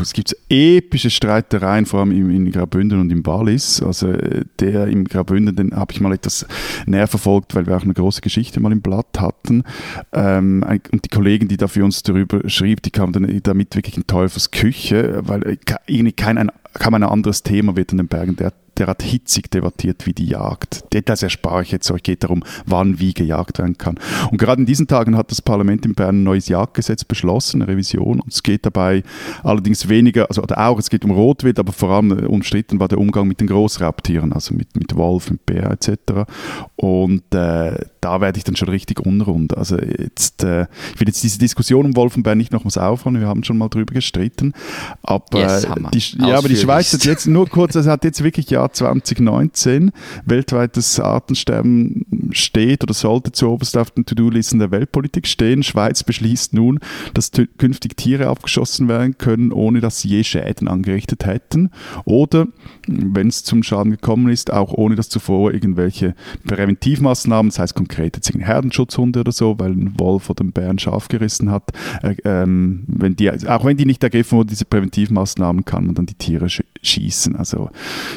es 0.00 0.12
gibt 0.12 0.36
epische 0.48 1.10
Streitereien, 1.10 1.84
vor 1.84 2.00
allem 2.00 2.30
in 2.30 2.52
Graubünden 2.52 3.00
und 3.00 3.10
im 3.10 3.26
Wallis. 3.26 3.82
Also 3.82 4.08
äh, 4.08 4.44
der 4.60 4.86
im 4.86 5.04
Graubünden, 5.04 5.56
den 5.56 5.74
habe 5.74 5.92
ich 5.92 6.00
mal 6.00 6.12
etwas 6.12 6.46
näher 6.86 7.08
verfolgt, 7.08 7.56
weil 7.56 7.66
wir 7.66 7.76
auch 7.76 7.82
eine 7.82 7.94
große 7.94 8.20
Geschichte 8.20 8.60
mal 8.60 8.70
im 8.70 8.82
Blatt 8.82 9.18
hatten. 9.18 9.64
Ähm, 10.12 10.64
und 10.92 11.04
die 11.04 11.08
Kollegin, 11.08 11.48
die 11.48 11.56
da 11.56 11.66
für 11.66 11.84
uns 11.84 12.04
darüber 12.04 12.48
schrieb, 12.48 12.82
die 12.82 12.90
kam 12.90 13.12
dann 13.12 13.40
damit 13.42 13.74
wirklich 13.74 13.96
in 13.96 14.06
Teufelsküche, 14.06 15.22
weil 15.24 15.42
äh, 15.42 15.56
irgendwie 15.86 16.12
kein 16.12 16.38
ein, 16.38 16.52
kaum 16.74 16.94
ein 16.94 17.02
anderes 17.02 17.42
Thema 17.42 17.74
wird 17.74 17.90
in 17.90 17.98
den 17.98 18.08
Bergen 18.08 18.36
der 18.36 18.52
derart 18.78 19.02
hitzig 19.02 19.50
debattiert 19.50 20.06
wie 20.06 20.12
die 20.12 20.26
Jagd. 20.26 20.84
Details 20.92 21.22
erspare 21.22 21.62
ich 21.62 21.72
jetzt, 21.72 21.90
es 21.90 22.02
geht 22.02 22.24
darum, 22.24 22.42
wann 22.66 22.98
wie 22.98 23.12
gejagt 23.12 23.58
werden 23.58 23.78
kann. 23.78 23.98
Und 24.30 24.38
gerade 24.38 24.60
in 24.60 24.66
diesen 24.66 24.86
Tagen 24.86 25.16
hat 25.16 25.30
das 25.30 25.42
Parlament 25.42 25.84
in 25.84 25.94
Bern 25.94 26.20
ein 26.20 26.22
neues 26.22 26.48
Jagdgesetz 26.48 27.04
beschlossen, 27.04 27.62
eine 27.62 27.70
Revision. 27.70 28.20
Und 28.20 28.32
es 28.32 28.42
geht 28.42 28.66
dabei 28.66 29.02
allerdings 29.42 29.88
weniger, 29.88 30.28
also 30.28 30.42
oder 30.42 30.58
auch, 30.66 30.78
es 30.78 30.90
geht 30.90 31.04
um 31.04 31.10
Rotwild, 31.10 31.58
aber 31.58 31.72
vor 31.72 31.90
allem 31.90 32.12
umstritten 32.26 32.80
war 32.80 32.88
der 32.88 32.98
Umgang 32.98 33.28
mit 33.28 33.40
den 33.40 33.46
Großraubtieren, 33.46 34.32
also 34.32 34.54
mit, 34.54 34.74
mit 34.76 34.96
Wolf, 34.96 35.30
mit 35.30 35.44
Bär 35.46 35.70
etc. 35.70 36.30
Und 36.76 37.22
äh, 37.34 37.76
da 38.00 38.20
werde 38.20 38.38
ich 38.38 38.44
dann 38.44 38.56
schon 38.56 38.68
richtig 38.68 39.00
unrund. 39.00 39.56
Also 39.56 39.78
jetzt, 39.78 40.42
äh, 40.42 40.66
ich 40.94 41.00
will 41.00 41.08
jetzt 41.08 41.22
diese 41.22 41.38
Diskussion 41.38 41.86
um 41.86 41.96
Wolf 41.96 42.16
und 42.16 42.22
Bär 42.22 42.34
nicht 42.34 42.52
nochmals 42.52 42.78
aufhören, 42.78 43.20
wir 43.20 43.28
haben 43.28 43.44
schon 43.44 43.58
mal 43.58 43.68
drüber 43.68 43.94
gestritten. 43.94 44.54
Aber, 45.02 45.38
yes, 45.38 45.66
die, 45.92 46.26
ja, 46.26 46.38
aber 46.38 46.48
die 46.48 46.56
Schweiz 46.56 46.92
hat 46.92 47.04
jetzt 47.04 47.26
nur 47.28 47.48
kurz, 47.48 47.74
es 47.74 47.86
hat 47.86 48.04
jetzt 48.04 48.22
wirklich 48.24 48.50
ja 48.50 48.71
2019 48.72 49.92
weltweites 50.24 51.00
Artensterben 51.00 52.06
steht 52.32 52.82
oder 52.82 52.94
sollte 52.94 53.32
zuoberst 53.32 53.76
auf 53.76 53.90
den 53.90 54.06
To-Do-Listen 54.06 54.58
der 54.58 54.70
Weltpolitik 54.70 55.26
stehen. 55.26 55.62
Schweiz 55.62 56.02
beschließt 56.02 56.54
nun, 56.54 56.80
dass 57.14 57.30
künftig 57.58 57.96
Tiere 57.96 58.28
abgeschossen 58.28 58.88
werden 58.88 59.18
können, 59.18 59.52
ohne 59.52 59.80
dass 59.80 60.00
sie 60.00 60.08
je 60.08 60.24
Schäden 60.24 60.68
angerichtet 60.68 61.26
hätten. 61.26 61.70
Oder, 62.04 62.46
wenn 62.86 63.28
es 63.28 63.44
zum 63.44 63.62
Schaden 63.62 63.92
gekommen 63.92 64.30
ist, 64.30 64.52
auch 64.52 64.72
ohne 64.72 64.94
dass 64.94 65.08
zuvor 65.08 65.52
irgendwelche 65.52 66.14
Präventivmaßnahmen, 66.46 67.50
das 67.50 67.58
heißt 67.58 67.74
konkret 67.74 68.16
jetzt 68.16 68.32
Herdenschutzhunde 68.32 69.20
oder 69.20 69.32
so, 69.32 69.58
weil 69.58 69.72
ein 69.72 69.94
Wolf 69.98 70.30
oder 70.30 70.44
ein 70.44 70.52
Bär 70.52 70.70
ein 70.70 70.78
Schaf 70.78 71.08
gerissen 71.08 71.50
hat, 71.50 71.70
äh, 72.02 72.16
ähm, 72.24 72.84
wenn 72.86 73.16
die, 73.16 73.30
auch 73.30 73.64
wenn 73.64 73.76
die 73.76 73.86
nicht 73.86 74.02
ergriffen 74.02 74.38
wurden, 74.38 74.48
diese 74.48 74.64
Präventivmaßnahmen, 74.64 75.64
kann 75.64 75.86
man 75.86 75.94
dann 75.94 76.06
die 76.06 76.14
Tiere 76.14 76.48
sch 76.48 76.62
schießen. 76.82 77.36
Also 77.36 77.70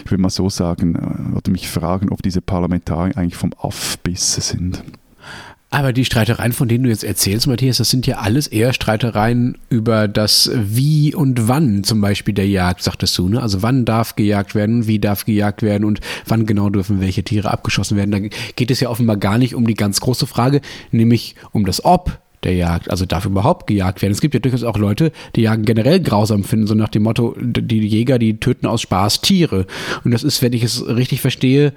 ich 0.03 0.11
will 0.11 0.17
mal 0.17 0.29
so 0.35 0.49
sagen 0.49 0.95
äh, 0.95 1.37
oder 1.37 1.51
mich 1.51 1.67
fragen, 1.67 2.09
ob 2.09 2.21
diese 2.21 2.41
Parlamentarier 2.41 3.17
eigentlich 3.17 3.35
vom 3.35 3.53
Affbisse 3.57 4.41
sind. 4.41 4.83
Aber 5.71 5.91
die 5.91 6.05
Streitereien, 6.05 6.53
von 6.53 6.69
denen 6.69 6.85
du 6.85 6.89
jetzt 6.89 7.03
erzählst, 7.03 7.47
Matthias, 7.47 7.77
das 7.77 7.89
sind 7.89 8.07
ja 8.07 8.19
alles 8.19 8.47
eher 8.47 8.71
Streitereien 8.71 9.57
über 9.69 10.07
das 10.07 10.49
Wie 10.53 11.13
und 11.13 11.49
Wann 11.49 11.83
zum 11.83 11.99
Beispiel 11.99 12.33
der 12.33 12.47
Jagd, 12.47 12.81
sagtest 12.81 13.17
du, 13.17 13.27
ne? 13.27 13.41
Also 13.41 13.61
wann 13.61 13.83
darf 13.83 14.15
gejagt 14.15 14.55
werden, 14.55 14.87
wie 14.87 14.99
darf 14.99 15.25
gejagt 15.25 15.63
werden 15.63 15.83
und 15.83 15.99
wann 16.27 16.45
genau 16.45 16.69
dürfen 16.69 17.01
welche 17.01 17.23
Tiere 17.23 17.51
abgeschossen 17.51 17.97
werden. 17.97 18.11
Da 18.11 18.19
geht 18.55 18.71
es 18.71 18.79
ja 18.79 18.89
offenbar 18.89 19.17
gar 19.17 19.37
nicht 19.37 19.53
um 19.53 19.67
die 19.67 19.73
ganz 19.73 19.99
große 19.99 20.27
Frage, 20.27 20.61
nämlich 20.91 21.35
um 21.51 21.65
das 21.65 21.83
Ob 21.83 22.21
der 22.45 22.53
Jagd. 22.53 22.89
Also 22.89 23.05
darf 23.05 23.25
überhaupt 23.25 23.67
gejagt 23.67 24.01
werden. 24.01 24.13
Es 24.13 24.21
gibt 24.21 24.33
ja 24.33 24.39
durchaus 24.39 24.63
auch 24.63 24.77
Leute, 24.77 25.11
die 25.35 25.41
Jagen 25.41 25.65
generell 25.65 25.99
grausam 25.99 26.43
finden, 26.43 26.67
so 26.67 26.75
nach 26.75 26.89
dem 26.89 27.03
Motto, 27.03 27.35
die 27.37 27.85
Jäger, 27.85 28.19
die 28.19 28.39
töten 28.39 28.67
aus 28.67 28.81
Spaß 28.81 29.21
Tiere. 29.21 29.65
Und 30.03 30.11
das 30.11 30.23
ist, 30.23 30.41
wenn 30.41 30.53
ich 30.53 30.63
es 30.63 30.87
richtig 30.87 31.21
verstehe, 31.21 31.73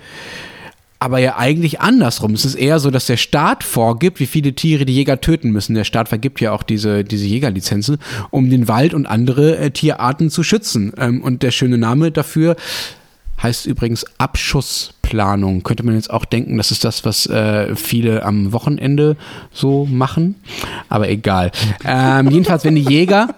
aber 1.00 1.18
ja 1.18 1.36
eigentlich 1.36 1.80
andersrum. 1.80 2.34
Es 2.34 2.44
ist 2.44 2.56
eher 2.56 2.80
so, 2.80 2.90
dass 2.90 3.06
der 3.06 3.16
Staat 3.16 3.62
vorgibt, 3.62 4.18
wie 4.18 4.26
viele 4.26 4.52
Tiere 4.54 4.84
die 4.84 4.94
Jäger 4.94 5.20
töten 5.20 5.50
müssen. 5.50 5.74
Der 5.74 5.84
Staat 5.84 6.08
vergibt 6.08 6.40
ja 6.40 6.52
auch 6.52 6.62
diese, 6.62 7.04
diese 7.04 7.26
Jägerlizenzen, 7.26 7.98
um 8.30 8.50
den 8.50 8.66
Wald 8.66 8.94
und 8.94 9.06
andere 9.06 9.58
äh, 9.58 9.70
Tierarten 9.70 10.30
zu 10.30 10.42
schützen. 10.42 10.92
Ähm, 10.98 11.22
und 11.22 11.42
der 11.42 11.52
schöne 11.52 11.78
Name 11.78 12.10
dafür 12.10 12.56
heißt 13.42 13.66
übrigens 13.66 14.04
Abschussplanung. 14.18 15.62
Könnte 15.62 15.84
man 15.84 15.94
jetzt 15.94 16.10
auch 16.10 16.24
denken, 16.24 16.56
das 16.56 16.70
ist 16.70 16.84
das, 16.84 17.04
was 17.04 17.26
äh, 17.26 17.74
viele 17.76 18.24
am 18.24 18.52
Wochenende 18.52 19.16
so 19.52 19.86
machen. 19.86 20.36
Aber 20.88 21.08
egal. 21.08 21.50
Ähm, 21.84 22.30
jedenfalls, 22.30 22.64
wenn 22.64 22.74
die 22.74 22.82
Jäger 22.82 23.28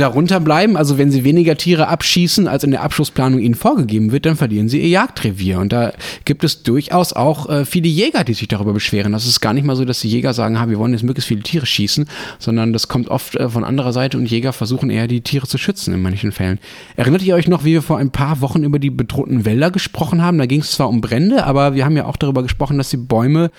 darunter 0.00 0.40
bleiben. 0.40 0.76
Also 0.76 0.98
wenn 0.98 1.10
sie 1.10 1.24
weniger 1.24 1.56
Tiere 1.56 1.88
abschießen, 1.88 2.48
als 2.48 2.64
in 2.64 2.70
der 2.70 2.82
Abschlussplanung 2.82 3.40
ihnen 3.40 3.54
vorgegeben 3.54 4.12
wird, 4.12 4.26
dann 4.26 4.36
verlieren 4.36 4.68
sie 4.68 4.80
ihr 4.80 4.88
Jagdrevier. 4.88 5.58
Und 5.58 5.72
da 5.72 5.92
gibt 6.24 6.44
es 6.44 6.62
durchaus 6.62 7.12
auch 7.12 7.48
äh, 7.48 7.64
viele 7.64 7.88
Jäger, 7.88 8.24
die 8.24 8.34
sich 8.34 8.48
darüber 8.48 8.72
beschweren. 8.72 9.12
Das 9.12 9.26
ist 9.26 9.40
gar 9.40 9.52
nicht 9.52 9.64
mal 9.64 9.76
so, 9.76 9.84
dass 9.84 10.00
die 10.00 10.08
Jäger 10.08 10.32
sagen, 10.32 10.58
ha, 10.58 10.68
wir 10.68 10.78
wollen 10.78 10.92
jetzt 10.92 11.02
möglichst 11.02 11.28
viele 11.28 11.42
Tiere 11.42 11.66
schießen, 11.66 12.08
sondern 12.38 12.72
das 12.72 12.88
kommt 12.88 13.08
oft 13.08 13.36
äh, 13.36 13.48
von 13.48 13.64
anderer 13.64 13.92
Seite 13.92 14.16
und 14.16 14.30
Jäger 14.30 14.52
versuchen 14.52 14.90
eher 14.90 15.06
die 15.06 15.20
Tiere 15.20 15.46
zu 15.46 15.58
schützen 15.58 15.92
in 15.94 16.00
manchen 16.00 16.32
Fällen. 16.32 16.58
Erinnert 16.96 17.22
ihr 17.22 17.34
euch 17.34 17.48
noch, 17.48 17.64
wie 17.64 17.72
wir 17.72 17.82
vor 17.82 17.98
ein 17.98 18.10
paar 18.10 18.40
Wochen 18.40 18.64
über 18.64 18.78
die 18.78 18.90
bedrohten 18.90 19.44
Wälder 19.44 19.70
gesprochen 19.70 20.22
haben? 20.22 20.38
Da 20.38 20.46
ging 20.46 20.60
es 20.60 20.72
zwar 20.72 20.88
um 20.88 21.00
Brände, 21.00 21.44
aber 21.44 21.74
wir 21.74 21.84
haben 21.84 21.96
ja 21.96 22.06
auch 22.06 22.16
darüber 22.16 22.42
gesprochen, 22.42 22.78
dass 22.78 22.90
die 22.90 22.96
Bäume 22.96 23.50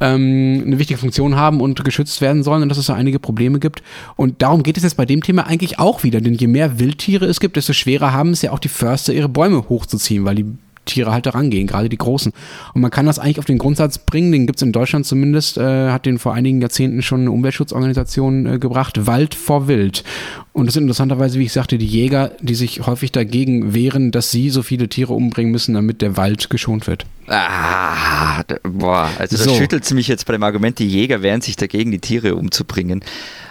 ähm, 0.00 0.62
eine 0.66 0.78
wichtige 0.78 0.98
Funktion 0.98 1.36
haben 1.36 1.60
und 1.60 1.84
geschützt 1.84 2.20
werden 2.20 2.42
sollen 2.42 2.62
und 2.62 2.68
dass 2.68 2.78
es 2.78 2.86
da 2.86 2.94
einige 2.94 3.18
Probleme 3.18 3.58
gibt. 3.58 3.82
Und 4.16 4.42
darum 4.42 4.62
geht 4.62 4.76
es 4.76 4.82
jetzt 4.82 4.96
bei 4.96 5.06
dem 5.06 5.22
Thema 5.22 5.46
eigentlich 5.46 5.78
auch 5.78 6.02
wieder, 6.02 6.20
denn 6.20 6.34
je 6.34 6.46
mehr 6.46 6.78
Wildtiere 6.78 7.26
es 7.26 7.40
gibt, 7.40 7.56
desto 7.56 7.72
schwerer 7.72 8.12
haben 8.12 8.30
es 8.30 8.42
ja 8.42 8.52
auch 8.52 8.58
die 8.58 8.68
Förster, 8.68 9.12
ihre 9.12 9.28
Bäume 9.28 9.68
hochzuziehen, 9.68 10.24
weil 10.24 10.34
die 10.34 10.46
Tiere 10.86 11.12
halt 11.12 11.26
da 11.26 11.30
rangehen, 11.30 11.66
gerade 11.66 11.88
die 11.88 11.98
großen. 11.98 12.32
Und 12.72 12.80
man 12.80 12.90
kann 12.90 13.04
das 13.06 13.18
eigentlich 13.18 13.38
auf 13.38 13.44
den 13.44 13.58
Grundsatz 13.58 13.98
bringen, 13.98 14.32
den 14.32 14.46
gibt 14.46 14.58
es 14.58 14.62
in 14.62 14.72
Deutschland 14.72 15.04
zumindest, 15.04 15.58
äh, 15.58 15.90
hat 15.90 16.06
den 16.06 16.18
vor 16.18 16.32
einigen 16.32 16.60
Jahrzehnten 16.60 17.02
schon 17.02 17.20
eine 17.22 17.30
Umweltschutzorganisation 17.32 18.46
äh, 18.46 18.58
gebracht, 18.58 19.06
Wald 19.06 19.34
vor 19.34 19.68
Wild. 19.68 20.04
Und 20.52 20.66
das 20.66 20.74
sind 20.74 20.84
interessanterweise, 20.84 21.38
wie 21.38 21.44
ich 21.44 21.52
sagte, 21.52 21.76
die 21.76 21.86
Jäger, 21.86 22.32
die 22.40 22.54
sich 22.54 22.86
häufig 22.86 23.12
dagegen 23.12 23.74
wehren, 23.74 24.10
dass 24.10 24.30
sie 24.30 24.48
so 24.48 24.62
viele 24.62 24.88
Tiere 24.88 25.12
umbringen 25.12 25.52
müssen, 25.52 25.74
damit 25.74 26.00
der 26.00 26.16
Wald 26.16 26.48
geschont 26.48 26.86
wird. 26.86 27.04
Ah, 27.28 28.42
boah, 28.62 29.10
also 29.18 29.36
das 29.36 29.44
so. 29.44 29.54
schüttelt 29.54 29.90
mich 29.92 30.08
jetzt 30.08 30.26
bei 30.26 30.32
dem 30.32 30.42
Argument, 30.42 30.78
die 30.78 30.88
Jäger 30.88 31.22
wehren 31.22 31.40
sich 31.40 31.56
dagegen, 31.56 31.90
die 31.90 31.98
Tiere 31.98 32.36
umzubringen. 32.36 33.02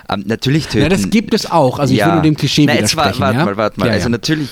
Ähm, 0.09 0.23
natürlich 0.25 0.67
töten. 0.67 0.83
Ja, 0.83 0.89
das 0.89 1.09
gibt 1.09 1.33
es 1.33 1.49
auch. 1.49 1.79
Also 1.79 1.93
ich 1.93 1.99
will 1.99 2.13
nur 2.13 2.21
dem 2.21 2.37
Klischee 2.37 2.65
Na, 2.65 2.73
jetzt 2.73 2.93
widersprechen. 2.93 3.19
Warte 3.21 3.37
ja? 3.37 3.45
mal, 3.45 3.57
warte 3.57 3.79
mal. 3.79 3.87
Ja, 3.87 3.93
also 3.93 4.09
natürlich 4.09 4.49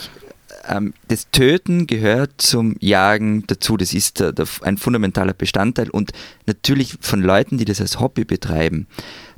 ähm, 0.68 0.94
das 1.08 1.30
Töten 1.32 1.88
gehört 1.88 2.34
zum 2.38 2.76
Jagen 2.80 3.46
dazu. 3.48 3.78
Das 3.78 3.94
ist 3.94 4.20
der, 4.20 4.32
der, 4.32 4.48
ein 4.62 4.78
fundamentaler 4.78 5.34
Bestandteil. 5.34 5.90
Und 5.90 6.12
natürlich 6.46 6.96
von 7.02 7.22
Leuten, 7.22 7.58
die 7.58 7.66
das 7.66 7.82
als 7.82 8.00
Hobby 8.00 8.26
betreiben, 8.26 8.88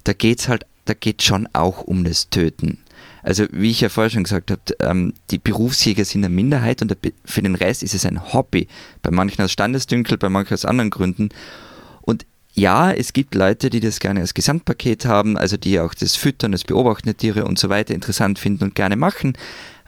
da 0.03 0.13
geht 0.13 0.39
es 0.39 0.47
halt, 0.47 0.65
da 0.85 0.93
geht 0.93 1.23
schon 1.23 1.47
auch 1.53 1.81
um 1.81 2.03
das 2.03 2.29
Töten. 2.29 2.79
Also 3.23 3.47
wie 3.51 3.71
ich 3.71 3.81
ja 3.81 3.89
vorher 3.89 4.11
schon 4.11 4.23
gesagt 4.23 4.51
habe, 4.51 4.61
ähm, 4.79 5.13
die 5.31 5.39
Berufsjäger 5.39 6.05
sind 6.05 6.23
eine 6.23 6.33
Minderheit 6.33 6.83
und 6.83 6.95
für 7.25 7.41
den 7.41 7.55
Rest 7.55 7.81
ist 7.81 7.95
es 7.95 8.05
ein 8.05 8.33
Hobby. 8.33 8.67
Bei 9.01 9.09
manchen 9.09 9.41
aus 9.41 9.51
Standesdünkel, 9.51 10.17
bei 10.17 10.29
manchen 10.29 10.53
aus 10.53 10.65
anderen 10.65 10.91
Gründen. 10.91 11.29
Und 12.01 12.25
ja, 12.53 12.91
es 12.91 13.13
gibt 13.13 13.33
Leute, 13.33 13.71
die 13.71 13.79
das 13.79 13.99
gerne 13.99 14.21
als 14.21 14.35
Gesamtpaket 14.35 15.05
haben, 15.05 15.37
also 15.37 15.57
die 15.57 15.79
auch 15.79 15.95
das 15.95 16.15
Füttern, 16.15 16.51
das 16.51 16.63
Beobachten 16.63 17.07
der 17.07 17.17
Tiere 17.17 17.45
und 17.45 17.57
so 17.57 17.69
weiter 17.69 17.95
interessant 17.95 18.37
finden 18.37 18.65
und 18.65 18.75
gerne 18.75 18.95
machen 18.95 19.33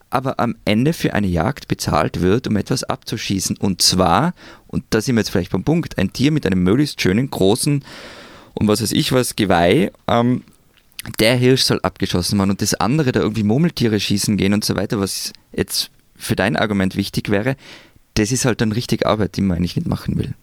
aber 0.09 0.39
am 0.39 0.55
Ende 0.65 0.93
für 0.93 1.13
eine 1.13 1.27
Jagd 1.27 1.67
bezahlt 1.67 2.21
wird, 2.21 2.47
um 2.47 2.55
etwas 2.55 2.83
abzuschießen. 2.83 3.57
Und 3.57 3.81
zwar, 3.81 4.33
und 4.67 4.83
da 4.89 5.01
sind 5.01 5.15
wir 5.15 5.21
jetzt 5.21 5.29
vielleicht 5.29 5.51
beim 5.51 5.63
Punkt, 5.63 5.97
ein 5.97 6.13
Tier 6.13 6.31
mit 6.31 6.45
einem 6.45 6.63
möglichst 6.63 7.01
schönen, 7.01 7.29
großen 7.29 7.83
und 8.53 8.67
was 8.67 8.81
weiß 8.81 8.91
ich 8.91 9.11
was, 9.11 9.35
Geweih, 9.35 9.91
ähm, 10.07 10.43
der 11.19 11.35
Hirsch 11.35 11.63
soll 11.63 11.79
abgeschossen 11.81 12.39
werden 12.39 12.51
und 12.51 12.61
das 12.61 12.73
andere, 12.73 13.11
da 13.11 13.19
irgendwie 13.19 13.43
Murmeltiere 13.43 13.99
schießen 13.99 14.37
gehen 14.37 14.53
und 14.53 14.65
so 14.65 14.75
weiter, 14.75 14.99
was 14.99 15.31
jetzt 15.53 15.91
für 16.15 16.35
dein 16.35 16.55
Argument 16.55 16.95
wichtig 16.95 17.29
wäre, 17.29 17.55
das 18.15 18.31
ist 18.31 18.45
halt 18.45 18.61
dann 18.61 18.71
richtig 18.71 19.05
Arbeit, 19.05 19.37
die 19.37 19.41
man 19.41 19.57
eigentlich 19.57 19.75
nicht 19.75 19.87
machen 19.87 20.17
will. 20.17 20.33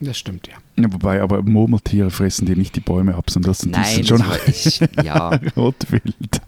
Das 0.00 0.18
stimmt, 0.18 0.48
ja. 0.48 0.54
ja. 0.82 0.92
Wobei, 0.92 1.20
aber 1.22 1.42
Murmeltiere 1.42 2.10
fressen 2.10 2.46
dir 2.46 2.56
nicht 2.56 2.76
die 2.76 2.80
Bäume 2.80 3.14
ab, 3.14 3.30
sondern 3.30 3.50
das, 3.50 3.64
Nein, 3.64 3.84
sind 3.84 4.08
schon 4.08 4.24
ich, 4.46 4.80
ja. 5.02 5.38
Rotwild. 5.56 6.40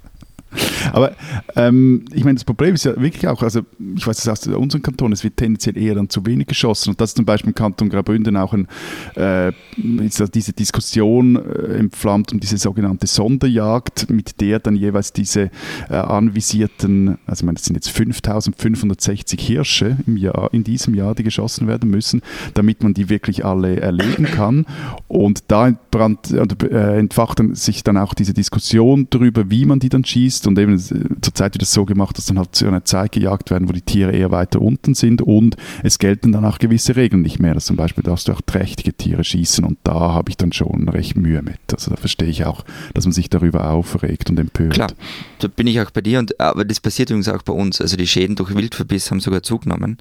Aber 0.93 1.13
ähm, 1.57 2.05
ich 2.13 2.25
meine, 2.25 2.35
das 2.35 2.45
Problem 2.45 2.75
ist 2.75 2.85
ja 2.85 3.01
wirklich 3.01 3.27
auch, 3.29 3.43
also 3.43 3.61
ich 3.97 4.07
weiß 4.07 4.19
es 4.19 4.29
aus 4.29 4.47
unserem 4.47 4.83
Kanton, 4.83 5.13
es 5.13 5.25
wird 5.25 5.37
tendenziell 5.37 5.77
eher 5.77 5.95
dann 5.95 6.09
zu 6.09 6.25
wenig 6.27 6.47
geschossen. 6.47 6.91
Und 6.91 7.01
das 7.01 7.11
ist 7.11 7.17
zum 7.17 7.25
Beispiel 7.25 7.51
im 7.51 7.55
Kanton 7.55 7.89
Graubünden 7.91 8.37
auch 8.37 8.55
ein, 8.55 8.67
äh, 9.15 9.53
diese 9.77 10.53
Diskussion 10.53 11.37
äh, 11.37 11.79
entflammt 11.79 12.33
um 12.33 12.41
diese 12.41 12.57
sogenannte 12.59 13.07
Sonderjagd, 13.07 14.11
mit 14.11 14.41
der 14.41 14.59
dann 14.59 14.77
jeweils 14.77 15.13
diese 15.13 15.51
äh, 15.91 15.95
anvisierten, 15.95 17.19
also 17.27 17.43
ich 17.43 17.47
meine, 17.47 17.57
das 17.57 17.65
sind 17.65 17.77
jetzt 17.77 17.91
5560 17.91 19.41
Hirsche 19.41 19.97
im 20.07 20.17
Jahr, 20.17 20.49
in 20.53 20.65
diesem 20.65 20.95
Jahr, 20.95 21.15
die 21.15 21.23
geschossen 21.23 21.69
werden 21.69 21.91
müssen, 21.91 22.23
damit 22.55 22.83
man 22.83 22.95
die 22.95 23.09
wirklich 23.09 23.45
alle 23.45 23.81
erlegen 23.81 24.25
kann. 24.25 24.67
Und 25.09 25.45
da 25.49 25.69
entbrannt, 25.69 26.33
äh, 26.33 26.99
entfacht 26.99 27.39
dann 27.39 27.55
sich 27.55 27.85
dann 27.85 27.97
auch 27.97 28.15
diese 28.15 28.35
Diskussion 28.35 29.07
darüber, 29.11 29.51
wie 29.51 29.65
man 29.65 29.79
die 29.79 29.89
dann 29.89 30.05
schießt 30.05 30.38
und 30.47 30.59
eben 30.59 30.75
äh, 30.75 31.21
zurzeit 31.21 31.55
wird 31.55 31.63
es 31.63 31.73
so 31.73 31.85
gemacht, 31.85 32.17
dass 32.19 32.27
dann 32.27 32.39
halt 32.39 32.55
zu 32.55 32.67
einer 32.67 32.85
Zeit 32.85 33.13
gejagt 33.13 33.51
werden, 33.51 33.69
wo 33.69 33.73
die 33.73 33.81
Tiere 33.81 34.13
eher 34.13 34.31
weiter 34.31 34.61
unten 34.61 34.95
sind 34.95 35.23
und 35.23 35.57
es 35.83 35.99
gelten 35.99 36.33
dann 36.33 36.45
auch 36.45 36.59
gewisse 36.59 36.97
Regeln 36.97 37.23
nicht 37.23 37.39
mehr. 37.39 37.55
Dass 37.55 37.67
zum 37.67 37.77
Beispiel 37.77 38.05
darfst 38.05 38.29
du 38.29 38.33
auch 38.33 38.41
trächtige 38.41 38.93
Tiere 38.93 39.25
schießen 39.25 39.65
und 39.65 39.79
da 39.85 39.95
habe 39.95 40.31
ich 40.31 40.37
dann 40.37 40.53
schon 40.53 40.89
recht 40.89 41.17
Mühe 41.17 41.43
mit. 41.43 41.59
Also 41.73 41.91
da 41.91 41.97
verstehe 41.97 42.29
ich 42.29 42.45
auch, 42.45 42.65
dass 42.95 43.05
man 43.05 43.13
sich 43.13 43.31
darüber 43.31 43.71
aufregt 43.71 44.31
und 44.31 44.39
empört. 44.39 44.73
Klar, 44.73 44.93
da 45.39 45.49
bin 45.49 45.67
ich 45.67 45.81
auch 45.81 45.91
bei 45.91 46.01
dir, 46.01 46.19
und, 46.19 46.39
aber 46.41 46.65
das 46.65 46.81
passiert 46.81 47.11
übrigens 47.11 47.29
auch 47.29 47.43
bei 47.43 47.53
uns. 47.53 47.81
Also 47.81 47.97
die 47.97 48.07
Schäden 48.07 48.37
durch 48.37 48.55
Wildverbiss 48.55 49.11
haben 49.11 49.21
sogar 49.21 49.43
zugenommen. 49.43 49.99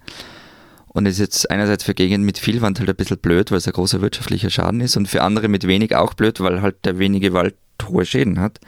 Und 0.88 1.06
ist 1.06 1.20
jetzt 1.20 1.52
einerseits 1.52 1.84
für 1.84 1.94
Gegenden 1.94 2.26
mit 2.26 2.40
viel 2.40 2.62
Wand 2.62 2.80
halt 2.80 2.90
ein 2.90 2.96
bisschen 2.96 3.20
blöd, 3.20 3.52
weil 3.52 3.60
es 3.60 3.68
ein 3.68 3.74
großer 3.74 4.02
wirtschaftlicher 4.02 4.50
Schaden 4.50 4.82
ist 4.82 4.98
und 4.98 5.08
für 5.08 5.22
andere 5.22 5.48
mit 5.48 5.68
wenig 5.68 5.96
auch 5.96 6.16
blöd, 6.16 6.40
weil 6.40 6.62
halt 6.62 6.86
der 6.86 6.98
wenige 6.98 7.34
Wald 7.34 7.56
hohe 7.88 8.06
Schäden 8.06 8.40
hat. 8.40 8.60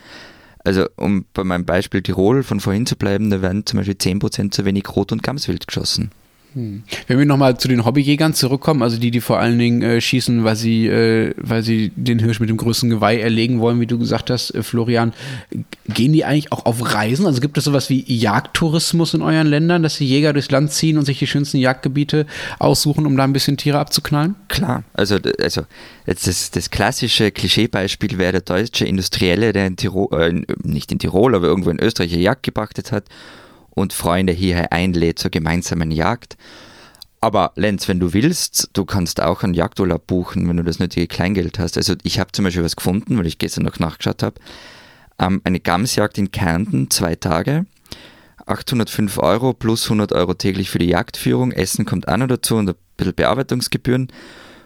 Also 0.70 0.86
um 0.98 1.26
bei 1.34 1.44
meinem 1.44 1.66
Beispiel 1.66 2.04
Tirol 2.04 2.44
von 2.44 2.60
vorhin 2.60 2.86
zu 2.86 2.96
bleiben, 2.96 3.32
da 3.32 3.42
werden 3.42 3.66
zum 3.66 3.78
Beispiel 3.78 3.96
10% 3.96 4.52
zu 4.52 4.66
wenig 4.66 4.84
Rot- 4.96 5.12
und 5.12 5.24
Gamswild 5.24 5.66
geschossen. 5.66 6.12
Hm. 6.54 6.84
Wenn 7.08 7.20
wir 7.20 7.26
nochmal 7.26 7.58
zu 7.58 7.68
den 7.68 7.86
Hobbyjägern 7.86 8.34
zurückkommen, 8.34 8.82
also 8.82 8.98
die, 8.98 9.12
die 9.12 9.22
vor 9.22 9.40
allen 9.40 9.60
Dingen 9.60 9.84
äh, 9.84 10.02
schießen, 10.02 10.44
weil 10.44 10.56
sie, 10.56 10.88
äh, 10.88 11.34
weil 11.38 11.62
sie 11.62 11.92
den 11.96 12.18
Hirsch 12.18 12.40
mit 12.40 12.50
dem 12.50 12.58
größten 12.58 12.90
Geweih 12.90 13.20
erlegen 13.20 13.60
wollen, 13.60 13.80
wie 13.80 13.86
du 13.86 14.00
gesagt 14.00 14.32
hast, 14.32 14.56
äh, 14.56 14.64
Florian, 14.64 15.14
gehen 15.88 16.12
die 16.12 16.26
eigentlich 16.26 16.52
auch 16.52 16.66
auf 16.66 16.94
Reisen? 16.94 17.28
Also 17.28 17.40
gibt 17.40 17.58
es 17.58 17.66
sowas 17.66 17.90
wie 17.90 18.04
Jagdtourismus 18.08 19.14
in 19.14 19.22
euren 19.22 19.48
Ländern, 19.48 19.84
dass 19.84 19.98
die 19.98 20.08
Jäger 20.08 20.34
durchs 20.34 20.50
Land 20.50 20.72
ziehen 20.72 20.98
und 20.98 21.06
sich 21.06 21.20
die 21.20 21.28
schönsten 21.28 21.58
Jagdgebiete 21.58 22.26
aussuchen, 22.58 23.06
um 23.06 23.16
da 23.16 23.26
ein 23.26 23.34
bisschen 23.34 23.58
Tiere 23.58 23.78
abzuknallen? 23.78 24.36
Klar, 24.48 24.84
also, 24.94 25.18
also 25.40 25.62
jetzt 26.08 26.26
das, 26.26 26.50
das 26.50 26.72
klassische 26.72 27.30
Klischeebeispiel 27.30 28.18
wäre 28.18 28.32
der 28.32 28.42
deutsche 28.42 28.86
Industrielle, 28.86 29.54
der 29.54 29.68
in 29.68 29.76
Tirol, 29.76 30.08
äh, 30.20 30.58
nicht 30.64 30.92
in 30.92 30.98
Tirol, 30.98 31.36
aber 31.36 31.46
irgendwo 31.46 31.70
in 31.70 31.80
Österreich 31.80 32.14
eine 32.14 32.24
Jagd 32.24 32.42
gepachtet 32.42 32.92
hat 32.92 33.04
und 33.72 33.94
Freunde 33.94 34.34
hierher 34.34 34.72
einlädt 34.72 35.20
zur 35.20 35.32
gemeinsamen 35.32 35.92
Jagd. 35.92 36.38
Aber 37.22 37.52
Lenz, 37.56 37.88
wenn 37.88 38.00
du 38.00 38.14
willst, 38.14 38.70
du 38.74 38.86
kannst 38.86 39.22
auch 39.22 39.44
einen 39.44 39.54
Jagdurlaub 39.54 40.08
buchen, 40.08 40.48
wenn 40.48 40.58
du 40.58 40.64
das 40.64 40.80
nötige 40.80 41.08
Kleingeld 41.08 41.60
hast. 41.60 41.76
Also 41.76 41.96
ich 42.04 42.20
habe 42.20 42.32
zum 42.32 42.46
Beispiel 42.46 42.64
was 42.64 42.78
gefunden, 42.78 43.18
weil 43.18 43.28
ich 43.28 43.38
gestern 43.38 43.66
noch 43.66 43.80
nachgeschaut 43.80 44.24
habe. 44.24 44.40
Ähm, 45.20 45.42
eine 45.44 45.60
Gamsjagd 45.60 46.18
in 46.18 46.32
Kärnten, 46.32 46.90
zwei 46.90 47.16
Tage, 47.16 47.66
805 48.46 49.18
Euro 49.18 49.54
plus 49.54 49.86
100 49.86 50.14
Euro 50.14 50.34
täglich 50.34 50.70
für 50.70 50.80
die 50.80 50.88
Jagdführung. 50.88 51.52
Essen 51.52 51.86
kommt 51.86 52.08
auch 52.08 52.18
noch 52.18 52.28
dazu 52.28 52.56
und 52.56 52.70
ein 52.70 52.76
bisschen 52.96 53.16
Bearbeitungsgebühren. 53.16 54.12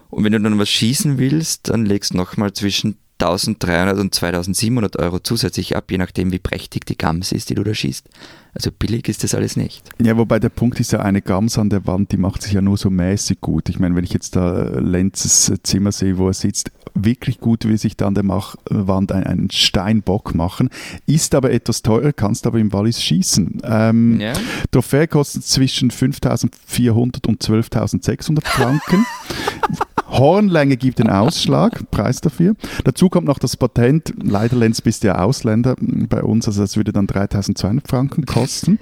Und 0.09 0.23
wenn 0.23 0.33
du 0.33 0.39
dann 0.39 0.59
was 0.59 0.69
schießen 0.69 1.17
willst, 1.17 1.69
dann 1.69 1.85
legst 1.87 2.13
du 2.13 2.17
nochmal 2.17 2.53
zwischen 2.53 2.97
1300 3.19 3.97
und 3.97 4.13
2700 4.13 4.97
Euro 4.99 5.19
zusätzlich 5.19 5.75
ab, 5.75 5.91
je 5.91 5.97
nachdem, 5.97 6.31
wie 6.31 6.39
prächtig 6.39 6.85
die 6.85 6.97
Gams 6.97 7.31
ist, 7.31 7.49
die 7.49 7.55
du 7.55 7.63
da 7.63 7.73
schießt. 7.73 8.09
Also 8.55 8.71
billig 8.71 9.07
ist 9.07 9.23
das 9.23 9.33
alles 9.33 9.55
nicht. 9.55 9.83
Ja, 9.99 10.15
wobei 10.17 10.39
der 10.39 10.49
Punkt 10.49 10.79
ist 10.79 10.91
ja, 10.91 10.99
eine 10.99 11.21
Gams 11.21 11.57
an 11.57 11.69
der 11.69 11.87
Wand, 11.87 12.11
die 12.11 12.17
macht 12.17 12.43
sich 12.43 12.53
ja 12.53 12.61
nur 12.61 12.77
so 12.77 12.89
mäßig 12.89 13.41
gut. 13.41 13.69
Ich 13.69 13.79
meine, 13.79 13.95
wenn 13.95 14.03
ich 14.03 14.13
jetzt 14.13 14.35
da 14.35 14.63
Lenzes 14.79 15.51
Zimmer 15.63 15.91
sehe, 15.91 16.17
wo 16.17 16.27
er 16.27 16.33
sitzt, 16.33 16.71
wirklich 16.93 17.39
gut 17.39 17.65
will 17.65 17.77
sich 17.77 17.97
da 17.97 18.05
an 18.07 18.13
der 18.13 18.23
Mach 18.23 18.55
Wand 18.69 19.11
einen, 19.11 19.49
Steinbock 19.49 20.35
machen, 20.35 20.69
ist 21.07 21.33
aber 21.33 21.51
etwas 21.51 21.81
teurer, 21.81 22.13
kannst 22.13 22.45
aber 22.45 22.59
im 22.59 22.71
Wallis 22.73 23.01
schießen. 23.01 23.61
Ähm, 23.63 24.19
ja. 24.19 24.33
Trophäe 24.71 25.07
kostet 25.07 25.43
zwischen 25.45 25.89
5.400 25.89 27.27
und 27.27 27.43
12.600 27.43 28.45
Franken. 28.45 29.05
Hornlänge 30.13 30.77
gibt 30.77 30.99
den 30.99 31.09
Ausschlag, 31.09 31.89
Preis 31.89 32.21
dafür. 32.21 32.55
Dazu 32.83 33.09
kommt 33.09 33.27
noch 33.27 33.39
das 33.39 33.57
Patent. 33.57 34.13
Leider, 34.21 34.55
Lenz, 34.55 34.81
bist 34.81 35.03
du 35.03 35.07
ja 35.07 35.19
Ausländer 35.19 35.75
bei 35.79 36.23
uns, 36.23 36.47
also 36.47 36.61
das 36.61 36.77
würde 36.77 36.93
dann 36.93 37.07
3200 37.07 37.87
Franken 37.87 38.25
kosten. 38.25 38.79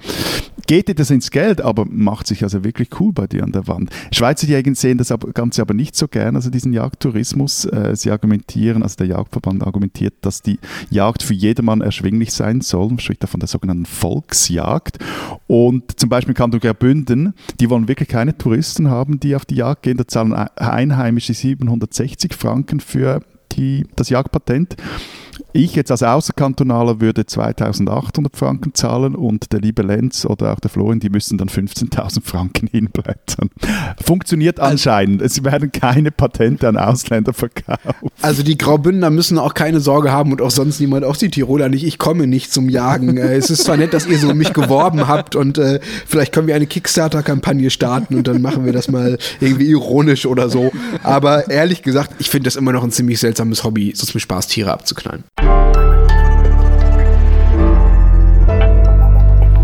Geht 0.66 0.88
dir 0.88 0.94
das 0.94 1.10
ins 1.10 1.30
Geld, 1.30 1.60
aber 1.60 1.86
macht 1.86 2.26
sich 2.26 2.42
also 2.44 2.62
wirklich 2.64 2.88
cool 3.00 3.12
bei 3.12 3.26
dir 3.26 3.42
an 3.42 3.52
der 3.52 3.66
Wand. 3.66 3.90
Schweizer 4.12 4.46
Jäger 4.46 4.74
sehen 4.74 4.98
das 4.98 5.12
Ganze 5.34 5.62
aber 5.62 5.74
nicht 5.74 5.96
so 5.96 6.06
gern, 6.06 6.36
also 6.36 6.50
diesen 6.50 6.72
Jagdtourismus. 6.72 7.64
Äh, 7.64 7.96
sie 7.96 8.10
argumentieren, 8.10 8.82
also 8.82 8.96
der 8.96 9.06
Jagdverband 9.06 9.66
argumentiert, 9.66 10.14
dass 10.20 10.42
die 10.42 10.58
Jagd 10.90 11.22
für 11.22 11.34
jedermann 11.34 11.80
erschwinglich 11.80 12.32
sein 12.32 12.60
soll. 12.60 12.88
Man 12.88 12.98
spricht 13.00 13.22
da 13.22 13.26
von 13.26 13.40
der 13.40 13.48
sogenannten 13.48 13.86
Volksjagd. 13.86 14.98
Und 15.46 15.98
zum 15.98 16.08
Beispiel 16.08 16.34
Kanton 16.34 16.60
Graubünden, 16.60 17.34
die 17.58 17.68
wollen 17.68 17.88
wirklich 17.88 18.08
keine 18.08 18.36
Touristen 18.36 18.88
haben, 18.88 19.18
die 19.18 19.34
auf 19.34 19.44
die 19.44 19.56
Jagd 19.56 19.82
gehen. 19.82 19.96
Da 19.96 20.06
zahlen 20.06 20.32
Einheimische 20.32 21.21
760 21.26 22.34
Franken 22.34 22.80
für 22.80 23.20
die, 23.52 23.86
das 23.96 24.08
Jagdpatent. 24.08 24.76
Ich 25.52 25.74
jetzt 25.74 25.90
als 25.90 26.02
Außerkantonaler 26.02 27.00
würde 27.00 27.26
2800 27.26 28.36
Franken 28.36 28.74
zahlen 28.74 29.14
und 29.14 29.52
der 29.52 29.60
liebe 29.60 29.82
Lenz 29.82 30.24
oder 30.24 30.52
auch 30.52 30.60
der 30.60 30.70
Florian, 30.70 31.00
die 31.00 31.10
müssen 31.10 31.38
dann 31.38 31.48
15.000 31.48 32.22
Franken 32.22 32.66
hinblättern. 32.70 33.50
Funktioniert 34.02 34.60
also 34.60 34.72
anscheinend. 34.72 35.22
Es 35.22 35.44
werden 35.44 35.72
keine 35.72 36.10
Patente 36.10 36.68
an 36.68 36.76
Ausländer 36.76 37.32
verkauft. 37.32 37.80
Also 38.20 38.42
die 38.42 38.56
Graubündner 38.56 39.10
müssen 39.10 39.38
auch 39.38 39.54
keine 39.54 39.80
Sorge 39.80 40.12
haben 40.12 40.32
und 40.32 40.40
auch 40.40 40.50
sonst 40.50 40.80
niemand, 40.80 41.04
auch 41.04 41.16
die 41.16 41.30
Tiroler 41.30 41.68
nicht. 41.68 41.84
Ich 41.84 41.98
komme 41.98 42.26
nicht 42.26 42.52
zum 42.52 42.68
Jagen. 42.68 43.12
Äh, 43.22 43.36
es 43.36 43.50
ist 43.50 43.64
zwar 43.64 43.76
nett, 43.76 43.92
dass 43.92 44.06
ihr 44.06 44.18
so 44.18 44.30
um 44.30 44.38
mich 44.38 44.52
geworben 44.52 45.06
habt 45.06 45.36
und 45.36 45.58
äh, 45.58 45.80
vielleicht 46.06 46.32
können 46.32 46.46
wir 46.46 46.54
eine 46.56 46.66
Kickstarter-Kampagne 46.66 47.70
starten 47.70 48.16
und 48.16 48.26
dann 48.26 48.40
machen 48.40 48.64
wir 48.64 48.72
das 48.72 48.88
mal 48.88 49.18
irgendwie 49.38 49.66
ironisch 49.66 50.26
oder 50.26 50.48
so. 50.48 50.72
Aber 51.02 51.50
ehrlich 51.50 51.82
gesagt, 51.82 52.14
ich 52.18 52.30
finde 52.30 52.44
das 52.44 52.56
immer 52.56 52.72
noch 52.72 52.82
ein 52.82 52.90
ziemlich 52.90 53.20
seltsames 53.20 53.64
Hobby, 53.64 53.92
so 53.94 54.06
zum 54.06 54.18
Spaß 54.18 54.46
Tiere 54.48 54.72
abzuknallen. 54.72 55.21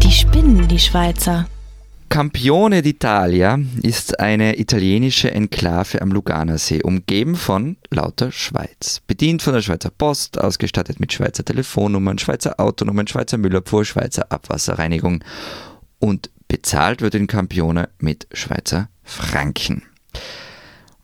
Die 0.03 0.13
spinnen, 0.13 0.69
die 0.69 0.79
Schweizer. 0.79 1.47
Campione 2.09 2.81
d'Italia 2.81 3.63
ist 3.83 4.19
eine 4.19 4.59
italienische 4.59 5.31
Enklave 5.31 6.01
am 6.01 6.11
Luganersee, 6.11 6.83
umgeben 6.83 7.37
von 7.37 7.77
lauter 7.91 8.33
Schweiz. 8.33 9.03
Bedient 9.07 9.43
von 9.43 9.53
der 9.53 9.61
Schweizer 9.61 9.91
Post, 9.91 10.41
ausgestattet 10.41 11.01
mit 11.01 11.13
Schweizer 11.13 11.45
Telefonnummern, 11.45 12.19
Schweizer 12.19 12.59
Autonummern, 12.59 13.07
Schweizer 13.07 13.37
Müllabfuhr, 13.37 13.85
Schweizer 13.85 14.33
Abwasserreinigung 14.33 15.23
und 15.99 16.31
bezahlt 16.49 17.03
wird 17.03 17.15
in 17.15 17.27
Campione 17.27 17.91
mit 17.99 18.27
Schweizer 18.33 18.89
Franken. 19.05 19.83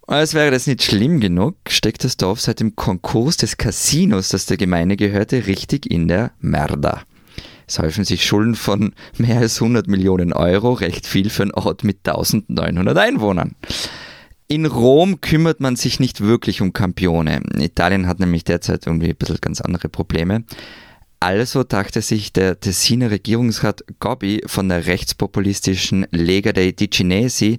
Als 0.07 0.35
wäre 0.35 0.51
das 0.51 0.67
nicht 0.67 0.83
schlimm 0.83 1.21
genug, 1.21 1.57
steckt 1.69 2.05
das 2.05 2.19
Dorf 2.19 2.41
seit 2.41 2.61
dem 2.61 2.77
Konkurs 2.77 3.39
des 3.39 3.57
Casinos, 3.57 4.29
das 4.29 4.45
der 4.45 4.59
Gemeinde 4.59 4.97
gehörte, 4.97 5.47
richtig 5.47 5.91
in 5.91 6.09
der 6.09 6.33
Merda. 6.41 7.03
Es 7.67 7.79
häufen 7.79 8.05
sich 8.05 8.27
Schulden 8.27 8.55
von 8.55 8.93
mehr 9.17 9.39
als 9.39 9.63
100 9.63 9.89
Millionen 9.89 10.35
Euro, 10.35 10.75
recht 10.75 11.07
viel 11.07 11.31
für 11.31 11.45
einen 11.45 11.53
Ort 11.53 11.85
mit 11.85 12.07
1900 12.07 12.99
Einwohnern. 12.99 13.55
In 14.47 14.67
Rom 14.67 15.23
kümmert 15.23 15.61
man 15.61 15.75
sich 15.77 16.01
nicht 16.01 16.21
wirklich 16.21 16.61
um 16.61 16.75
Campione. 16.75 17.41
Italien 17.57 18.07
hat 18.07 18.21
nämlich 18.21 18.45
derzeit 18.45 18.87
irgendwie 18.87 19.09
ein 19.09 19.17
bisschen 19.17 19.39
ganz 19.41 19.63
andere 19.63 19.89
Probleme. 19.89 20.45
Also 21.19 21.65
dachte 21.65 22.03
sich 22.03 22.35
der 22.35 22.61
Tessiner 22.61 23.11
Regierungsrat 23.11 23.83
Gobbi 24.01 24.43
von 24.45 24.69
der 24.69 24.85
rechtspopulistischen 24.85 26.07
Lega 26.11 26.53
dei 26.53 26.73
Ticinesi, 26.73 27.59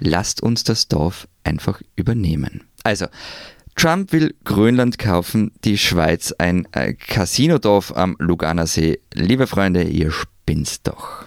lasst 0.00 0.42
uns 0.42 0.64
das 0.64 0.88
Dorf 0.88 1.28
einfach 1.48 1.80
übernehmen. 1.96 2.64
Also, 2.84 3.06
Trump 3.74 4.12
will 4.12 4.34
Grönland 4.44 4.98
kaufen, 4.98 5.52
die 5.64 5.78
Schweiz 5.78 6.32
ein 6.38 6.66
äh, 6.72 6.94
Casinodorf 6.94 7.96
am 7.96 8.16
Luganersee. 8.18 9.00
Liebe 9.14 9.46
Freunde, 9.46 9.84
ihr 9.84 10.10
spinnt 10.10 10.86
doch. 10.86 11.24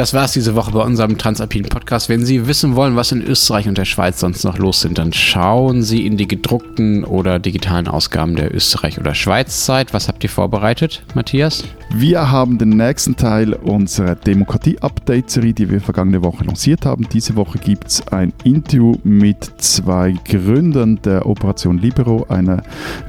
Das 0.00 0.14
war 0.14 0.24
es 0.24 0.32
diese 0.32 0.54
Woche 0.54 0.70
bei 0.70 0.80
unserem 0.80 1.18
Transalpinen 1.18 1.68
Podcast. 1.68 2.08
Wenn 2.08 2.24
Sie 2.24 2.46
wissen 2.46 2.74
wollen, 2.74 2.96
was 2.96 3.12
in 3.12 3.20
Österreich 3.20 3.68
und 3.68 3.76
der 3.76 3.84
Schweiz 3.84 4.18
sonst 4.18 4.44
noch 4.44 4.56
los 4.56 4.80
sind, 4.80 4.96
dann 4.96 5.12
schauen 5.12 5.82
Sie 5.82 6.06
in 6.06 6.16
die 6.16 6.26
gedruckten 6.26 7.04
oder 7.04 7.38
digitalen 7.38 7.86
Ausgaben 7.86 8.34
der 8.34 8.54
Österreich- 8.54 8.98
oder 8.98 9.14
Schweiz-Zeit. 9.14 9.92
Was 9.92 10.08
habt 10.08 10.24
ihr 10.24 10.30
vorbereitet, 10.30 11.02
Matthias? 11.14 11.64
Wir 11.92 12.30
haben 12.30 12.56
den 12.56 12.70
nächsten 12.70 13.16
Teil 13.16 13.52
unserer 13.52 14.14
Demokratie-Update-Serie, 14.14 15.52
die 15.52 15.68
wir 15.68 15.80
vergangene 15.80 16.22
Woche 16.22 16.44
lanciert 16.44 16.86
haben. 16.86 17.06
Diese 17.12 17.36
Woche 17.36 17.58
gibt 17.58 17.88
es 17.88 18.08
ein 18.08 18.32
Interview 18.44 18.94
mit 19.02 19.50
zwei 19.58 20.14
Gründern 20.24 21.00
der 21.04 21.26
Operation 21.26 21.76
Libero, 21.78 22.24
einer 22.28 22.62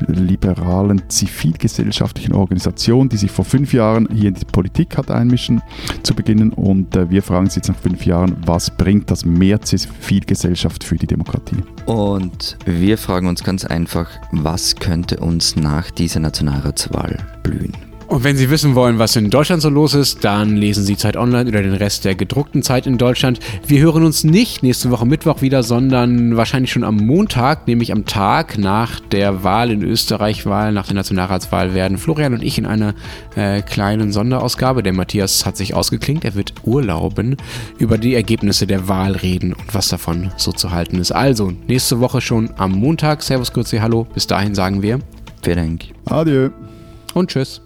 liberalen 0.07 1.03
zivilgesellschaftlichen 1.09 2.33
Organisation, 2.33 3.07
die 3.07 3.17
sich 3.17 3.31
vor 3.31 3.45
fünf 3.45 3.71
Jahren 3.71 4.09
hier 4.11 4.29
in 4.29 4.33
die 4.33 4.45
Politik 4.45 4.97
hat 4.97 5.11
einmischen 5.11 5.61
zu 6.01 6.15
beginnen. 6.15 6.51
Und 6.51 6.80
äh, 6.95 7.09
wir 7.09 7.23
fragen 7.23 7.45
uns 7.45 7.55
jetzt 7.55 7.67
nach 7.67 7.77
fünf 7.77 8.05
Jahren, 8.05 8.35
was 8.45 8.69
bringt 8.69 9.11
das 9.11 9.25
mehr 9.25 9.61
Zivilgesellschaft 9.61 10.83
für 10.83 10.95
die 10.95 11.07
Demokratie? 11.07 11.57
Und 11.85 12.57
wir 12.65 12.97
fragen 12.97 13.27
uns 13.27 13.43
ganz 13.43 13.65
einfach, 13.65 14.09
was 14.31 14.75
könnte 14.75 15.17
uns 15.17 15.55
nach 15.55 15.91
dieser 15.91 16.19
Nationalratswahl 16.19 17.17
blühen? 17.43 17.90
Und 18.11 18.25
wenn 18.25 18.35
Sie 18.35 18.49
wissen 18.49 18.75
wollen, 18.75 18.99
was 18.99 19.15
in 19.15 19.29
Deutschland 19.29 19.61
so 19.61 19.69
los 19.69 19.93
ist, 19.93 20.25
dann 20.25 20.57
lesen 20.57 20.83
Sie 20.83 20.97
Zeit 20.97 21.15
Online 21.15 21.49
oder 21.49 21.61
den 21.61 21.75
Rest 21.75 22.03
der 22.03 22.13
gedruckten 22.13 22.61
Zeit 22.61 22.85
in 22.85 22.97
Deutschland. 22.97 23.39
Wir 23.65 23.79
hören 23.79 24.03
uns 24.03 24.25
nicht 24.25 24.63
nächste 24.63 24.91
Woche 24.91 25.05
Mittwoch 25.05 25.41
wieder, 25.41 25.63
sondern 25.63 26.35
wahrscheinlich 26.35 26.73
schon 26.73 26.83
am 26.83 26.97
Montag, 26.97 27.67
nämlich 27.67 27.93
am 27.93 28.05
Tag 28.05 28.57
nach 28.57 28.99
der 28.99 29.45
Wahl 29.45 29.71
in 29.71 29.81
Österreich, 29.81 30.45
Wahl 30.45 30.73
nach 30.73 30.87
der 30.87 30.95
Nationalratswahl 30.95 31.73
werden 31.73 31.97
Florian 31.97 32.33
und 32.33 32.43
ich 32.43 32.57
in 32.57 32.65
einer 32.65 32.95
äh, 33.37 33.61
kleinen 33.61 34.11
Sonderausgabe, 34.11 34.83
der 34.83 34.91
Matthias 34.91 35.45
hat 35.45 35.55
sich 35.55 35.73
ausgeklingt, 35.73 36.25
er 36.25 36.35
wird 36.35 36.53
urlauben, 36.65 37.37
über 37.77 37.97
die 37.97 38.15
Ergebnisse 38.15 38.67
der 38.67 38.89
Wahl 38.89 39.13
reden 39.13 39.53
und 39.53 39.73
was 39.73 39.87
davon 39.87 40.31
so 40.35 40.51
zu 40.51 40.71
halten 40.71 40.99
ist. 40.99 41.13
Also, 41.13 41.53
nächste 41.69 42.01
Woche 42.01 42.19
schon 42.19 42.49
am 42.57 42.73
Montag. 42.73 43.23
Servus, 43.23 43.53
Grüezi, 43.53 43.77
Hallo. 43.77 44.05
Bis 44.13 44.27
dahin 44.27 44.53
sagen 44.53 44.81
wir 44.81 44.99
Vielen 45.43 45.55
Dank. 45.55 45.85
Adieu. 46.09 46.49
und 47.13 47.29
Tschüss. 47.29 47.61